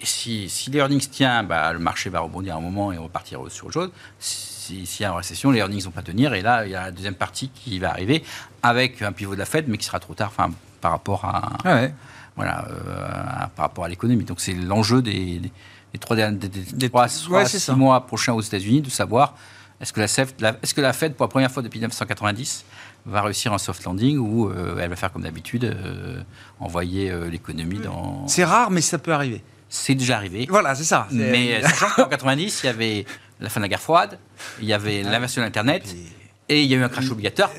Et 0.00 0.06
si, 0.06 0.48
si 0.48 0.70
les 0.70 0.78
earnings 0.78 1.06
tiennent, 1.08 1.46
bah, 1.46 1.72
le 1.72 1.78
marché 1.78 2.10
va 2.10 2.20
rebondir 2.20 2.54
à 2.54 2.58
un 2.58 2.60
moment 2.60 2.92
et 2.92 2.96
repartir 2.98 3.40
sur 3.50 3.66
autre 3.66 3.74
chose. 3.74 3.90
Si- 4.18 4.50
S'il 4.86 5.02
y 5.02 5.04
a 5.04 5.10
une 5.10 5.16
récession, 5.16 5.50
les 5.50 5.58
earnings 5.58 5.80
ne 5.80 5.84
vont 5.86 5.90
pas 5.90 6.02
tenir. 6.02 6.32
Et 6.34 6.40
là, 6.40 6.64
il 6.64 6.70
y 6.70 6.74
a 6.76 6.84
la 6.84 6.90
deuxième 6.92 7.14
partie 7.16 7.48
qui 7.52 7.78
va 7.80 7.90
arriver 7.90 8.22
avec 8.62 9.02
un 9.02 9.10
pivot 9.12 9.34
de 9.34 9.38
la 9.40 9.44
Fed, 9.44 9.66
mais 9.68 9.76
qui 9.76 9.84
sera 9.84 9.98
trop 9.98 10.14
tard 10.14 10.28
enfin, 10.36 10.50
par 10.80 10.92
rapport 10.92 11.24
à, 11.24 11.52
Ah 11.64 11.74
ouais. 11.74 11.92
voilà, 12.36 12.64
euh, 12.70 13.06
à- 13.42 13.48
par 13.48 13.64
rapport 13.66 13.84
à 13.84 13.88
l'économie. 13.88 14.22
Donc 14.24 14.40
c'est 14.40 14.54
l'enjeu 14.54 15.02
des, 15.02 15.40
des, 15.40 15.50
des 15.92 15.98
trois, 15.98 16.14
des, 16.16 16.30
des 16.48 16.88
ouais, 16.88 17.08
six 17.46 17.70
mois 17.72 18.06
prochains 18.06 18.32
aux 18.34 18.40
États-Unis 18.40 18.82
de 18.82 18.88
savoir 18.88 19.34
est-ce 19.80 19.92
que, 19.92 19.98
la 20.00 20.06
Fed- 20.06 20.40
la- 20.40 20.56
est-ce 20.62 20.74
que 20.74 20.80
la 20.80 20.92
Fed, 20.92 21.14
pour 21.16 21.24
la 21.24 21.30
première 21.30 21.50
fois 21.50 21.62
depuis 21.64 21.78
1990, 21.80 22.64
va 23.06 23.22
réussir 23.22 23.52
un 23.52 23.58
soft 23.58 23.84
landing 23.84 24.18
ou 24.18 24.48
euh, 24.48 24.78
elle 24.80 24.90
va 24.90 24.96
faire 24.96 25.12
comme 25.12 25.22
d'habitude, 25.22 25.64
euh, 25.64 26.22
envoyer 26.60 27.10
euh, 27.10 27.28
l'économie 27.28 27.78
dans... 27.78 28.26
C'est 28.28 28.44
rare, 28.44 28.70
mais 28.70 28.80
ça 28.80 28.98
peut 28.98 29.12
arriver. 29.12 29.42
C'est 29.68 29.94
déjà 29.94 30.16
arrivé. 30.16 30.46
Voilà, 30.48 30.74
c'est 30.74 30.84
ça. 30.84 31.08
Mais 31.10 31.60
sachant 31.66 31.88
qu'en 31.96 32.08
90, 32.08 32.60
il 32.62 32.66
y 32.66 32.68
avait 32.68 33.06
la 33.40 33.48
fin 33.48 33.60
de 33.60 33.64
la 33.64 33.68
guerre 33.68 33.80
froide, 33.80 34.18
il 34.60 34.66
y 34.66 34.72
avait 34.72 35.02
l'inversion 35.02 35.40
de 35.42 35.46
l'Internet, 35.46 35.96
et 36.48 36.62
il 36.62 36.70
y 36.70 36.74
a 36.74 36.76
eu 36.76 36.82
un 36.82 36.88
crash 36.88 37.10
obligatoire, 37.10 37.50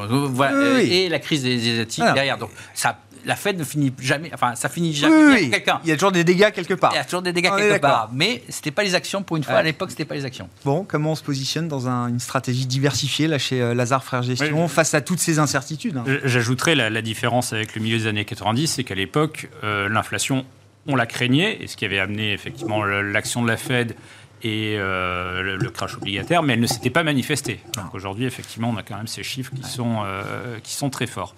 voilà, 0.00 0.76
oui, 0.76 0.92
et 0.92 1.08
la 1.08 1.18
crise 1.18 1.42
des 1.42 1.56
des 1.56 1.70
Asiatiques 1.72 1.98
Voilà. 1.98 2.14
derrière. 2.14 2.38
Donc 2.38 2.50
ça, 2.74 2.98
la 3.28 3.36
Fed 3.36 3.56
ne 3.58 3.62
finit 3.64 3.92
jamais, 4.00 4.30
enfin 4.34 4.54
ça 4.56 4.68
finit 4.68 4.92
jamais 4.94 5.14
Oui, 5.34 5.50
quelqu'un. 5.50 5.80
Il 5.84 5.90
y 5.90 5.92
a 5.92 5.94
toujours 5.96 6.10
des 6.12 6.24
dégâts 6.24 6.50
quelque 6.50 6.74
part. 6.74 6.90
Il 6.92 6.96
y 6.96 6.98
a 6.98 7.04
toujours 7.04 7.22
des 7.22 7.32
dégâts 7.32 7.50
On 7.52 7.56
quelque 7.56 7.80
part, 7.80 8.10
mais 8.12 8.42
c'était 8.48 8.70
pas 8.72 8.82
les 8.82 8.94
actions 8.96 9.22
pour 9.22 9.36
une 9.36 9.44
fois. 9.44 9.54
Ouais. 9.54 9.60
À 9.60 9.62
l'époque, 9.62 9.90
c'était 9.90 10.04
pas 10.06 10.14
les 10.16 10.24
actions. 10.24 10.48
Bon, 10.64 10.84
comment 10.88 11.12
on 11.12 11.14
se 11.14 11.22
positionne 11.22 11.68
dans 11.68 11.88
un- 11.88 12.08
une 12.08 12.18
stratégie 12.20 12.66
diversifiée 12.66 13.28
là 13.28 13.38
chez 13.38 13.60
euh, 13.62 13.74
Lazare 13.74 14.02
Frères 14.02 14.22
Gestion 14.22 14.64
Oui. 14.64 14.68
face 14.68 14.94
à 14.94 15.00
toutes 15.02 15.20
ces 15.20 15.38
incertitudes 15.38 15.96
hein? 15.98 16.04
J'ajouterais 16.24 16.74
la, 16.74 16.90
la 16.90 17.02
différence 17.02 17.52
avec 17.52 17.74
le 17.76 17.82
milieu 17.82 17.98
des 17.98 18.06
années 18.06 18.24
90, 18.24 18.66
c'est 18.66 18.84
qu'à 18.84 18.94
l'époque, 18.94 19.48
euh, 19.62 19.88
l'inflation, 19.88 20.46
on 20.86 20.96
la 20.96 21.04
craignait, 21.06 21.58
et 21.62 21.66
ce 21.66 21.76
qui 21.76 21.84
avait 21.84 21.98
amené 21.98 22.32
effectivement 22.32 22.82
l'action 22.82 23.42
de 23.42 23.48
la 23.48 23.58
Fed 23.58 23.94
et 24.42 24.76
euh, 24.78 25.42
le, 25.42 25.56
le 25.56 25.70
crash 25.70 25.96
obligataire, 25.96 26.42
mais 26.42 26.52
elle 26.54 26.60
ne 26.60 26.66
s'était 26.66 26.90
pas 26.90 27.02
manifestée. 27.02 27.60
Donc 27.76 27.94
aujourd'hui, 27.94 28.24
effectivement, 28.24 28.70
on 28.70 28.76
a 28.76 28.82
quand 28.82 28.96
même 28.96 29.06
ces 29.06 29.22
chiffres 29.22 29.52
qui, 29.54 29.68
sont, 29.68 30.02
euh, 30.04 30.58
qui 30.62 30.72
sont 30.74 30.90
très 30.90 31.06
forts. 31.06 31.34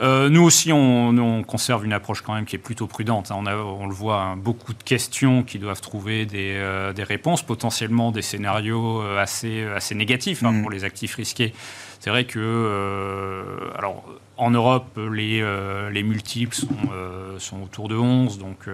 Euh, 0.00 0.28
nous 0.28 0.42
aussi, 0.42 0.72
on, 0.72 1.08
on 1.08 1.42
conserve 1.42 1.84
une 1.84 1.92
approche 1.92 2.22
quand 2.22 2.34
même 2.34 2.44
qui 2.46 2.56
est 2.56 2.60
plutôt 2.60 2.86
prudente. 2.86 3.30
hein. 3.30 3.36
On, 3.38 3.46
a, 3.46 3.56
on 3.56 3.86
le 3.86 3.94
voit, 3.94 4.20
hein, 4.22 4.36
beaucoup 4.36 4.72
de 4.72 4.82
questions 4.82 5.42
qui 5.42 5.58
doivent 5.58 5.80
trouver 5.80 6.26
des, 6.26 6.60
des 6.94 7.02
réponses, 7.02 7.42
potentiellement 7.42 8.10
des 8.12 8.22
scénarios 8.22 9.00
assez, 9.18 9.64
assez 9.64 9.94
négatifs 9.94 10.42
hein, 10.44 10.52
Mm. 10.52 10.62
pour 10.62 10.70
les 10.70 10.84
actifs 10.84 11.14
risqués. 11.16 11.52
C'est 12.00 12.10
vrai 12.10 12.24
que, 12.24 12.38
euh, 12.38 13.70
alors, 13.76 14.04
en 14.36 14.50
Europe, 14.50 14.98
les, 15.12 15.40
euh, 15.42 15.90
les 15.90 16.02
multiples 16.02 16.54
sont, 16.54 16.68
euh, 16.92 17.38
sont 17.38 17.62
autour 17.62 17.88
de 17.88 17.96
11, 17.96 18.38
donc 18.38 18.66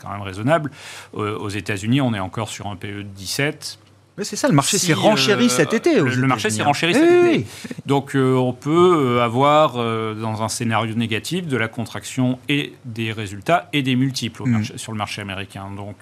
quand 0.00 0.10
même 0.10 0.22
raisonnable. 0.22 0.70
Aux 1.12 1.48
États-Unis, 1.48 2.00
on 2.00 2.14
est 2.14 2.20
encore 2.20 2.48
sur 2.48 2.66
un 2.68 2.76
PE 2.76 2.98
de 2.98 3.02
17. 3.02 3.78
Mais 4.16 4.24
c'est 4.24 4.34
ça, 4.34 4.48
le 4.48 4.54
marché 4.54 4.78
Si, 4.78 4.86
s'est 4.86 4.94
renchéri 4.94 5.44
euh, 5.44 5.48
cet 5.48 5.72
été. 5.74 5.94
Le, 6.00 6.08
le 6.12 6.26
marché 6.26 6.50
s'est 6.50 6.62
hein. 6.62 6.64
renchéri 6.64 6.92
cet 6.92 7.02
oui, 7.04 7.18
été. 7.18 7.28
oui. 7.38 7.46
Donc 7.86 8.16
euh, 8.16 8.34
on 8.34 8.52
peut 8.52 9.20
avoir 9.22 9.74
euh, 9.76 10.14
dans 10.14 10.42
un 10.42 10.48
scénario 10.48 10.92
négatif 10.96 11.46
de 11.46 11.56
la 11.56 11.68
contraction 11.68 12.40
et 12.48 12.72
des 12.84 13.12
résultats 13.12 13.68
et 13.72 13.82
des 13.82 13.94
multiples 13.94 14.42
Mm. 14.44 14.50
marché- 14.50 14.76
sur 14.78 14.90
le 14.90 14.98
marché 14.98 15.22
américain. 15.22 15.66
Donc 15.76 15.96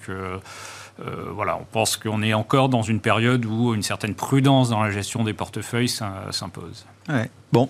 voilà, 1.33 1.57
on 1.57 1.65
pense 1.71 1.97
qu'on 1.97 2.21
est 2.21 2.33
encore 2.33 2.69
dans 2.69 2.81
une 2.81 2.99
période 2.99 3.45
où 3.45 3.73
une 3.73 3.83
certaine 3.83 4.15
prudence 4.15 4.69
dans 4.69 4.81
la 4.83 4.91
gestion 4.91 5.23
des 5.23 5.33
portefeuilles 5.33 5.89
s'im- 5.89 6.31
s'impose. 6.31 6.85
Bon. 7.51 7.69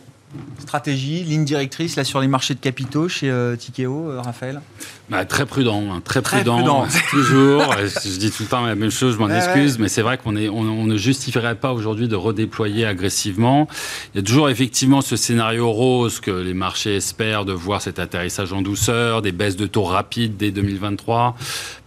Stratégie, 0.59 1.23
ligne 1.23 1.45
directrice 1.45 1.95
là 1.95 2.03
sur 2.03 2.19
les 2.19 2.27
marchés 2.27 2.53
de 2.53 2.59
capitaux 2.59 3.07
chez 3.07 3.29
euh, 3.29 3.55
Tikeo, 3.55 4.09
euh, 4.09 4.21
Raphaël 4.21 4.61
Bah, 5.09 5.23
très 5.25 5.45
prudent, 5.45 5.83
hein, 5.91 6.01
très 6.03 6.21
Très 6.21 6.37
prudent, 6.39 6.57
prudent. 6.57 6.87
toujours. 7.09 7.75
je 8.03 8.17
dis 8.17 8.31
tout 8.31 8.43
le 8.43 8.49
temps 8.49 8.65
la 8.65 8.75
même 8.75 8.91
chose, 8.91 9.13
je 9.13 9.19
m'en 9.19 9.27
Ouais, 9.27 9.37
excuse, 9.37 9.79
mais 9.79 9.87
c'est 9.87 10.01
vrai 10.01 10.17
qu'on 10.17 10.35
est, 10.35 10.49
on, 10.49 10.59
on 10.59 10.85
ne 10.85 10.97
justifierait 10.97 11.55
pas 11.55 11.73
aujourd'hui 11.73 12.07
de 12.07 12.15
redéployer 12.15 12.85
agressivement. 12.85 13.67
Il 14.13 14.17
y 14.17 14.21
a 14.21 14.23
toujours 14.23 14.49
effectivement 14.49 15.01
ce 15.01 15.15
scénario 15.15 15.71
rose 15.71 16.19
que 16.19 16.31
les 16.31 16.53
marchés 16.53 16.95
espèrent 16.95 17.45
de 17.45 17.53
voir 17.53 17.81
cet 17.81 17.99
atterrissage 17.99 18.51
en 18.53 18.61
douceur, 18.61 19.21
des 19.21 19.31
baisses 19.31 19.55
de 19.57 19.67
taux 19.67 19.83
rapides 19.83 20.37
dès 20.37 20.51
2023, 20.51 21.35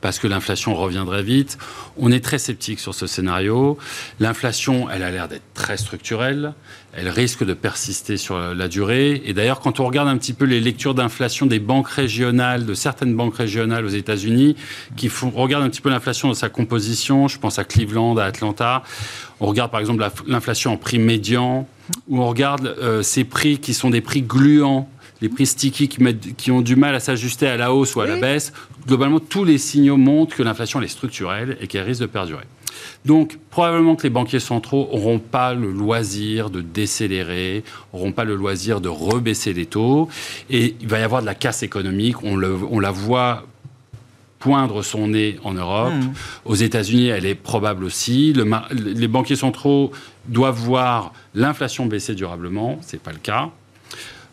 parce 0.00 0.18
que 0.18 0.26
l'inflation 0.26 0.74
reviendrait 0.74 1.22
vite. 1.22 1.58
On 1.98 2.10
est 2.12 2.24
très 2.24 2.38
sceptique 2.38 2.80
sur 2.80 2.94
ce 2.94 3.06
scénario. 3.06 3.76
L'inflation, 4.20 4.88
elle 4.90 5.02
a 5.02 5.10
l'air 5.10 5.28
d'être 5.28 5.52
très 5.54 5.76
structurelle. 5.76 6.54
Elle 6.92 7.08
risque 7.08 7.44
de 7.44 7.54
persister 7.54 8.16
sur 8.16 8.36
la 8.38 8.66
durée. 8.66 9.22
Et 9.24 9.32
d'ailleurs, 9.32 9.60
quand 9.60 9.78
on 9.78 9.86
regarde 9.86 10.08
un 10.08 10.16
petit 10.16 10.32
peu 10.32 10.44
les 10.44 10.58
lectures 10.60 10.92
d'inflation 10.94 11.46
des 11.46 11.60
banques 11.60 11.88
régionales, 11.88 12.66
de 12.66 12.74
certaines 12.74 13.14
banques 13.14 13.36
régionales 13.36 13.84
aux 13.84 13.88
États-Unis, 13.90 14.56
qui 14.96 15.08
font, 15.08 15.30
regardent 15.30 15.64
un 15.64 15.70
petit 15.70 15.80
peu 15.80 15.88
l'inflation 15.90 16.26
dans 16.28 16.34
sa 16.34 16.48
composition, 16.48 17.28
je 17.28 17.38
pense 17.38 17.60
à 17.60 17.64
Cleveland, 17.64 18.16
à 18.16 18.24
Atlanta, 18.24 18.82
on 19.38 19.46
regarde 19.46 19.70
par 19.70 19.78
exemple 19.80 20.00
la- 20.00 20.12
l'inflation 20.26 20.72
en 20.72 20.76
prix 20.76 20.98
médian, 20.98 21.68
ou 22.08 22.20
on 22.20 22.28
regarde 22.28 22.66
euh, 22.82 23.02
ces 23.02 23.22
prix 23.24 23.58
qui 23.58 23.72
sont 23.72 23.90
des 23.90 24.00
prix 24.00 24.22
gluants, 24.22 24.88
les 25.22 25.28
prix 25.28 25.46
sticky 25.46 25.86
qui, 25.88 26.02
mettent- 26.02 26.34
qui 26.36 26.50
ont 26.50 26.60
du 26.60 26.74
mal 26.74 26.94
à 26.96 27.00
s'ajuster 27.00 27.46
à 27.46 27.56
la 27.56 27.72
hausse 27.72 27.94
ou 27.94 28.00
à 28.00 28.06
la 28.06 28.16
baisse. 28.16 28.52
Globalement, 28.88 29.20
tous 29.20 29.44
les 29.44 29.58
signaux 29.58 29.96
montrent 29.98 30.34
que 30.34 30.42
l'inflation 30.42 30.80
est 30.82 30.88
structurelle 30.88 31.56
et 31.60 31.66
qu'elle 31.68 31.84
risque 31.84 32.00
de 32.00 32.06
perdurer. 32.06 32.44
Donc, 33.04 33.38
probablement 33.50 33.96
que 33.96 34.02
les 34.04 34.10
banquiers 34.10 34.40
centraux 34.40 34.88
n'auront 34.92 35.18
pas 35.18 35.54
le 35.54 35.70
loisir 35.70 36.50
de 36.50 36.60
décélérer, 36.60 37.64
n'auront 37.92 38.12
pas 38.12 38.24
le 38.24 38.34
loisir 38.34 38.80
de 38.80 38.88
rebaisser 38.88 39.52
les 39.52 39.66
taux. 39.66 40.08
Et 40.50 40.76
il 40.80 40.88
va 40.88 40.98
y 40.98 41.02
avoir 41.02 41.20
de 41.20 41.26
la 41.26 41.34
casse 41.34 41.62
économique. 41.62 42.22
On, 42.22 42.36
le- 42.36 42.58
on 42.70 42.78
la 42.80 42.90
voit 42.90 43.44
poindre 44.38 44.82
son 44.82 45.08
nez 45.08 45.38
en 45.44 45.52
Europe. 45.52 45.92
Mmh. 45.92 46.12
Aux 46.46 46.54
États-Unis, 46.54 47.08
elle 47.08 47.26
est 47.26 47.34
probable 47.34 47.84
aussi. 47.84 48.32
Le 48.32 48.46
les 48.72 49.08
banquiers 49.08 49.36
centraux 49.36 49.92
doivent 50.28 50.58
voir 50.58 51.12
l'inflation 51.34 51.84
baisser 51.86 52.14
durablement. 52.14 52.78
Ce 52.86 52.96
n'est 52.96 53.00
pas 53.00 53.12
le 53.12 53.18
cas. 53.18 53.50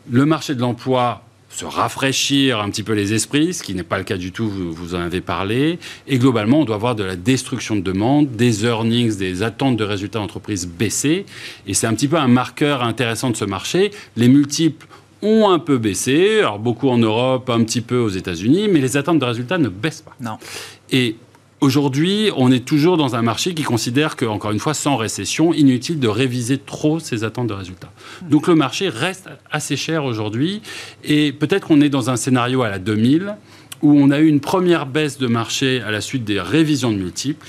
Le 0.09 0.25
marché 0.25 0.55
de 0.55 0.61
l'emploi 0.61 1.23
se 1.57 1.65
rafraîchir 1.65 2.59
un 2.59 2.69
petit 2.69 2.83
peu 2.83 2.93
les 2.93 3.15
esprits, 3.15 3.51
ce 3.51 3.63
qui 3.63 3.73
n'est 3.73 3.81
pas 3.81 3.97
le 3.97 4.03
cas 4.03 4.17
du 4.17 4.31
tout, 4.31 4.47
vous, 4.47 4.71
vous 4.71 4.93
en 4.93 4.99
avez 4.99 5.21
parlé. 5.21 5.79
Et 6.07 6.19
globalement, 6.19 6.59
on 6.59 6.65
doit 6.65 6.75
avoir 6.75 6.95
de 6.95 7.03
la 7.03 7.15
destruction 7.15 7.75
de 7.75 7.81
demande, 7.81 8.29
des 8.29 8.63
earnings, 8.63 9.17
des 9.17 9.41
attentes 9.41 9.75
de 9.75 9.83
résultats 9.83 10.19
d'entreprise 10.19 10.67
baisser. 10.67 11.25
Et 11.65 11.73
c'est 11.73 11.87
un 11.87 11.95
petit 11.95 12.07
peu 12.07 12.17
un 12.17 12.27
marqueur 12.27 12.83
intéressant 12.83 13.31
de 13.31 13.35
ce 13.35 13.45
marché. 13.45 13.89
Les 14.15 14.27
multiples 14.27 14.85
ont 15.23 15.49
un 15.49 15.57
peu 15.57 15.79
baissé, 15.79 16.41
alors 16.41 16.59
beaucoup 16.59 16.89
en 16.89 16.99
Europe, 16.99 17.49
un 17.49 17.63
petit 17.63 17.81
peu 17.81 17.97
aux 17.97 18.09
États-Unis, 18.09 18.67
mais 18.71 18.79
les 18.79 18.95
attentes 18.95 19.17
de 19.17 19.25
résultats 19.25 19.57
ne 19.57 19.69
baissent 19.69 20.03
pas. 20.03 20.15
Non. 20.21 20.37
Et 20.91 21.15
aujourd'hui, 21.61 22.29
on 22.35 22.51
est 22.51 22.65
toujours 22.65 22.97
dans 22.97 23.15
un 23.15 23.21
marché 23.21 23.53
qui 23.53 23.63
considère 23.63 24.15
que, 24.15 24.25
encore 24.25 24.51
une 24.51 24.59
fois, 24.59 24.73
sans 24.73 24.95
récession, 24.95 25.53
inutile 25.53 25.99
de 25.99 26.07
réviser 26.07 26.57
trop 26.57 26.99
ses 26.99 27.23
attentes 27.23 27.47
de 27.47 27.53
résultats. 27.53 27.91
Donc 28.21 28.47
le 28.47 28.55
marché 28.55 28.89
reste 28.89 29.29
assez 29.51 29.75
cher 29.75 30.05
aujourd'hui, 30.05 30.61
et 31.03 31.31
peut-être 31.31 31.67
qu'on 31.67 31.81
est 31.81 31.89
dans 31.89 32.09
un 32.09 32.15
scénario 32.15 32.61
à 32.63 32.69
la 32.69 32.79
2000 32.79 33.35
où 33.83 33.93
on 33.93 34.09
a 34.09 34.19
eu 34.19 34.27
une 34.27 34.39
première 34.39 34.87
baisse 34.87 35.19
de 35.19 35.27
marché 35.27 35.81
à 35.81 35.91
la 35.91 36.01
suite 36.01 36.23
des 36.23 36.41
révisions 36.41 36.91
de 36.91 36.97
multiples, 36.97 37.47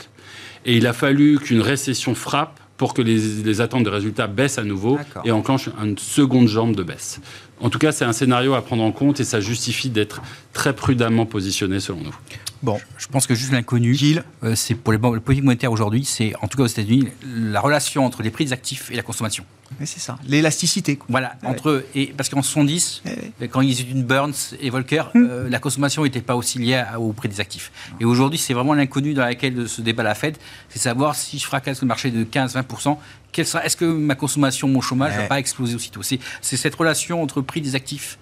et 0.66 0.76
il 0.76 0.86
a 0.86 0.92
fallu 0.92 1.38
qu'une 1.38 1.62
récession 1.62 2.14
frappe 2.14 2.60
pour 2.76 2.94
que 2.94 3.02
les, 3.02 3.18
les 3.42 3.60
attentes 3.60 3.82
de 3.82 3.90
résultats 3.90 4.26
baissent 4.26 4.58
à 4.58 4.64
nouveau 4.64 4.98
et 5.24 5.32
enclenchent 5.32 5.70
une 5.82 5.98
seconde 5.98 6.46
jambe 6.46 6.76
de 6.76 6.82
baisse. 6.82 7.20
En 7.60 7.70
tout 7.70 7.78
cas, 7.78 7.90
c'est 7.90 8.04
un 8.04 8.12
scénario 8.12 8.54
à 8.54 8.62
prendre 8.62 8.84
en 8.84 8.92
compte 8.92 9.18
et 9.20 9.24
ça 9.24 9.40
justifie 9.40 9.90
d'être 9.90 10.22
très 10.52 10.74
prudemment 10.74 11.26
positionné 11.26 11.80
selon 11.80 12.00
nous. 12.02 12.14
Bon, 12.62 12.78
Je 12.98 13.06
pense 13.06 13.26
que 13.28 13.34
juste 13.36 13.52
l'inconnu, 13.52 13.96
euh, 14.42 14.54
c'est 14.56 14.74
pour 14.74 14.92
les 14.92 14.98
banques, 14.98 15.14
les 15.14 15.20
politiques 15.20 15.44
monétaires 15.44 15.70
aujourd'hui, 15.70 16.04
c'est 16.04 16.34
en 16.42 16.48
tout 16.48 16.56
cas 16.58 16.64
aux 16.64 16.68
États-Unis, 16.68 17.08
la 17.24 17.60
relation 17.60 18.04
entre 18.04 18.22
les 18.22 18.30
prix 18.30 18.46
des 18.46 18.52
actifs 18.52 18.90
et 18.90 18.96
la 18.96 19.02
consommation. 19.02 19.44
mais 19.78 19.84
c'est 19.84 20.00
ça, 20.00 20.18
l'élasticité. 20.26 20.98
Voilà, 21.10 21.34
Ouais. 21.42 21.48
entre 21.50 21.68
eux. 21.68 21.86
Et 21.94 22.06
parce 22.16 22.30
qu'en 22.30 22.40
70, 22.42 23.02
Ouais. 23.04 23.48
quand 23.48 23.60
ils 23.60 23.78
étaient 23.80 23.90
une 23.90 24.02
Burns 24.02 24.32
et 24.62 24.70
Volcker, 24.70 25.02
Hmm. 25.14 25.26
euh, 25.30 25.48
la 25.50 25.58
consommation 25.58 26.02
n'était 26.04 26.22
pas 26.22 26.36
aussi 26.36 26.58
liée 26.58 26.74
à- 26.76 26.98
au 26.98 27.12
prix 27.12 27.28
des 27.28 27.38
actifs. 27.38 27.70
Et 28.00 28.06
aujourd'hui, 28.06 28.38
c'est 28.38 28.54
vraiment 28.54 28.72
l'inconnu 28.72 29.12
dans 29.12 29.24
laquelle 29.26 29.68
se 29.68 29.82
débat 29.82 30.02
la 30.02 30.14
Fed, 30.14 30.38
c'est 30.70 30.78
savoir 30.78 31.14
si 31.14 31.38
je 31.38 31.44
fracasse 31.44 31.82
le 31.82 31.86
marché 31.86 32.10
de 32.10 32.24
15-20%, 32.24 32.98
quel 33.30 33.46
sera, 33.46 33.62
est-ce 33.64 33.76
que 33.76 33.84
ma 33.84 34.14
consommation, 34.14 34.68
mon 34.68 34.80
chômage 34.80 35.12
ne 35.12 35.16
Ouais. 35.18 35.22
va 35.24 35.28
pas 35.28 35.38
exploser 35.38 35.74
aussitôt? 35.74 36.00
C'est 36.02 36.18
cette 36.56 36.74
relation 36.74 37.22
entre 37.22 37.42
prix 37.42 37.60
des 37.60 37.74
actifs 37.74 38.18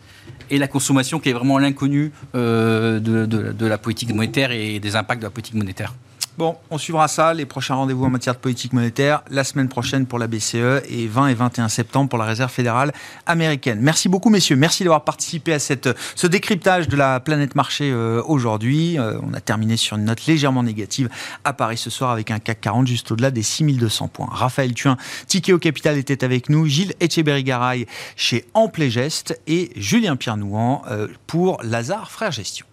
et 0.51 0.59
la 0.59 0.69
consommation 0.69 1.19
qui 1.21 1.31
est 1.31 1.33
vraiment 1.33 1.59
l'inconnu 1.59 2.13
euh, 2.35 2.99
de, 3.01 3.67
la 3.67 3.79
politique 3.79 4.15
monétaire 4.15 4.53
et 4.53 4.79
des 4.81 4.97
impacts 4.97 5.21
de 5.21 5.27
la 5.27 5.31
politique 5.31 5.55
monétaire. 5.55 5.95
Bon, 6.39 6.55
on 6.71 6.77
suivra 6.77 7.09
ça, 7.09 7.33
les 7.33 7.47
prochains 7.47 7.77
rendez-vous 7.77 8.05
en 8.05 8.11
matière 8.11 8.35
de 8.35 8.39
politique 8.39 8.75
monétaire, 8.75 9.23
la 9.31 9.43
semaine 9.43 9.69
prochaine 9.69 10.05
pour 10.05 10.19
la 10.19 10.27
BCE 10.27 10.83
et 10.87 11.07
20 11.07 11.29
et 11.29 11.35
21 11.35 11.69
septembre 11.69 12.11
pour 12.11 12.19
la 12.19 12.27
Réserve 12.27 12.51
fédérale 12.53 12.93
américaine. 13.25 13.79
Merci 13.81 14.11
beaucoup, 14.11 14.29
messieurs. 14.29 14.57
Merci 14.57 14.85
d'avoir 14.85 15.05
participé 15.05 15.55
à 15.55 15.59
ce 15.59 16.27
décryptage 16.27 16.89
de 16.89 16.97
la 16.97 17.21
planète 17.21 17.55
marché 17.55 17.91
euh, 17.91 18.23
aujourd'hui. 18.27 18.99
Euh, 18.99 19.19
on 19.23 19.33
a 19.33 19.41
terminé 19.41 19.79
sur 19.79 19.97
une 19.97 20.05
note 20.05 20.27
légèrement 20.27 20.63
négative 20.63 21.09
à 21.45 21.55
Paris 21.55 21.79
ce 21.79 21.89
soir 21.89 22.11
avec 22.11 22.31
un 22.31 22.39
CAC 22.39 22.61
40 22.61 22.87
juste 22.87 23.11
au-delà 23.13 23.31
des 23.31 23.43
6200 23.43 24.09
points. 24.09 24.29
Raphaël 24.31 24.75
Thuin, 24.75 24.99
Tikeo 25.29 25.59
Capital 25.59 25.97
était 25.97 26.23
avec 26.23 26.51
nous, 26.51 26.67
Gilles 26.67 26.93
Etcheberry-Garay 27.01 27.87
chez 28.15 28.45
Amplegest 28.53 29.41
et 29.47 29.71
Julien 29.77 30.17
Pierre-Nouan 30.17 30.83
euh, 30.91 31.09
pour 31.27 31.63
Lazare 31.63 32.11
Frères 32.11 32.33
Gestion. 32.33 32.67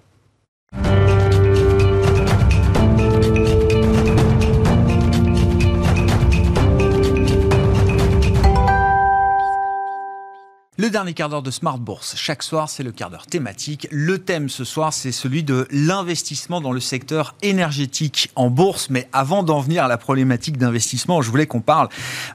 Le 10.83 10.89
dernier 10.89 11.13
quart 11.13 11.29
d'heure 11.29 11.41
de 11.41 11.49
Smart 11.49 11.77
Bourse. 11.77 12.13
Chaque 12.17 12.43
soir, 12.43 12.69
c'est 12.69 12.83
le 12.83 12.91
quart 12.91 13.09
d'heure 13.09 13.25
thématique. 13.25 13.87
Le 13.89 14.17
thème 14.17 14.49
ce 14.49 14.65
soir, 14.65 14.91
c'est 14.91 15.13
celui 15.13 15.41
de 15.41 15.65
l'investissement 15.71 16.59
dans 16.59 16.73
le 16.73 16.81
secteur 16.81 17.35
énergétique 17.41 18.31
en 18.35 18.49
bourse. 18.49 18.89
Mais 18.89 19.07
avant 19.13 19.43
d'en 19.43 19.61
venir 19.61 19.85
à 19.85 19.87
la 19.87 19.97
problématique 19.97 20.57
d'investissement, 20.57 21.21
je 21.21 21.31
voulais 21.31 21.47
qu'on 21.47 21.61
parle 21.61 21.87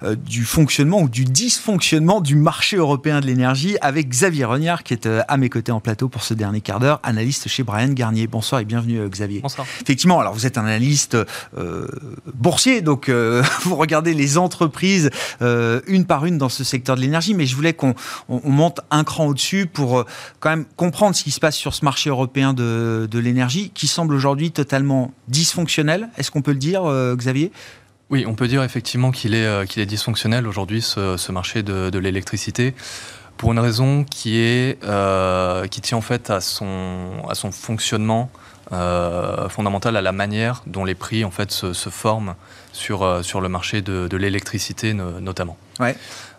euh, 0.03 0.15
du 0.15 0.47
fonctionnement 0.47 1.03
ou 1.03 1.11
du 1.11 1.27
dysfonctionnement 1.27 2.23
du 2.23 2.37
marché 2.37 2.79
européen 2.79 3.21
de 3.21 3.27
l'énergie 3.27 3.77
avec 3.83 4.09
Xavier 4.09 4.47
Reniard, 4.47 4.83
qui 4.83 4.95
est 4.95 5.05
euh, 5.05 5.21
à 5.29 5.37
mes 5.37 5.51
côtés 5.51 5.71
en 5.71 5.81
plateau 5.81 6.09
pour 6.09 6.23
ce 6.23 6.33
dernier 6.33 6.63
quart 6.63 6.81
d'heure, 6.81 7.01
analyste 7.03 7.49
chez 7.49 7.65
Brian 7.65 7.93
Garnier. 7.93 8.29
Bonsoir 8.29 8.63
et 8.63 8.65
bienvenue, 8.65 8.99
euh, 8.99 9.11
Xavier. 9.11 9.41
Bonsoir. 9.41 9.67
Effectivement, 9.83 10.21
alors 10.21 10.33
vous 10.33 10.47
êtes 10.47 10.57
un 10.57 10.65
analyste 10.65 11.19
boursier, 12.33 12.81
donc 12.81 13.11
vous 13.65 13.77
regardez 13.77 14.15
les 14.15 14.39
entreprises 14.39 15.11
une 15.41 16.07
par 16.07 16.25
une 16.25 16.39
dans 16.39 16.49
ce 16.49 16.65
secteur 16.65 16.97
de 16.97 17.03
l'énergie, 17.03 17.35
mais 17.35 17.45
je 17.45 17.55
voulais 17.55 17.75
qu'on 17.75 17.95
on, 18.29 18.38
monte 18.45 18.81
un 18.91 19.05
cran 19.05 19.27
au-dessus 19.27 19.67
pour 19.67 20.01
euh, 20.01 20.05
quand 20.41 20.51
même 20.51 20.65
comprendre 20.77 21.15
ce 21.15 21.23
qui 21.23 21.31
se 21.31 21.41
passe 21.41 21.57
sur 21.57 21.75
ce 21.75 21.85
marché 21.85 22.11
européen 22.11 22.53
de, 22.55 23.09
l'énergie, 23.13 23.71
qui 23.75 23.87
semble 23.87 24.15
aujourd'hui 24.15 24.51
totalement 24.51 25.13
dysfonctionnel. 25.29 26.09
Est-ce 26.17 26.31
qu'on 26.31 26.43
peut 26.43 26.53
le 26.53 26.59
dire, 26.59 26.85
euh, 26.85 27.17
Xavier? 27.17 27.53
Oui, 28.11 28.25
on 28.27 28.35
peut 28.35 28.49
dire 28.49 28.63
effectivement 28.63 29.11
qu'il 29.11 29.35
est, 29.35 29.45
euh, 29.45 29.67
qu'il 29.67 29.83
est 29.83 29.87
dysfonctionnel 29.87 30.47
aujourd'hui, 30.47 30.81
ce, 30.81 31.33
marché 31.33 31.63
de, 31.63 31.99
l'électricité, 31.99 32.75
pour 33.37 33.53
une 33.53 33.59
raison 33.59 34.05
qui, 34.05 34.39
est, 34.39 34.81
qui 35.71 35.81
tient 35.81 35.99
en 35.99 36.03
fait 36.03 36.31
à 36.31 36.41
son, 36.41 37.23
à 37.29 37.35
son 37.35 37.53
fonctionnement 37.53 38.31
fondamental, 38.71 39.97
à 39.97 40.03
la 40.03 40.13
manière 40.13 40.63
dont 40.67 40.85
les 40.85 40.95
prix 40.95 41.25
en 41.25 41.31
fait 41.31 41.51
se, 41.51 41.91
forment 41.91 42.35
sur, 42.73 43.25
sur 43.25 43.41
le 43.41 43.49
marché 43.49 43.81
de, 43.83 44.17
l'électricité 44.17 44.93
notamment. 44.93 45.57
Ouais. 45.79 45.97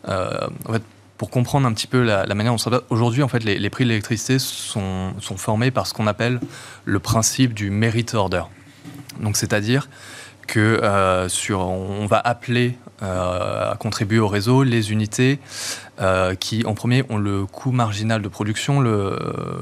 en 0.07 0.73
fait, 0.73 0.83
pour 1.19 1.29
comprendre 1.29 1.67
un 1.67 1.73
petit 1.73 1.85
peu 1.85 2.01
la, 2.01 2.25
manière 2.33 2.53
dont 2.53 2.57
ça 2.57 2.69
va. 2.69 2.81
Aujourd'hui, 2.89 3.23
en 3.23 3.27
fait, 3.27 3.43
les, 3.43 3.69
prix 3.69 3.83
de 3.83 3.89
l'électricité 3.89 4.39
sont, 4.39 5.11
formés 5.35 5.69
par 5.69 5.85
ce 5.85 5.93
qu'on 5.93 6.07
appelle 6.07 6.39
le 6.85 6.99
principe 6.99 7.53
du 7.53 7.69
merit 7.71 8.05
order. 8.13 8.43
Donc, 9.19 9.35
c'est-à-dire 9.35 9.89
que 10.47 10.59
euh, 10.59 11.27
sur, 11.27 11.59
on 11.59 12.05
va 12.05 12.19
appeler 12.19 12.77
euh, 13.03 13.73
à 13.73 13.75
contribuer 13.75 14.19
au 14.19 14.29
réseau 14.29 14.63
les 14.63 14.93
unités 14.93 15.39
euh, 16.01 16.35
qui, 16.35 16.65
en 16.65 16.73
premier, 16.73 17.03
ont 17.09 17.17
le 17.17 17.45
coût 17.45 17.71
marginal 17.71 18.21
de 18.21 18.27
production 18.27 18.79
le, 18.79 19.17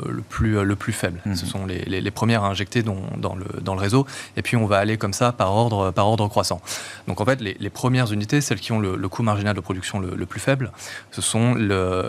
le 0.07 0.21
plus, 0.21 0.63
le 0.63 0.75
plus 0.75 0.93
faible. 0.93 1.19
Mhm. 1.25 1.35
Ce 1.35 1.45
sont 1.45 1.65
les, 1.65 1.83
les, 1.85 2.11
premières 2.11 2.43
à 2.43 2.47
injecter 2.47 2.83
dans, 2.83 3.01
dans, 3.17 3.35
le, 3.35 3.45
dans, 3.61 3.73
le, 3.73 3.81
réseau. 3.81 4.05
Et 4.35 4.41
puis, 4.41 4.55
on 4.55 4.65
va 4.65 4.77
aller 4.77 4.97
comme 4.97 5.13
ça 5.13 5.31
par 5.31 5.53
ordre, 5.53 5.91
par 5.91 6.07
ordre 6.07 6.27
croissant. 6.27 6.61
Donc, 7.07 7.21
en 7.21 7.25
fait, 7.25 7.41
les, 7.41 7.57
les 7.59 7.69
premières 7.69 8.11
unités, 8.11 8.41
celles 8.41 8.59
qui 8.59 8.71
ont 8.71 8.79
le, 8.79 9.07
coût 9.07 9.23
marginal 9.23 9.55
de 9.55 9.61
production 9.61 9.99
le, 9.99 10.25
plus 10.25 10.39
faible, 10.39 10.71
ce 11.11 11.21
sont 11.21 11.53
le, 11.53 12.03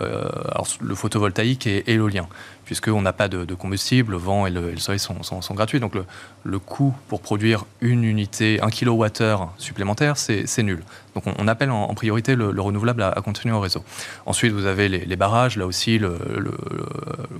alors, 0.51 0.67
le 0.81 0.95
photovoltaïque 0.95 1.65
et, 1.67 1.83
et 1.87 1.93
l'éolien 1.93 2.27
puisqu'on 2.69 3.01
n'a 3.01 3.13
pas 3.13 3.27
de, 3.27 3.51
combustible, 3.55 4.11
le 4.11 4.17
vent 4.19 4.45
et 4.45 4.51
le, 4.51 4.77
soleil 4.77 4.99
sont, 4.99 5.23
sont, 5.23 5.53
gratuits. 5.55 5.79
Donc 5.79 5.95
le, 5.95 6.05
le, 6.43 6.59
coût 6.59 6.93
pour 7.07 7.19
produire 7.19 7.65
une 7.81 8.03
unité, 8.03 8.59
un 8.61 8.69
kilowattheure 8.69 9.51
supplémentaire, 9.57 10.17
c'est 10.17 10.61
nul. 10.61 10.83
Donc 11.15 11.23
on, 11.39 11.47
appelle 11.47 11.71
en, 11.71 11.91
priorité 11.95 12.35
le, 12.35 12.61
renouvelable 12.61 13.01
à, 13.01 13.19
continuer 13.23 13.55
au 13.55 13.59
réseau. 13.59 13.83
Ensuite, 14.25 14.51
vous 14.51 14.65
avez 14.65 14.87
les, 14.89 15.15
barrages, 15.15 15.57
là 15.57 15.65
aussi 15.65 15.97
le, 15.97 16.17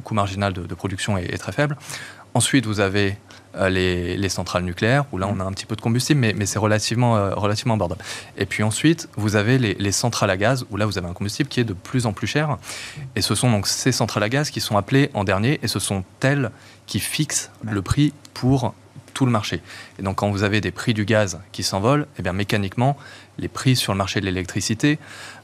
coût 0.03 0.13
marginal 0.13 0.53
de, 0.53 0.75
production 0.75 1.17
est, 1.17 1.37
très 1.37 1.51
faible. 1.51 1.77
Ensuite, 2.33 2.65
vous 2.65 2.79
avez 2.79 3.17
euh, 3.55 3.69
les, 3.69 4.29
centrales 4.29 4.63
nucléaires, 4.63 5.05
où 5.11 5.17
là 5.17 5.27
on 5.27 5.39
a 5.39 5.43
un 5.43 5.51
petit 5.51 5.65
peu 5.65 5.75
de 5.75 5.81
combustible, 5.81 6.19
mais, 6.19 6.45
c'est 6.45 6.59
relativement, 6.59 7.17
euh, 7.17 7.33
relativement 7.33 7.73
abordable. 7.73 8.03
Et 8.37 8.45
puis 8.45 8.63
ensuite, 8.63 9.09
vous 9.17 9.35
avez 9.35 9.57
les, 9.57 9.91
centrales 9.91 10.29
à 10.29 10.37
gaz, 10.37 10.65
où 10.69 10.77
là 10.77 10.85
vous 10.85 10.97
avez 10.97 11.07
un 11.07 11.13
combustible 11.13 11.49
qui 11.49 11.59
est 11.59 11.65
de 11.65 11.73
plus 11.73 12.05
en 12.05 12.13
plus 12.13 12.27
cher. 12.27 12.57
Et 13.15 13.21
ce 13.21 13.33
sont 13.35 13.49
donc 13.49 13.67
ces 13.67 13.91
centrales 13.91 14.23
à 14.23 14.29
gaz 14.29 14.51
qui 14.51 14.61
sont 14.61 14.77
appelées 14.77 15.09
en 15.13 15.23
dernier, 15.23 15.59
et 15.63 15.67
ce 15.67 15.79
sont 15.79 16.03
elles 16.21 16.51
qui 16.85 16.99
fixent 16.99 17.51
le 17.63 17.81
prix 17.81 18.13
pour 18.33 18.73
tout 19.13 19.25
le 19.25 19.31
marché. 19.31 19.61
Et 19.97 20.03
donc 20.03 20.17
quand 20.17 20.29
vous 20.29 20.43
avez 20.43 20.61
des 20.61 20.71
prix 20.71 20.93
du 20.93 21.05
gaz 21.05 21.39
qui 21.51 21.63
s'envolent, 21.63 22.03
et 22.03 22.19
eh 22.19 22.21
bien 22.21 22.33
mécaniquement, 22.33 22.95
les 23.37 23.47
prix 23.47 23.75
sur 23.75 23.93
le 23.93 23.97
marché 23.97 24.21
de 24.21 24.25
l'électricité 24.25 24.99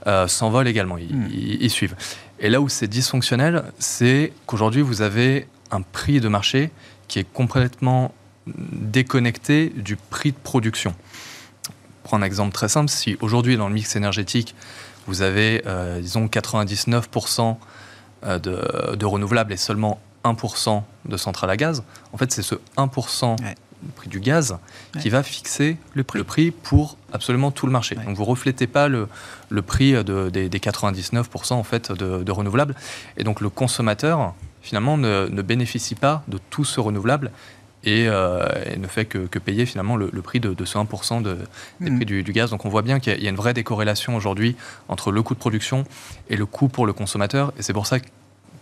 euh, 0.07 0.27
s'envolent 0.27 0.67
également, 0.67 0.95
hmm. 0.95 1.29
ils, 1.31 1.69
suivent. 1.69 1.95
Et 2.39 2.49
là 2.49 2.61
où 2.61 2.69
c'est 2.69 2.87
dysfonctionnel, 2.87 3.63
c'est 3.79 4.33
qu'aujourd'hui 4.45 4.81
vous 4.81 5.01
avez 5.01 5.47
un 5.71 5.81
prix 5.81 6.19
de 6.19 6.27
marché 6.27 6.71
qui 7.07 7.19
est 7.19 7.31
complètement 7.33 8.13
déconnecté 8.47 9.71
du 9.75 9.95
prix 9.95 10.31
de 10.31 10.37
production. 10.37 10.93
Pour 12.03 12.13
un 12.13 12.21
exemple 12.21 12.53
très 12.53 12.69
simple, 12.69 12.89
si 12.89 13.17
aujourd'hui 13.19 13.57
dans 13.57 13.67
le 13.67 13.73
mix 13.73 13.95
énergétique, 13.95 14.53
vous 15.07 15.21
avez, 15.21 15.63
euh, 15.65 15.99
disons, 16.01 16.27
99% 16.27 17.57
euh, 18.25 18.39
de, 18.39 18.95
de, 18.95 19.05
renouvelables 19.05 19.53
et 19.53 19.57
seulement 19.57 19.99
1% 20.23 20.83
de 21.05 21.17
centrales 21.17 21.49
à 21.49 21.57
gaz, 21.57 21.83
en 22.13 22.17
fait, 22.17 22.31
c'est 22.31 22.41
ce 22.41 22.55
1% 22.77 23.37
du 23.84 23.91
prix 23.91 24.09
du 24.09 24.19
gaz 24.19 24.57
qui 24.99 25.09
va 25.09 25.23
fixer 25.23 25.78
le 25.93 26.03
prix. 26.03 26.19
le 26.19 26.23
prix. 26.23 26.51
pour 26.51 26.97
absolument 27.13 27.51
tout 27.51 27.65
le 27.65 27.71
marché. 27.71 27.95
Donc 27.95 28.15
vous 28.15 28.23
ne 28.23 28.30
reflétez 28.30 28.67
pas 28.67 28.88
le, 28.88 29.07
le 29.49 29.61
prix 29.61 29.91
de, 29.91 30.30
des, 30.30 30.49
99% 30.49 31.53
en 31.53 31.63
fait 31.63 31.91
de, 31.91 32.23
de, 32.23 32.32
renouvelables. 32.32 32.76
Et 33.17 33.23
donc 33.23 33.41
le 33.41 33.49
consommateur, 33.49 34.34
finalement, 34.61 34.97
ne, 34.97 35.28
ne 35.30 35.41
bénéficie 35.41 35.95
pas 35.95 36.23
de 36.28 36.39
tout 36.49 36.65
ce 36.65 36.80
renouvelable 36.80 37.32
et, 37.86 38.07
euh, 38.07 38.47
ne 38.78 38.88
fait 38.88 39.05
que, 39.05 39.39
payer 39.39 39.65
finalement 39.65 39.95
le, 39.95 40.09
prix 40.21 40.39
de, 40.39 40.65
ce 40.65 40.78
1% 40.78 41.21
de, 41.21 41.38
des 41.80 41.89
mm. 41.89 41.95
prix 41.95 42.05
du, 42.05 42.34
gaz. 42.34 42.49
Donc 42.49 42.65
on 42.65 42.69
voit 42.69 42.82
bien 42.82 42.99
qu'il 42.99 43.21
y, 43.21 43.28
a 43.28 43.30
une 43.30 43.36
vraie 43.36 43.53
décorrélation 43.53 44.15
aujourd'hui 44.15 44.55
entre 44.89 45.11
le 45.11 45.21
coût 45.21 45.36
de 45.36 45.39
production 45.39 45.86
et 46.30 46.36
le 46.36 46.45
coût 46.45 46.67
pour 46.67 46.86
le 46.86 46.93
consommateur. 46.93 47.53
Et 47.57 47.61
c'est 47.61 47.73
pour 47.73 47.88
ça 47.88 47.99
qu'on 47.99 48.07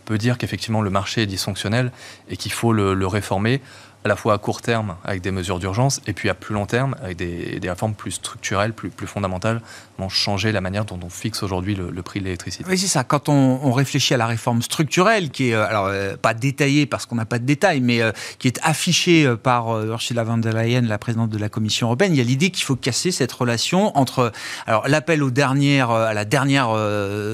peut 0.05 0.17
dire 0.17 0.37
qu'effectivement 0.37 0.81
le 0.81 0.89
marché 0.89 1.21
est 1.23 1.25
dysfonctionnel 1.25 1.91
et 2.29 2.37
qu'il 2.37 2.51
faut 2.51 2.73
le, 2.73 2.93
le 2.93 3.07
réformer 3.07 3.61
à 4.03 4.07
la 4.07 4.15
fois 4.15 4.33
à 4.33 4.37
court 4.37 4.61
terme 4.61 4.95
avec 5.03 5.21
des 5.21 5.31
mesures 5.31 5.59
d'urgence 5.59 6.01
et 6.07 6.13
puis 6.13 6.29
à 6.29 6.33
plus 6.33 6.53
long 6.53 6.65
terme 6.65 6.95
avec 7.01 7.17
des, 7.17 7.59
réformes 7.63 7.93
plus 7.93 8.11
structurelles, 8.11 8.73
plus, 8.73 8.89
plus 8.89 9.07
fondamentales, 9.07 9.61
vont 9.97 10.09
changer 10.09 10.51
la 10.51 10.61
manière 10.61 10.85
dont 10.85 10.99
on 11.03 11.09
fixe 11.09 11.43
aujourd'hui 11.43 11.75
le, 11.75 12.03
prix 12.03 12.19
de 12.19 12.25
l'électricité. 12.25 12.65
Oui, 12.67 12.77
c'est 12.77 12.87
ça. 12.87 13.03
Quand 13.03 13.29
on, 13.29 13.71
réfléchit 13.71 14.13
à 14.13 14.17
la 14.17 14.27
réforme 14.27 14.61
structurelle, 14.61 15.31
qui 15.31 15.49
est 15.49 15.55
euh, 15.55 15.65
alors 15.65 15.87
euh, 15.87 16.15
pas 16.15 16.33
détaillée 16.33 16.85
parce 16.85 17.05
qu'on 17.05 17.15
n'a 17.15 17.25
pas 17.25 17.39
de 17.39 17.45
détails, 17.45 17.81
mais 17.81 18.01
euh, 18.01 18.11
qui 18.37 18.47
est 18.47 18.59
affichée 18.61 19.33
par 19.41 19.81
Ursula 19.83 20.23
von 20.23 20.37
der 20.37 20.53
Leyen, 20.53 20.81
la 20.81 20.97
présidente 20.97 21.29
de 21.29 21.37
la 21.37 21.49
Commission 21.49 21.87
européenne, 21.87 22.13
il 22.13 22.17
y 22.17 22.21
a 22.21 22.25
l'idée 22.25 22.51
qu'il 22.51 22.63
faut 22.63 22.75
casser 22.75 23.11
cette 23.11 23.31
relation 23.31 23.97
entre 23.97 24.31
alors 24.67 24.87
l'appel 24.87 25.23
aux 25.23 25.31
dernières, 25.31 25.89
à 25.91 26.13
la 26.13 26.25
dernière 26.25 26.75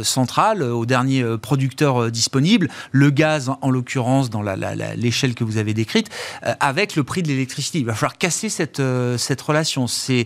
centrale, 0.03 0.63
au 0.63 0.85
dernier 0.85 1.23
producteur 1.41 2.11
disponible, 2.11 2.69
le 2.91 3.09
gaz 3.09 3.51
en 3.61 3.69
l'occurrence 3.69 4.29
dans 4.29 4.43
l'échelle 4.95 5.35
que 5.35 5.43
vous 5.43 5.57
avez 5.57 5.73
décrite 5.73 6.09
avec 6.59 6.95
le 6.95 7.03
prix 7.03 7.23
de 7.23 7.27
l'électricité. 7.27 7.79
Il 7.79 7.85
va 7.85 7.93
falloir 7.93 8.17
casser 8.17 8.49
cette, 8.49 8.79
euh, 8.79 9.17
cette 9.17 9.41
relation. 9.41 9.87
C'est 9.87 10.25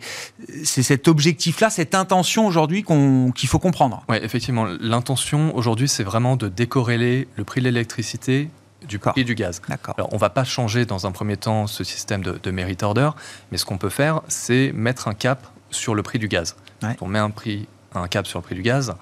cet 0.63 1.07
objectif-là, 1.07 1.69
cette 1.69 1.95
intention 1.95 2.45
aujourd'hui 2.45 2.83
qu'il 2.83 3.49
faut 3.49 3.59
comprendre. 3.59 4.03
Oui, 4.09 4.17
effectivement. 4.21 4.65
L'intention 4.79 5.55
aujourd'hui, 5.55 5.87
c'est 5.87 6.03
vraiment 6.03 6.35
de 6.35 6.47
décorréler 6.47 7.27
le 7.35 7.43
prix 7.43 7.61
de 7.61 7.65
l'électricité 7.65 8.49
du 8.87 8.99
prix 8.99 9.23
du 9.23 9.35
gaz. 9.35 9.61
Alors, 9.97 10.09
on 10.11 10.15
ne 10.15 10.19
va 10.19 10.29
pas 10.29 10.43
changer 10.43 10.85
dans 10.85 11.07
un 11.07 11.11
premier 11.11 11.37
temps 11.37 11.67
ce 11.67 11.83
système 11.83 12.21
de, 12.21 12.39
de 12.41 12.51
merit 12.51 12.77
order, 12.81 13.11
mais 13.51 13.57
ce 13.57 13.65
qu'on 13.65 13.77
peut 13.77 13.89
faire, 13.89 14.21
c'est 14.27 14.71
mettre 14.73 15.07
un 15.07 15.13
cap 15.13 15.47
sur 15.71 15.95
le 15.95 16.03
prix 16.03 16.19
du 16.19 16.27
gaz. 16.27 16.55
on 17.01 17.07
met 17.07 17.19
un, 17.19 17.29
prix, 17.29 17.67
un 17.95 18.07
cap 18.07 18.27
sur 18.27 18.39
le 18.39 18.43
prix 18.43 18.55
du 18.55 18.61
gaz, 18.61 18.93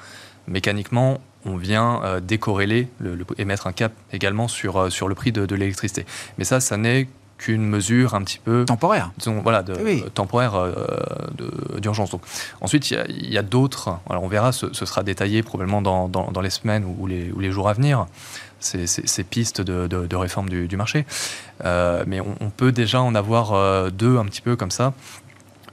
mécaniquement, 0.47 1.19
on 1.45 1.57
vient 1.57 2.03
euh, 2.03 2.19
décorréler 2.19 2.87
le, 2.99 3.25
et 3.37 3.45
mettre 3.45 3.67
un 3.67 3.73
cap 3.73 3.93
également 4.11 4.47
sur, 4.47 4.77
euh, 4.77 4.89
sur 4.89 5.07
le 5.07 5.15
prix 5.15 5.31
de, 5.31 5.45
de 5.45 5.55
l'électricité. 5.55 6.05
Mais 6.37 6.43
ça, 6.43 6.59
ça 6.59 6.77
n'est 6.77 7.07
qu'une 7.41 7.67
mesure 7.67 8.13
un 8.13 8.21
petit 8.21 8.39
peu 8.39 8.65
temporaire, 8.65 9.11
disons, 9.17 9.41
voilà, 9.41 9.63
de, 9.63 9.73
temporaire 10.09 10.53
d'urgence. 11.81 12.11
Donc 12.11 12.21
ensuite, 12.61 12.91
il 12.91 13.33
y 13.33 13.37
a, 13.37 13.41
d'autres. 13.41 13.97
Alors 14.09 14.23
on 14.23 14.27
verra, 14.27 14.51
ce, 14.51 14.71
sera 14.73 15.03
détaillé 15.03 15.41
probablement 15.41 15.81
dans, 15.81 16.07
dans, 16.07 16.41
les 16.41 16.51
semaines 16.51 16.85
ou 16.85 17.07
les, 17.07 17.31
ou 17.31 17.39
les, 17.39 17.51
jours 17.51 17.67
à 17.67 17.73
venir. 17.73 18.05
Ces, 18.59 18.85
ces, 18.85 19.23
pistes 19.23 19.59
de, 19.59 19.87
de, 19.87 20.15
réforme 20.15 20.47
du, 20.47 20.67
du 20.67 20.77
marché. 20.77 21.05
mais 21.63 22.19
on, 22.21 22.35
on, 22.39 22.49
peut 22.51 22.71
déjà 22.71 23.01
en 23.01 23.15
avoir 23.15 23.91
deux 23.91 24.17
un 24.17 24.25
petit 24.25 24.41
peu 24.41 24.55
comme 24.55 24.71
ça. 24.71 24.93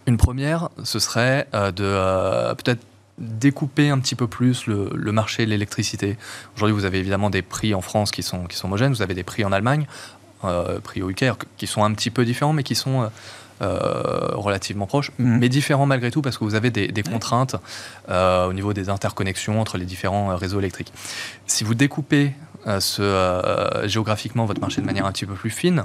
Une 0.06 0.16
première, 0.16 0.70
ce 0.84 0.98
serait 0.98 1.46
de 1.52 2.54
peut-être 2.54 2.80
découper 3.18 3.90
un 3.90 3.98
petit 3.98 4.14
peu 4.14 4.26
plus 4.26 4.66
le, 4.66 5.12
marché 5.12 5.44
de 5.44 5.50
l'électricité. 5.50 6.16
Aujourd'hui, 6.56 6.74
vous 6.74 6.84
avez 6.84 6.98
évidemment 6.98 7.30
des 7.30 7.42
prix 7.42 7.74
en 7.74 7.80
France 7.80 8.10
qui 8.10 8.22
sont, 8.22 8.44
qui 8.44 8.56
sont 8.56 8.68
homogènes, 8.68 8.92
vous 8.92 9.02
avez 9.02 9.14
des 9.14 9.24
prix 9.24 9.44
en 9.44 9.52
Allemagne, 9.52 9.86
euh, 9.86 10.17
prix 10.82 11.02
au 11.02 11.10
qui 11.56 11.66
sont 11.66 11.84
un 11.84 11.92
petit 11.92 12.10
peu 12.10 12.24
différents, 12.24 12.52
mais 12.52 12.62
qui 12.62 12.74
sont 12.74 13.02
euh, 13.02 13.08
euh, 13.62 14.28
relativement 14.34 14.86
proches, 14.86 15.10
mhm. 15.18 15.38
mais 15.38 15.48
différents 15.48 15.86
malgré 15.86 16.10
tout, 16.10 16.22
parce 16.22 16.38
que 16.38 16.44
vous 16.44 16.54
avez 16.54 16.70
des, 16.70 17.02
contraintes 17.02 17.56
au 18.08 18.52
niveau 18.52 18.72
des 18.72 18.88
interconnexions 18.88 19.60
entre 19.60 19.78
les 19.78 19.84
différents 19.84 20.36
réseaux 20.36 20.58
électriques. 20.58 20.92
Si 21.46 21.64
vous 21.64 21.74
découpez 21.74 22.32
ce, 22.80 23.82
géographiquement 23.86 24.44
votre 24.44 24.60
marché 24.60 24.80
de 24.80 24.86
manière 24.86 25.06
un 25.06 25.12
petit 25.12 25.26
peu 25.26 25.34
plus 25.34 25.50
fine, 25.50 25.84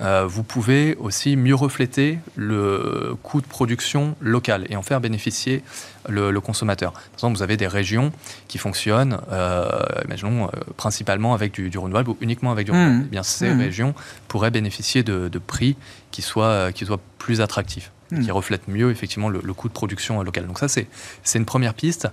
euh, 0.00 0.26
vous 0.26 0.42
pouvez 0.42 0.94
aussi 0.96 1.36
mieux 1.36 1.54
refléter 1.54 2.18
le 2.34 3.16
coût 3.22 3.40
de 3.40 3.46
production 3.46 4.16
local 4.20 4.66
et 4.68 4.76
en 4.76 4.82
faire 4.82 5.00
bénéficier 5.00 5.62
le, 6.08 6.38
consommateur. 6.40 6.92
Par 6.92 7.02
exemple, 7.14 7.36
vous 7.36 7.42
avez 7.42 7.56
des 7.56 7.66
régions 7.66 8.12
qui 8.46 8.58
fonctionnent, 8.58 9.18
euh, 9.32 9.68
imaginons, 10.04 10.46
euh, 10.46 10.50
principalement 10.76 11.34
avec 11.34 11.52
du, 11.52 11.76
renouvelable 11.78 12.10
ou 12.10 12.16
uniquement 12.20 12.52
avec 12.52 12.66
du 12.66 12.72
mmh. 12.72 12.74
renouvelable. 12.74 13.04
Eh 13.06 13.10
bien, 13.10 13.22
ces 13.22 13.50
mmh. 13.50 13.58
régions 13.58 13.94
pourraient 14.28 14.50
bénéficier 14.50 15.02
de, 15.02 15.38
prix 15.38 15.76
qui 16.10 16.22
soient, 16.22 16.72
qui 16.72 16.84
soient 16.84 17.00
plus 17.18 17.40
attractifs, 17.40 17.90
mmh. 18.10 18.20
qui 18.20 18.30
reflètent 18.30 18.68
mieux 18.68 18.90
effectivement 18.90 19.28
le, 19.28 19.40
coût 19.54 19.68
de 19.68 19.72
production 19.72 20.22
local. 20.22 20.46
Donc 20.46 20.58
ça, 20.58 20.68
c'est 20.68 20.88
une 21.34 21.46
première 21.46 21.74
piste. 21.74 22.08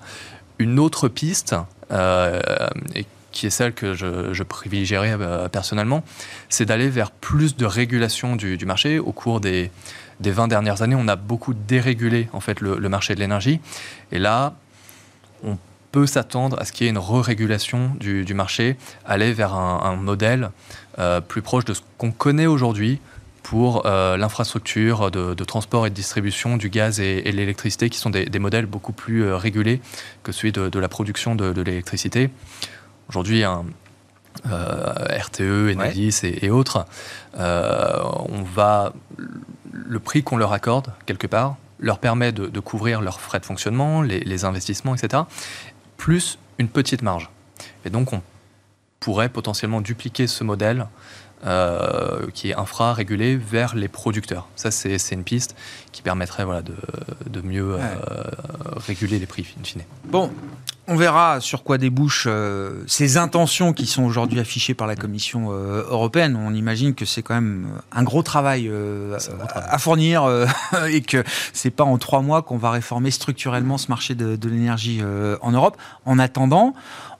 Une 0.59 0.79
autre 0.79 1.07
piste, 1.07 1.55
et 1.91 3.05
qui 3.33 3.47
est 3.47 3.49
celle 3.49 3.73
que 3.73 3.93
je, 3.93 4.43
privilégierais 4.43 5.17
euh, 5.19 5.49
personnellement, 5.49 6.03
c'est 6.47 6.65
d'aller 6.65 6.87
vers 6.87 7.11
plus 7.11 7.57
de 7.57 7.65
régulation 7.65 8.37
du, 8.37 8.57
marché. 8.65 8.99
Au 8.99 9.11
cours 9.11 9.41
des, 9.41 9.71
des, 10.21 10.31
20 10.31 10.47
dernières 10.47 10.81
années, 10.81 10.95
on 10.97 11.07
a 11.09 11.17
beaucoup 11.17 11.53
dérégulé 11.53 12.29
en 12.31 12.39
fait, 12.39 12.61
le, 12.61 12.77
marché 12.87 13.15
de 13.15 13.19
l'énergie. 13.19 13.59
Et 14.11 14.19
là, 14.19 14.53
on 15.43 15.57
peut 15.91 16.05
s'attendre 16.05 16.57
à 16.59 16.65
ce 16.65 16.71
qu'il 16.71 16.85
y 16.85 16.87
ait 16.87 16.91
une 16.91 16.97
re-régulation 16.97 17.91
du, 17.99 18.33
marché, 18.33 18.77
aller 19.05 19.33
vers 19.33 19.53
un, 19.53 19.95
modèle 19.95 20.51
euh, 20.99 21.19
plus 21.19 21.41
proche 21.41 21.65
de 21.65 21.73
ce 21.73 21.81
qu'on 21.97 22.11
connaît 22.11 22.47
aujourd'hui 22.47 22.99
pour 23.41 23.85
euh, 23.85 24.15
l'infrastructure 24.15 25.11
de, 25.11 25.43
transport 25.43 25.85
et 25.85 25.89
de 25.89 25.95
distribution 25.95 26.55
du 26.57 26.69
gaz 26.69 26.99
et, 26.99 27.31
l'électricité, 27.31 27.89
qui 27.89 27.97
sont 27.97 28.09
des, 28.09 28.39
modèles 28.39 28.65
beaucoup 28.65 28.93
plus 28.93 29.33
régulés 29.33 29.81
que 30.23 30.31
celui 30.31 30.51
de, 30.51 30.79
la 30.79 30.87
production 30.87 31.35
de, 31.35 31.61
l'électricité. 31.61 32.29
Aujourd'hui, 33.09 33.43
un 33.43 33.65
euh, 34.47 34.93
RTE, 35.09 35.73
Enedis 35.73 36.21
et, 36.23 36.49
autres, 36.49 36.85
euh, 37.37 37.99
on 38.29 38.41
va 38.41 38.93
le 39.71 39.99
prix 39.99 40.23
qu'on 40.23 40.37
leur 40.37 40.53
accorde 40.53 40.91
quelque 41.05 41.27
part 41.27 41.55
leur 41.79 41.99
permet 41.99 42.31
de, 42.31 42.59
couvrir 42.61 43.01
leurs 43.01 43.19
frais 43.19 43.41
de 43.41 43.45
fonctionnement, 43.45 44.01
les, 44.01 44.45
investissements, 44.45 44.95
etc., 44.95 45.23
plus 45.97 46.39
une 46.57 46.69
petite 46.69 47.01
marge. 47.01 47.29
Et 47.83 47.89
donc 47.89 48.13
on 48.13 48.21
pourrait 49.01 49.27
potentiellement 49.27 49.81
dupliquer 49.81 50.27
ce 50.27 50.45
modèle 50.45 50.87
euh, 51.45 52.29
qui 52.33 52.51
est 52.51 52.55
infra-régulé 52.55 53.35
vers 53.35 53.75
les 53.75 53.89
producteurs. 53.89 54.47
Ça, 54.55 54.71
c'est 54.71 54.97
une 55.11 55.25
piste 55.25 55.57
qui 55.91 56.01
permettrait 56.01 56.45
voilà, 56.45 56.61
de, 56.61 56.75
de 57.29 57.41
mieux 57.41 57.77
réguler 58.77 59.19
les 59.19 59.25
prix, 59.25 59.53
in 59.59 59.63
fine. 59.65 59.81
Bon, 60.05 60.31
on 60.87 60.95
verra 60.97 61.39
sur 61.39 61.63
quoi 61.63 61.77
débouchent 61.77 62.27
euh, 62.27 62.83
ces 62.87 63.17
intentions 63.17 63.71
qui 63.71 63.85
sont 63.85 64.03
aujourd'hui 64.03 64.39
affichées 64.39 64.73
par 64.73 64.85
la 64.85 64.95
Commission 64.95 65.49
euh, 65.51 65.83
européenne. 65.89 66.35
On 66.35 66.53
imagine 66.53 66.93
que 66.93 67.05
c'est 67.05 67.21
quand 67.21 67.35
même 67.35 67.67
un 67.93 68.03
gros 68.03 68.21
travail, 68.21 68.67
euh, 68.67 69.17
à 69.53 69.77
fournir 69.77 70.29
et 70.89 71.01
que 71.01 71.23
c'est 71.53 71.71
pas 71.71 71.85
en 71.85 71.97
trois 71.97 72.21
mois 72.21 72.41
qu'on 72.41 72.57
va 72.57 72.71
réformer 72.71 73.11
structurellement 73.11 73.77
ce 73.77 73.87
marché 73.87 74.13
de, 74.13 74.35
de 74.35 74.49
l'énergie 74.49 75.01
en 75.41 75.51
Europe. 75.51 75.77
En 76.05 76.19
attendant, 76.19 76.73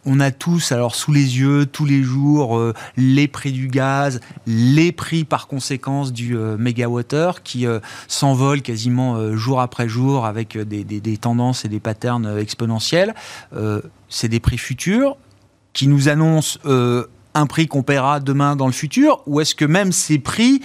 on 0.06 0.20
a 0.20 0.32
tous 0.32 0.72
alors 0.72 0.96
sous 0.96 1.12
les 1.12 1.40
yeux 1.40 1.66
tous 1.66 1.86
les 1.86 2.04
jours 2.04 2.58
euh, 2.58 2.74
les 2.98 3.28
prix 3.28 3.52
du 3.52 3.68
gaz, 3.68 4.20
les 4.46 4.92
prix 4.92 5.24
par 5.24 5.48
conséquence 5.48 6.12
du 6.12 6.36
euh, 6.36 6.58
mégawattheure 6.58 7.44
qui 7.44 7.66
euh, 7.66 7.80
s'envolent 8.08 8.62
quasiment 8.62 9.36
jour 9.36 9.62
après 9.62 9.88
jour 9.88 10.26
avec 10.26 10.58
des, 10.58 11.18
tendances 11.18 11.66
et 11.66 11.70
des 11.70 11.80
patterns 11.80 12.38
exponentiels. 12.38 13.14
c'est 14.10 14.28
des 14.28 14.40
prix 14.40 14.58
futurs 14.58 15.18
qui 15.74 15.88
nous 15.88 16.10
annoncent 16.10 16.60
un 16.66 17.46
prix 17.48 17.68
qu'on 17.68 17.84
paiera 17.84 18.20
demain 18.20 18.56
dans 18.56 18.68
le 18.68 18.74
futur 18.74 19.22
ou 19.26 19.42
est-ce 19.42 19.56
que 19.56 19.66
même 19.66 19.92
ces 19.92 20.20
prix 20.20 20.62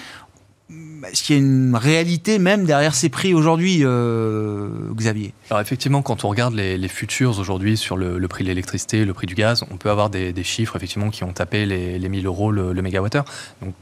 est-ce 1.04 1.22
qu'il 1.22 1.36
y 1.36 1.38
a 1.38 1.42
une 1.42 1.76
réalité 1.76 2.38
même 2.38 2.64
derrière 2.64 2.94
ces 2.94 3.08
prix 3.08 3.34
aujourd'hui, 3.34 3.80
euh, 3.82 4.68
Xavier? 4.94 5.32
Alors 5.50 5.60
effectivement, 5.60 6.02
quand 6.02 6.24
on 6.24 6.28
regarde 6.28 6.54
les, 6.54 6.88
futurs 6.88 7.38
aujourd'hui 7.38 7.76
sur 7.76 7.96
le, 7.96 8.26
prix 8.28 8.44
de 8.44 8.48
l'électricité, 8.48 9.04
le 9.04 9.12
prix 9.12 9.26
du 9.26 9.34
gaz, 9.34 9.64
on 9.70 9.76
peut 9.76 9.90
avoir 9.90 10.10
des, 10.10 10.34
chiffres 10.42 10.76
effectivement 10.76 11.10
qui 11.10 11.24
ont 11.24 11.32
tapé 11.32 11.66
les, 11.66 11.98
les 11.98 12.08
1000 12.08 12.26
euros 12.26 12.50
le, 12.50 12.72
le 12.72 12.82
mégawattheure. 12.82 13.24
Donc 13.62 13.74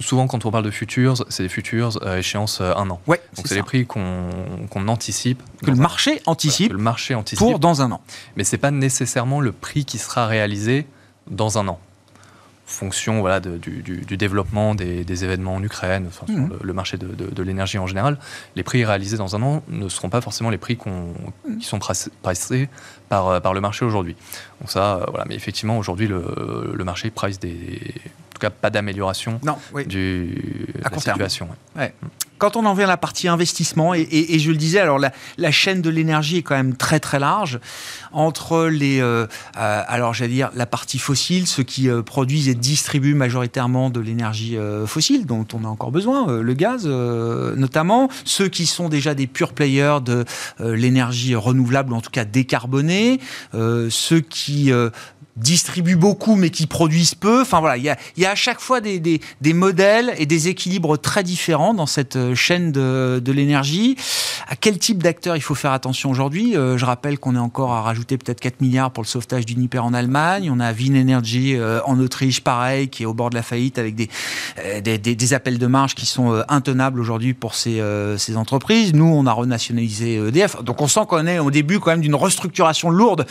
souvent 0.00 0.26
quand 0.26 0.44
on 0.44 0.50
parle 0.50 0.64
de 0.64 0.70
futurs, 0.70 1.24
c'est 1.28 1.42
des 1.42 1.48
futurs 1.48 2.02
à 2.06 2.18
échéance 2.18 2.60
euh, 2.60 2.74
un 2.76 2.88
an. 2.90 3.00
Ouais, 3.06 3.20
Donc 3.36 3.46
c'est 3.48 3.56
les 3.56 3.62
prix 3.62 3.86
qu'on 3.86 4.88
anticipe. 4.88 5.42
Que 5.62 5.70
le 5.70 5.76
marché 5.76 6.20
anticipe. 6.26 6.72
le 6.72 6.78
marché 6.78 7.14
anticipe. 7.14 7.38
Pour 7.38 7.58
dans 7.58 7.82
un 7.82 7.92
an. 7.92 8.00
Mais 8.36 8.44
c'est 8.44 8.58
pas 8.58 8.70
nécessairement 8.70 9.40
le 9.40 9.52
prix 9.52 9.84
qui 9.84 9.98
sera 9.98 10.26
réalisé 10.26 10.86
dans 11.30 11.58
un 11.58 11.68
an 11.68 11.80
fonction 12.66 13.20
voilà, 13.20 13.38
du, 13.38 13.82
développement 14.16 14.74
des, 14.74 15.24
événements 15.24 15.54
en 15.54 15.62
Ukraine, 15.62 16.06
enfin, 16.08 16.26
sur 16.26 16.36
mhm. 16.36 16.58
le, 16.60 16.72
marché 16.72 16.98
de, 16.98 17.42
l'énergie 17.42 17.78
en 17.78 17.86
général, 17.86 18.18
les 18.56 18.64
prix 18.64 18.84
réalisés 18.84 19.16
dans 19.16 19.36
un 19.36 19.42
an 19.42 19.62
ne 19.68 19.88
seront 19.88 20.10
pas 20.10 20.20
forcément 20.20 20.50
les 20.50 20.58
prix 20.58 20.76
qui 20.76 21.64
sont 21.64 21.78
pricés 21.78 22.68
par, 23.08 23.28
euh, 23.28 23.40
par 23.40 23.54
le 23.54 23.60
marché 23.60 23.84
aujourd'hui. 23.84 24.16
Donc 24.60 24.70
ça, 24.70 24.96
euh, 24.96 25.04
voilà. 25.08 25.24
Mais 25.28 25.36
effectivement, 25.36 25.78
aujourd'hui, 25.78 26.08
le, 26.08 26.72
le, 26.74 26.84
marché 26.84 27.10
price 27.10 27.38
des... 27.38 27.80
En 28.30 28.34
tout 28.34 28.40
cas, 28.40 28.50
pas 28.50 28.68
d'amélioration 28.68 29.40
oui. 29.72 29.86
du, 29.86 30.66
de 30.74 30.82
la 30.82 30.98
situation. 30.98 31.48
Ouais. 31.76 31.94
Quand 32.38 32.56
on 32.56 32.66
en 32.66 32.74
vient 32.74 32.84
à 32.84 32.88
la 32.88 32.96
partie 32.98 33.28
investissement, 33.28 33.94
et, 33.94 34.38
je 34.38 34.50
le 34.50 34.58
disais, 34.58 34.78
alors 34.78 34.98
la, 34.98 35.50
chaîne 35.50 35.80
de 35.80 35.88
l'énergie 35.88 36.38
est 36.38 36.42
quand 36.42 36.54
même 36.54 36.76
très 36.76 37.00
très 37.00 37.18
large 37.18 37.60
entre 38.16 38.66
les, 38.66 39.00
euh, 39.00 39.26
euh, 39.58 39.82
alors 39.86 40.14
j'allais 40.14 40.32
dire 40.32 40.50
la 40.54 40.64
partie 40.64 40.98
fossile, 40.98 41.46
ceux 41.46 41.62
qui 41.62 41.90
euh, 41.90 42.02
produisent 42.02 42.48
et 42.48 42.54
distribuent 42.54 43.14
majoritairement 43.14 43.90
de 43.90 44.00
l'énergie 44.00 44.56
fossile 44.86 45.26
dont 45.26 45.46
on 45.52 45.64
a 45.64 45.68
encore 45.68 45.90
besoin, 45.90 46.26
le 46.40 46.54
gaz 46.54 46.86
notamment, 46.86 48.08
ceux 48.24 48.48
qui 48.48 48.66
sont 48.66 48.88
déjà 48.88 49.14
des 49.14 49.26
pure 49.26 49.52
players 49.52 49.98
de 50.04 50.24
l'énergie 50.60 51.34
renouvelable 51.34 51.92
ou 51.92 51.96
en 51.96 52.00
tout 52.00 52.10
cas 52.10 52.24
décarbonée, 52.24 53.20
ceux 53.52 54.20
qui 54.20 54.72
distribuent 55.36 55.96
beaucoup 55.96 56.34
mais 56.34 56.50
qui 56.50 56.66
produisent 56.66 57.14
peu. 57.14 57.42
Enfin 57.42 57.60
voilà, 57.60 57.76
il 57.76 57.84
y 57.84 58.24
a, 58.24 58.30
à 58.30 58.34
chaque 58.34 58.60
fois 58.60 58.80
des, 58.80 59.20
modèles 59.52 60.14
et 60.18 60.26
des 60.26 60.48
équilibres 60.48 60.98
très 60.98 61.22
différents 61.22 61.74
dans 61.74 61.86
cette 61.86 62.34
chaîne 62.34 62.72
de, 62.72 63.32
l'énergie. 63.32 63.96
À 64.48 64.56
quel 64.56 64.78
type 64.78 65.02
d'acteurs 65.02 65.36
il 65.36 65.42
faut 65.42 65.54
faire 65.54 65.72
attention 65.72 66.10
aujourd'hui? 66.10 66.54
Je 66.54 66.84
rappelle 66.84 67.18
qu'on 67.18 67.36
est 67.36 67.40
encore 67.40 67.72
à 67.72 67.82
rajouter 67.82 68.05
peut-être 68.06 68.40
4 68.40 68.60
milliards 68.60 68.90
pour 68.90 69.02
le 69.02 69.08
sauvetage 69.08 69.46
d'Uniper 69.46 69.80
en 69.80 69.92
Allemagne. 69.94 70.50
On 70.52 70.60
a 70.60 70.72
Wien 70.72 71.00
Energy 71.00 71.56
euh, 71.56 71.80
en 71.84 71.98
Autriche, 72.00 72.40
pareil, 72.40 72.88
qui 72.88 73.02
est 73.02 73.06
au 73.06 73.14
bord 73.14 73.30
de 73.30 73.34
la 73.34 73.42
faillite 73.42 73.78
avec 73.78 73.94
des, 73.94 74.08
des, 74.82 74.98
des, 74.98 75.34
appels 75.34 75.58
de 75.58 75.66
marge 75.66 75.94
qui 75.94 76.06
sont 76.06 76.42
intenables 76.48 77.00
aujourd'hui 77.00 77.34
pour 77.34 77.54
ces, 77.54 77.82
ces 78.16 78.36
entreprises. 78.36 78.94
Nous, 78.94 79.04
on 79.04 79.26
a 79.26 79.32
renationalisé 79.32 80.16
EDF. 80.16 80.62
Donc 80.62 80.80
on 80.80 80.86
sent 80.86 81.00
qu'on 81.08 81.26
est 81.26 81.38
au 81.38 81.50
début 81.50 81.80
quand 81.80 81.90
même 81.90 82.00
d'une 82.00 82.14
restructuration 82.14 82.90
lourde 82.90 83.26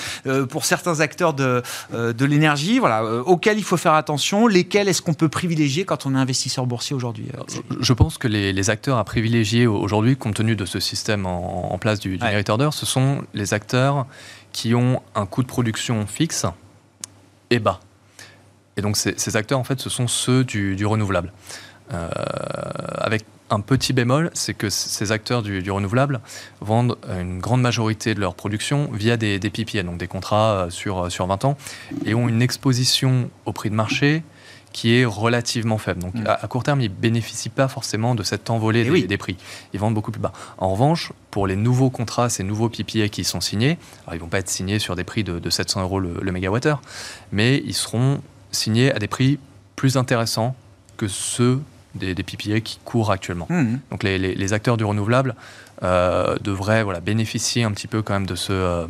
pour 0.49 0.65
certains 0.65 0.99
acteurs 0.99 1.33
de 1.33 1.61
euh, 1.93 2.13
de 2.13 2.25
l'énergie, 2.25 2.79
voilà, 2.79 3.03
euh, 3.03 3.21
auxquels 3.23 3.57
il 3.57 3.63
faut 3.63 3.77
faire 3.77 3.93
attention, 3.93 4.47
lesquels 4.47 4.87
est-ce 4.87 5.01
qu'on 5.01 5.13
peut 5.13 5.29
privilégier 5.29 5.85
quand 5.85 6.05
on 6.05 6.15
est 6.15 6.17
investisseur 6.17 6.65
boursier 6.65 6.95
aujourd'hui 6.95 7.27
euh, 7.37 7.61
Je 7.79 7.93
pense 7.93 8.17
que 8.17 8.27
les, 8.27 8.69
acteurs 8.69 8.97
à 8.97 9.03
privilégier 9.03 9.67
aujourd'hui, 9.67 10.15
compte 10.15 10.35
tenu 10.35 10.55
de 10.55 10.65
ce 10.65 10.79
système 10.79 11.25
en, 11.25 11.77
place 11.77 11.99
du, 11.99 12.17
du 12.17 12.23
Merit 12.23 12.45
Order, 12.47 12.69
ce 12.71 12.85
sont 12.85 13.21
les 13.33 13.53
acteurs 13.53 14.07
qui 14.55 14.73
ont 14.73 15.01
un 15.15 15.25
coût 15.25 15.43
de 15.43 15.47
production 15.47 16.07
fixe 16.07 16.45
et 17.49 17.59
bas. 17.59 17.81
Et 18.77 18.81
donc 18.81 18.95
ces, 18.95 19.35
acteurs, 19.35 19.59
en 19.59 19.65
fait, 19.65 19.81
ce 19.81 19.89
sont 19.89 20.07
ceux 20.07 20.45
du, 20.45 20.85
renouvelable. 20.85 21.33
avec 21.89 23.25
un 23.49 23.59
petit 23.59 23.91
bémol, 23.91 24.31
c'est 24.33 24.53
que 24.53 24.69
ces 24.69 25.11
acteurs 25.11 25.43
du, 25.43 25.69
renouvelable 25.69 26.21
vendent 26.61 26.97
une 27.19 27.39
grande 27.39 27.61
majorité 27.61 28.15
de 28.15 28.21
leur 28.21 28.33
production 28.33 28.89
via 28.93 29.17
des, 29.17 29.39
des 29.39 29.83
donc 29.83 29.97
des 29.97 30.07
contrats 30.07 30.53
euh, 30.53 30.69
sur, 30.69 31.05
euh, 31.05 31.09
sur 31.09 31.27
20 31.27 31.45
ans, 31.45 31.57
et 32.05 32.15
ont 32.15 32.29
une 32.29 32.41
exposition 32.41 33.29
au 33.45 33.51
prix 33.51 33.69
de 33.69 33.75
marché 33.75 34.23
qui 34.75 34.93
est 34.97 35.05
relativement 35.05 35.77
faible. 35.77 36.01
Donc 36.01 36.15
Mm. 36.15 36.27
à, 36.27 36.33
à 36.43 36.47
court 36.47 36.63
terme, 36.63 36.81
ils 36.81 36.89
bénéficient 36.89 37.47
pas 37.61 37.69
forcément 37.69 38.13
de 38.13 38.23
cette 38.23 38.49
envolée 38.49 38.81
Eh 38.81 38.83
des, 38.83 38.89
oui. 38.91 39.07
des 39.07 39.17
prix. 39.17 39.37
Ils 39.73 39.79
vendent 39.79 39.93
beaucoup 39.93 40.11
plus 40.11 40.19
bas. 40.19 40.33
En 40.57 40.69
revanche, 40.69 41.13
pour 41.31 41.47
les 41.47 41.55
nouveaux 41.55 41.89
contrats, 41.89 42.27
ces 42.27 42.43
nouveaux 42.43 42.67
PPA 42.67 43.07
qui 43.07 43.23
sont 43.23 43.39
signés, 43.39 43.77
alors 44.05 44.15
ils 44.15 44.19
vont 44.19 44.27
pas 44.27 44.39
être 44.39 44.49
signés 44.49 44.77
sur 44.79 44.97
des 44.97 45.05
prix 45.05 45.23
de, 45.23 45.39
de 45.39 45.49
700 45.49 45.81
euros 45.83 46.01
le, 46.01 46.19
le 46.21 46.31
mégawattheure, 46.33 46.81
mais 47.31 47.63
ils 47.65 47.73
seront 47.73 48.19
signés 48.51 48.91
à 48.93 48.99
des 48.99 49.07
prix 49.07 49.39
plus 49.77 49.95
intéressants 49.95 50.55
que 50.97 51.07
ceux 51.07 51.61
des, 51.95 52.13
des 52.13 52.23
PPA 52.23 52.59
qui 52.59 52.77
courent 52.83 53.11
actuellement. 53.11 53.47
Mhm. 53.49 53.79
Donc 53.91 54.03
les, 54.03 54.17
les- 54.17 54.35
les 54.35 54.51
acteurs 54.53 54.75
du 54.75 54.83
renouvelable 54.83 55.35
euh, 55.83 56.35
devraient 56.41 56.83
voilà, 56.83 56.99
bénéficier 56.99 57.63
un 57.63 57.71
petit 57.71 57.87
peu 57.87 58.01
quand 58.01 58.13
même 58.13 58.27
de 58.27 58.35
ce, 58.35 58.51
euh, 58.51 58.87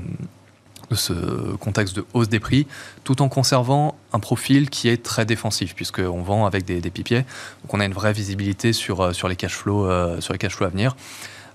de 0.92 0.96
ce 0.96 1.14
contexte 1.58 1.96
de 1.96 2.06
hausse 2.14 2.30
des 2.30 2.40
prix, 2.40 2.68
tout 3.04 3.22
en 3.22 3.30
conservant 3.30 3.96
un 4.14 4.20
profil 4.20 4.70
qui 4.70 4.88
est 4.90 5.02
très 5.02 5.26
défensif, 5.26 5.74
puisqu'on 5.76 6.22
vend 6.22 6.46
avec 6.46 6.66
des, 6.66 6.80
des 6.82 6.90
PPA. 6.92 7.20
Donc 7.64 7.74
on 7.74 7.80
a 7.80 7.86
une 7.86 7.94
vraie 7.94 8.14
visibilité 8.14 8.74
sur, 8.74 9.02
euh, 9.02 9.14
sur 9.14 9.28
les 9.28 9.36
cash 9.36 9.54
flows, 9.56 9.86
euh, 9.88 10.22
sur 10.22 10.34
les 10.34 10.40
cash 10.40 10.56
flows 10.56 10.68
à 10.68 10.70
venir. 10.70 10.96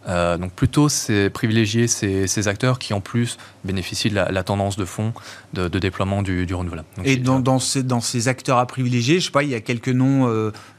Euh, 0.09 0.39
donc 0.39 0.53
plutôt 0.53 0.89
c'est 0.89 1.28
privilégier 1.28 1.87
ces, 1.87 2.26
ces 2.26 2.49
acteurs 2.49 2.78
qui 2.78 2.95
en 2.95 3.03
plus 3.03 3.37
bénéficient 3.66 4.09
de 4.09 4.14
la, 4.14 4.33
la 4.33 4.43
tendance 4.43 4.78
de 4.78 4.87
fond 4.87 5.12
de, 5.53 5.68
de 5.68 5.78
déploiement 5.78 6.22
du, 6.22 6.47
du 6.47 6.55
renouvelable. 6.55 6.89
Donc, 6.97 7.07
Et 7.07 7.18
dans, 7.18 7.39
dans, 7.39 7.59
ces, 7.59 7.83
dans 7.83 8.01
ces 8.01 8.26
acteurs 8.26 8.57
à 8.57 8.64
privilégier, 8.66 9.20
je 9.20 9.26
sais 9.26 9.31
pas, 9.31 9.43
il 9.43 9.51
y 9.51 9.55
a 9.55 9.61
quelques 9.61 9.91
noms 9.91 10.26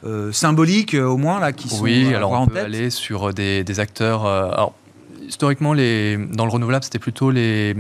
euh, 0.04 0.32
symboliques 0.32 0.95
au 0.95 1.18
moins 1.18 1.39
là 1.39 1.52
qui 1.52 1.70
sont 1.70 1.82
Oui, 1.84 2.14
alors 2.16 2.32
on 2.32 2.36
en 2.38 2.47
peut 2.47 2.56
tête. 2.56 2.66
aller 2.66 2.89
sur 2.89 3.32
des, 3.32 3.64
des 3.64 3.80
acteurs. 3.80 4.26
alors, 4.26 4.74
historiquement, 5.32 5.74
les, 5.74 6.18
dans 6.18 6.46
le 6.46 6.52
renouvelable, 6.52 6.84
c'était 6.84 7.00
plutôt 7.00 7.32
les, 7.32 7.74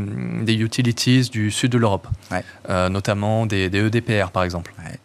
des 0.43 0.53
utilities 0.55 1.29
du 1.29 1.51
sud 1.51 1.71
de 1.71 1.77
l'Europe, 1.77 2.07
Ouais. 2.31 2.43
Euh, 2.69 2.89
notamment 2.89 3.45
des, 3.45 3.69
des 3.69 3.79
EDPR 3.85 4.31
par 4.31 4.43
exemple, 4.43 4.73
Ouais. 4.79 4.97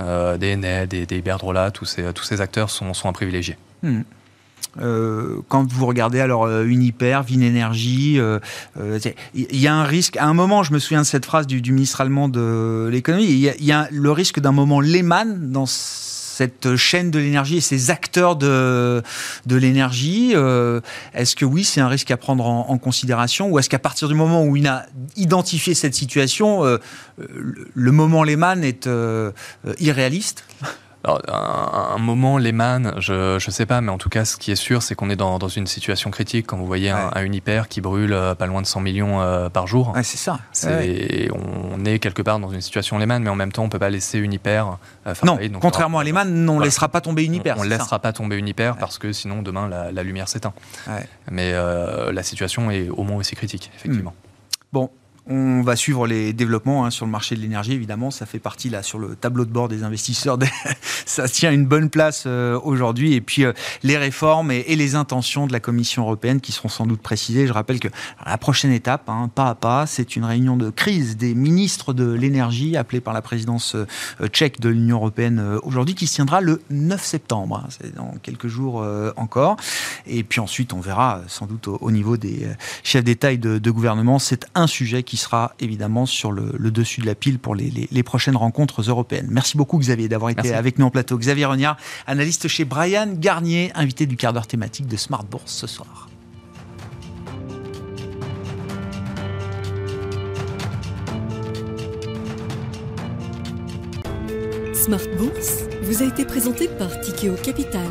Euh, 0.00 0.36
des 0.38 0.54
Enel, 0.54 0.88
des, 0.88 1.06
des 1.06 1.18
Iberdrola, 1.18 1.70
tous 1.70 1.84
ces, 1.84 2.12
tous 2.12 2.24
ces 2.24 2.40
acteurs 2.40 2.68
sont, 2.68 2.94
sont 2.94 3.08
à 3.08 3.12
privilégier. 3.12 3.56
Hmm. 3.82 4.00
Euh, 4.80 5.36
quand 5.48 5.70
vous 5.72 5.86
regardez 5.86 6.18
alors 6.20 6.46
euh, 6.46 6.64
Uniper, 6.64 7.20
euh, 7.30 8.40
c'est- 9.00 9.14
il 9.34 9.56
y 9.60 9.68
a 9.68 9.74
un 9.74 9.84
risque. 9.84 10.16
À 10.16 10.24
un 10.26 10.34
moment, 10.34 10.64
je 10.64 10.72
me 10.72 10.80
souviens 10.80 11.02
de 11.02 11.06
cette 11.06 11.24
phrase 11.26 11.46
du, 11.46 11.60
du 11.62 11.72
ministre 11.72 12.00
allemand 12.00 12.28
de 12.28 12.88
l'économie. 12.90 13.24
Il 13.24 13.36
y 13.38 13.64
y 13.64 13.72
a 13.72 13.88
le 13.92 14.10
risque 14.10 14.40
d'un 14.40 14.50
moment 14.50 14.80
Lehman 14.80 15.52
dans 15.52 15.66
cette 16.34 16.74
chaîne 16.76 17.10
de 17.10 17.18
l'énergie 17.18 17.58
et 17.58 17.60
ces 17.60 17.90
acteurs 17.90 18.36
de, 18.36 19.02
de 19.46 19.56
l'énergie. 19.56 20.32
Euh, 20.34 20.80
est-ce 21.14 21.36
que 21.36 21.44
oui, 21.44 21.62
c'est 21.64 21.80
un 21.80 21.88
risque 21.88 22.10
à 22.10 22.16
prendre 22.16 22.46
en, 22.46 22.68
en 22.68 22.78
considération 22.78 23.48
ou 23.48 23.58
est-ce 23.58 23.70
qu'à 23.70 23.78
partir 23.78 24.08
du 24.08 24.14
moment 24.14 24.44
où 24.44 24.56
il 24.56 24.66
a 24.66 24.86
identifié 25.16 25.74
cette 25.74 25.94
situation, 25.94 26.64
euh, 26.64 26.78
le, 27.74 27.92
moment 27.92 28.24
Lehman 28.24 28.64
est 28.64 28.86
euh, 28.86 29.30
irréaliste? 29.78 30.44
Alors, 31.04 31.20
un, 31.28 31.94
un 31.96 31.98
moment, 31.98 32.38
Lehman, 32.38 32.94
je 32.98 33.34
ne 33.34 33.38
sais 33.52 33.66
pas, 33.66 33.80
mais 33.82 33.90
en 33.92 33.98
tout 33.98 34.08
cas, 34.08 34.24
ce 34.24 34.36
qui 34.38 34.50
est 34.52 34.56
sûr, 34.56 34.82
c'est 34.82 34.94
qu'on 34.94 35.10
est 35.10 35.16
dans, 35.16 35.38
dans 35.38 35.48
une 35.48 35.66
situation 35.66 36.10
critique. 36.10 36.46
Quand 36.46 36.56
vous 36.56 36.66
voyez 36.66 36.90
un, 36.90 36.94
Ouais. 37.08 37.10
un 37.16 37.22
Uniper 37.24 37.62
qui 37.68 37.80
brûle 37.82 38.12
euh, 38.14 38.34
pas 38.34 38.46
loin 38.46 38.62
de 38.62 38.66
100 38.66 38.80
millions 38.80 39.20
euh, 39.20 39.48
par 39.50 39.66
jour, 39.66 39.92
Ouais, 39.94 40.02
c'est 40.02 40.16
ça. 40.16 40.38
Ouais. 40.64 41.28
on 41.72 41.84
est 41.84 41.98
quelque 41.98 42.22
part 42.22 42.38
dans 42.38 42.48
une 42.50 42.60
situation 42.62 42.98
Lehman, 42.98 43.22
mais 43.22 43.28
en 43.30 43.34
même 43.34 43.52
temps, 43.52 43.64
on 43.64 43.68
peut 43.68 43.78
pas 43.78 43.90
laisser 43.90 44.18
Uniper 44.18 44.64
euh, 45.06 45.14
Non. 45.24 45.36
Donc, 45.36 45.60
contrairement 45.60 45.98
à 45.98 46.04
Lehman, 46.04 46.48
on 46.48 46.58
ne 46.58 46.64
laissera 46.64 46.88
pas 46.88 47.00
tomber 47.02 47.24
Uniper. 47.24 47.52
On 47.58 47.64
ne 47.64 47.68
ça 47.68 47.76
laissera 47.76 47.98
pas 47.98 48.12
tomber 48.12 48.36
Uniper 48.36 48.72
parce 48.80 48.98
que 48.98 49.12
sinon 49.12 49.42
demain 49.42 49.68
la, 49.68 49.92
la 49.92 50.02
lumière 50.02 50.28
s'éteint. 50.28 50.54
Mais 51.30 51.50
euh, 51.52 52.12
la 52.12 52.22
situation 52.22 52.70
est 52.70 52.88
au 52.88 53.02
moins 53.02 53.16
aussi 53.18 53.36
critique, 53.36 53.70
effectivement. 53.76 54.14
Bon, 54.72 54.90
on 55.26 55.62
va 55.62 55.74
suivre 55.74 56.06
les 56.06 56.34
développements 56.34 56.84
hein, 56.84 56.90
sur 56.90 57.06
le 57.06 57.10
marché 57.10 57.34
de 57.34 57.40
l'énergie, 57.40 57.72
évidemment. 57.72 58.10
Ça 58.10 58.26
fait 58.26 58.38
partie 58.38 58.68
là 58.68 58.82
sur 58.82 58.98
le 58.98 59.16
tableau 59.16 59.46
de 59.46 59.50
bord 59.50 59.68
des 59.68 59.82
investisseurs. 59.82 60.36
Des- 60.36 60.46
ça 61.06 61.28
tient 61.28 61.50
une 61.50 61.64
bonne 61.66 61.88
place 61.88 62.24
euh, 62.26 62.60
aujourd'hui. 62.62 63.14
Et 63.14 63.22
puis 63.22 63.44
euh, 63.44 63.52
les 63.82 63.96
réformes 63.96 64.50
et, 64.50 64.76
les 64.76 64.94
intentions 64.96 65.46
de 65.46 65.52
la 65.52 65.60
Commission 65.60 66.02
européenne 66.02 66.40
qui 66.42 66.52
seront 66.52 66.68
sans 66.68 66.84
doute 66.86 67.00
précisées. 67.00 67.46
Je 67.46 67.52
rappelle 67.54 67.80
que 67.80 67.88
la 68.26 68.36
prochaine 68.36 68.70
étape, 68.72 69.08
hein, 69.08 69.30
pas 69.34 69.48
à 69.48 69.54
pas, 69.54 69.86
c'est 69.86 70.14
une 70.16 70.24
réunion 70.24 70.58
de 70.58 70.68
crise 70.68 71.16
des 71.16 71.34
ministres 71.34 71.94
de 71.94 72.12
l'énergie 72.12 72.76
appelée 72.76 73.00
par 73.00 73.14
la 73.14 73.22
présidence 73.22 73.76
euh, 73.76 73.86
tchèque 74.28 74.60
de 74.60 74.68
l'Union 74.68 74.96
européenne 74.96 75.58
aujourd'hui, 75.62 75.94
qui 75.94 76.06
se 76.06 76.16
tiendra 76.16 76.42
le 76.42 76.60
9 76.68 77.02
septembre. 77.02 77.62
hein. 77.64 77.68
C'est 77.70 77.94
dans 77.94 78.14
quelques 78.22 78.48
jours 78.48 78.86
encore. 79.16 79.56
Et 80.06 80.22
puis 80.22 80.40
ensuite, 80.40 80.72
on 80.72 80.80
verra 80.80 81.22
sans 81.28 81.46
doute 81.46 81.68
au, 81.68 81.78
au 81.80 81.90
niveau 81.90 82.16
des 82.16 82.46
chefs 82.82 83.04
d'État 83.04 83.32
et 83.32 83.38
de, 83.38 83.58
de 83.58 83.70
gouvernement. 83.70 84.18
C'est 84.18 84.46
un 84.54 84.66
sujet 84.66 85.02
qui 85.02 85.13
sera 85.16 85.54
évidemment 85.60 86.06
sur 86.06 86.32
le, 86.32 86.52
le 86.58 86.70
dessus 86.70 87.00
de 87.00 87.06
la 87.06 87.14
pile 87.14 87.38
pour 87.38 87.54
les, 87.54 87.70
les- 87.70 87.88
les 87.90 88.02
prochaines 88.02 88.36
rencontres 88.36 88.82
européennes. 88.82 89.28
Merci 89.30 89.56
beaucoup 89.56 89.78
Xavier 89.78 90.08
d'avoir 90.08 90.30
été 90.30 90.42
Merci. 90.42 90.54
avec 90.58 90.78
nous 90.78 90.86
en 90.86 90.90
plateau. 90.90 91.18
Xavier 91.18 91.44
Rognard, 91.46 91.76
analyste 92.06 92.48
chez 92.48 92.64
Brian 92.64 93.08
Garnier, 93.14 93.70
invité 93.74 94.06
du 94.06 94.16
quart 94.16 94.32
d'heure 94.32 94.46
thématique 94.46 94.86
de 94.86 94.96
Smart 94.96 95.24
Bourse 95.24 95.52
ce 95.52 95.66
soir. 95.66 96.08
Smart 104.72 105.00
Bourse 105.18 105.62
vous 105.82 106.02
a 106.02 106.06
été 106.06 106.24
présenté 106.24 106.68
par 106.68 107.00
Tikeo 107.00 107.34
Capital, 107.42 107.86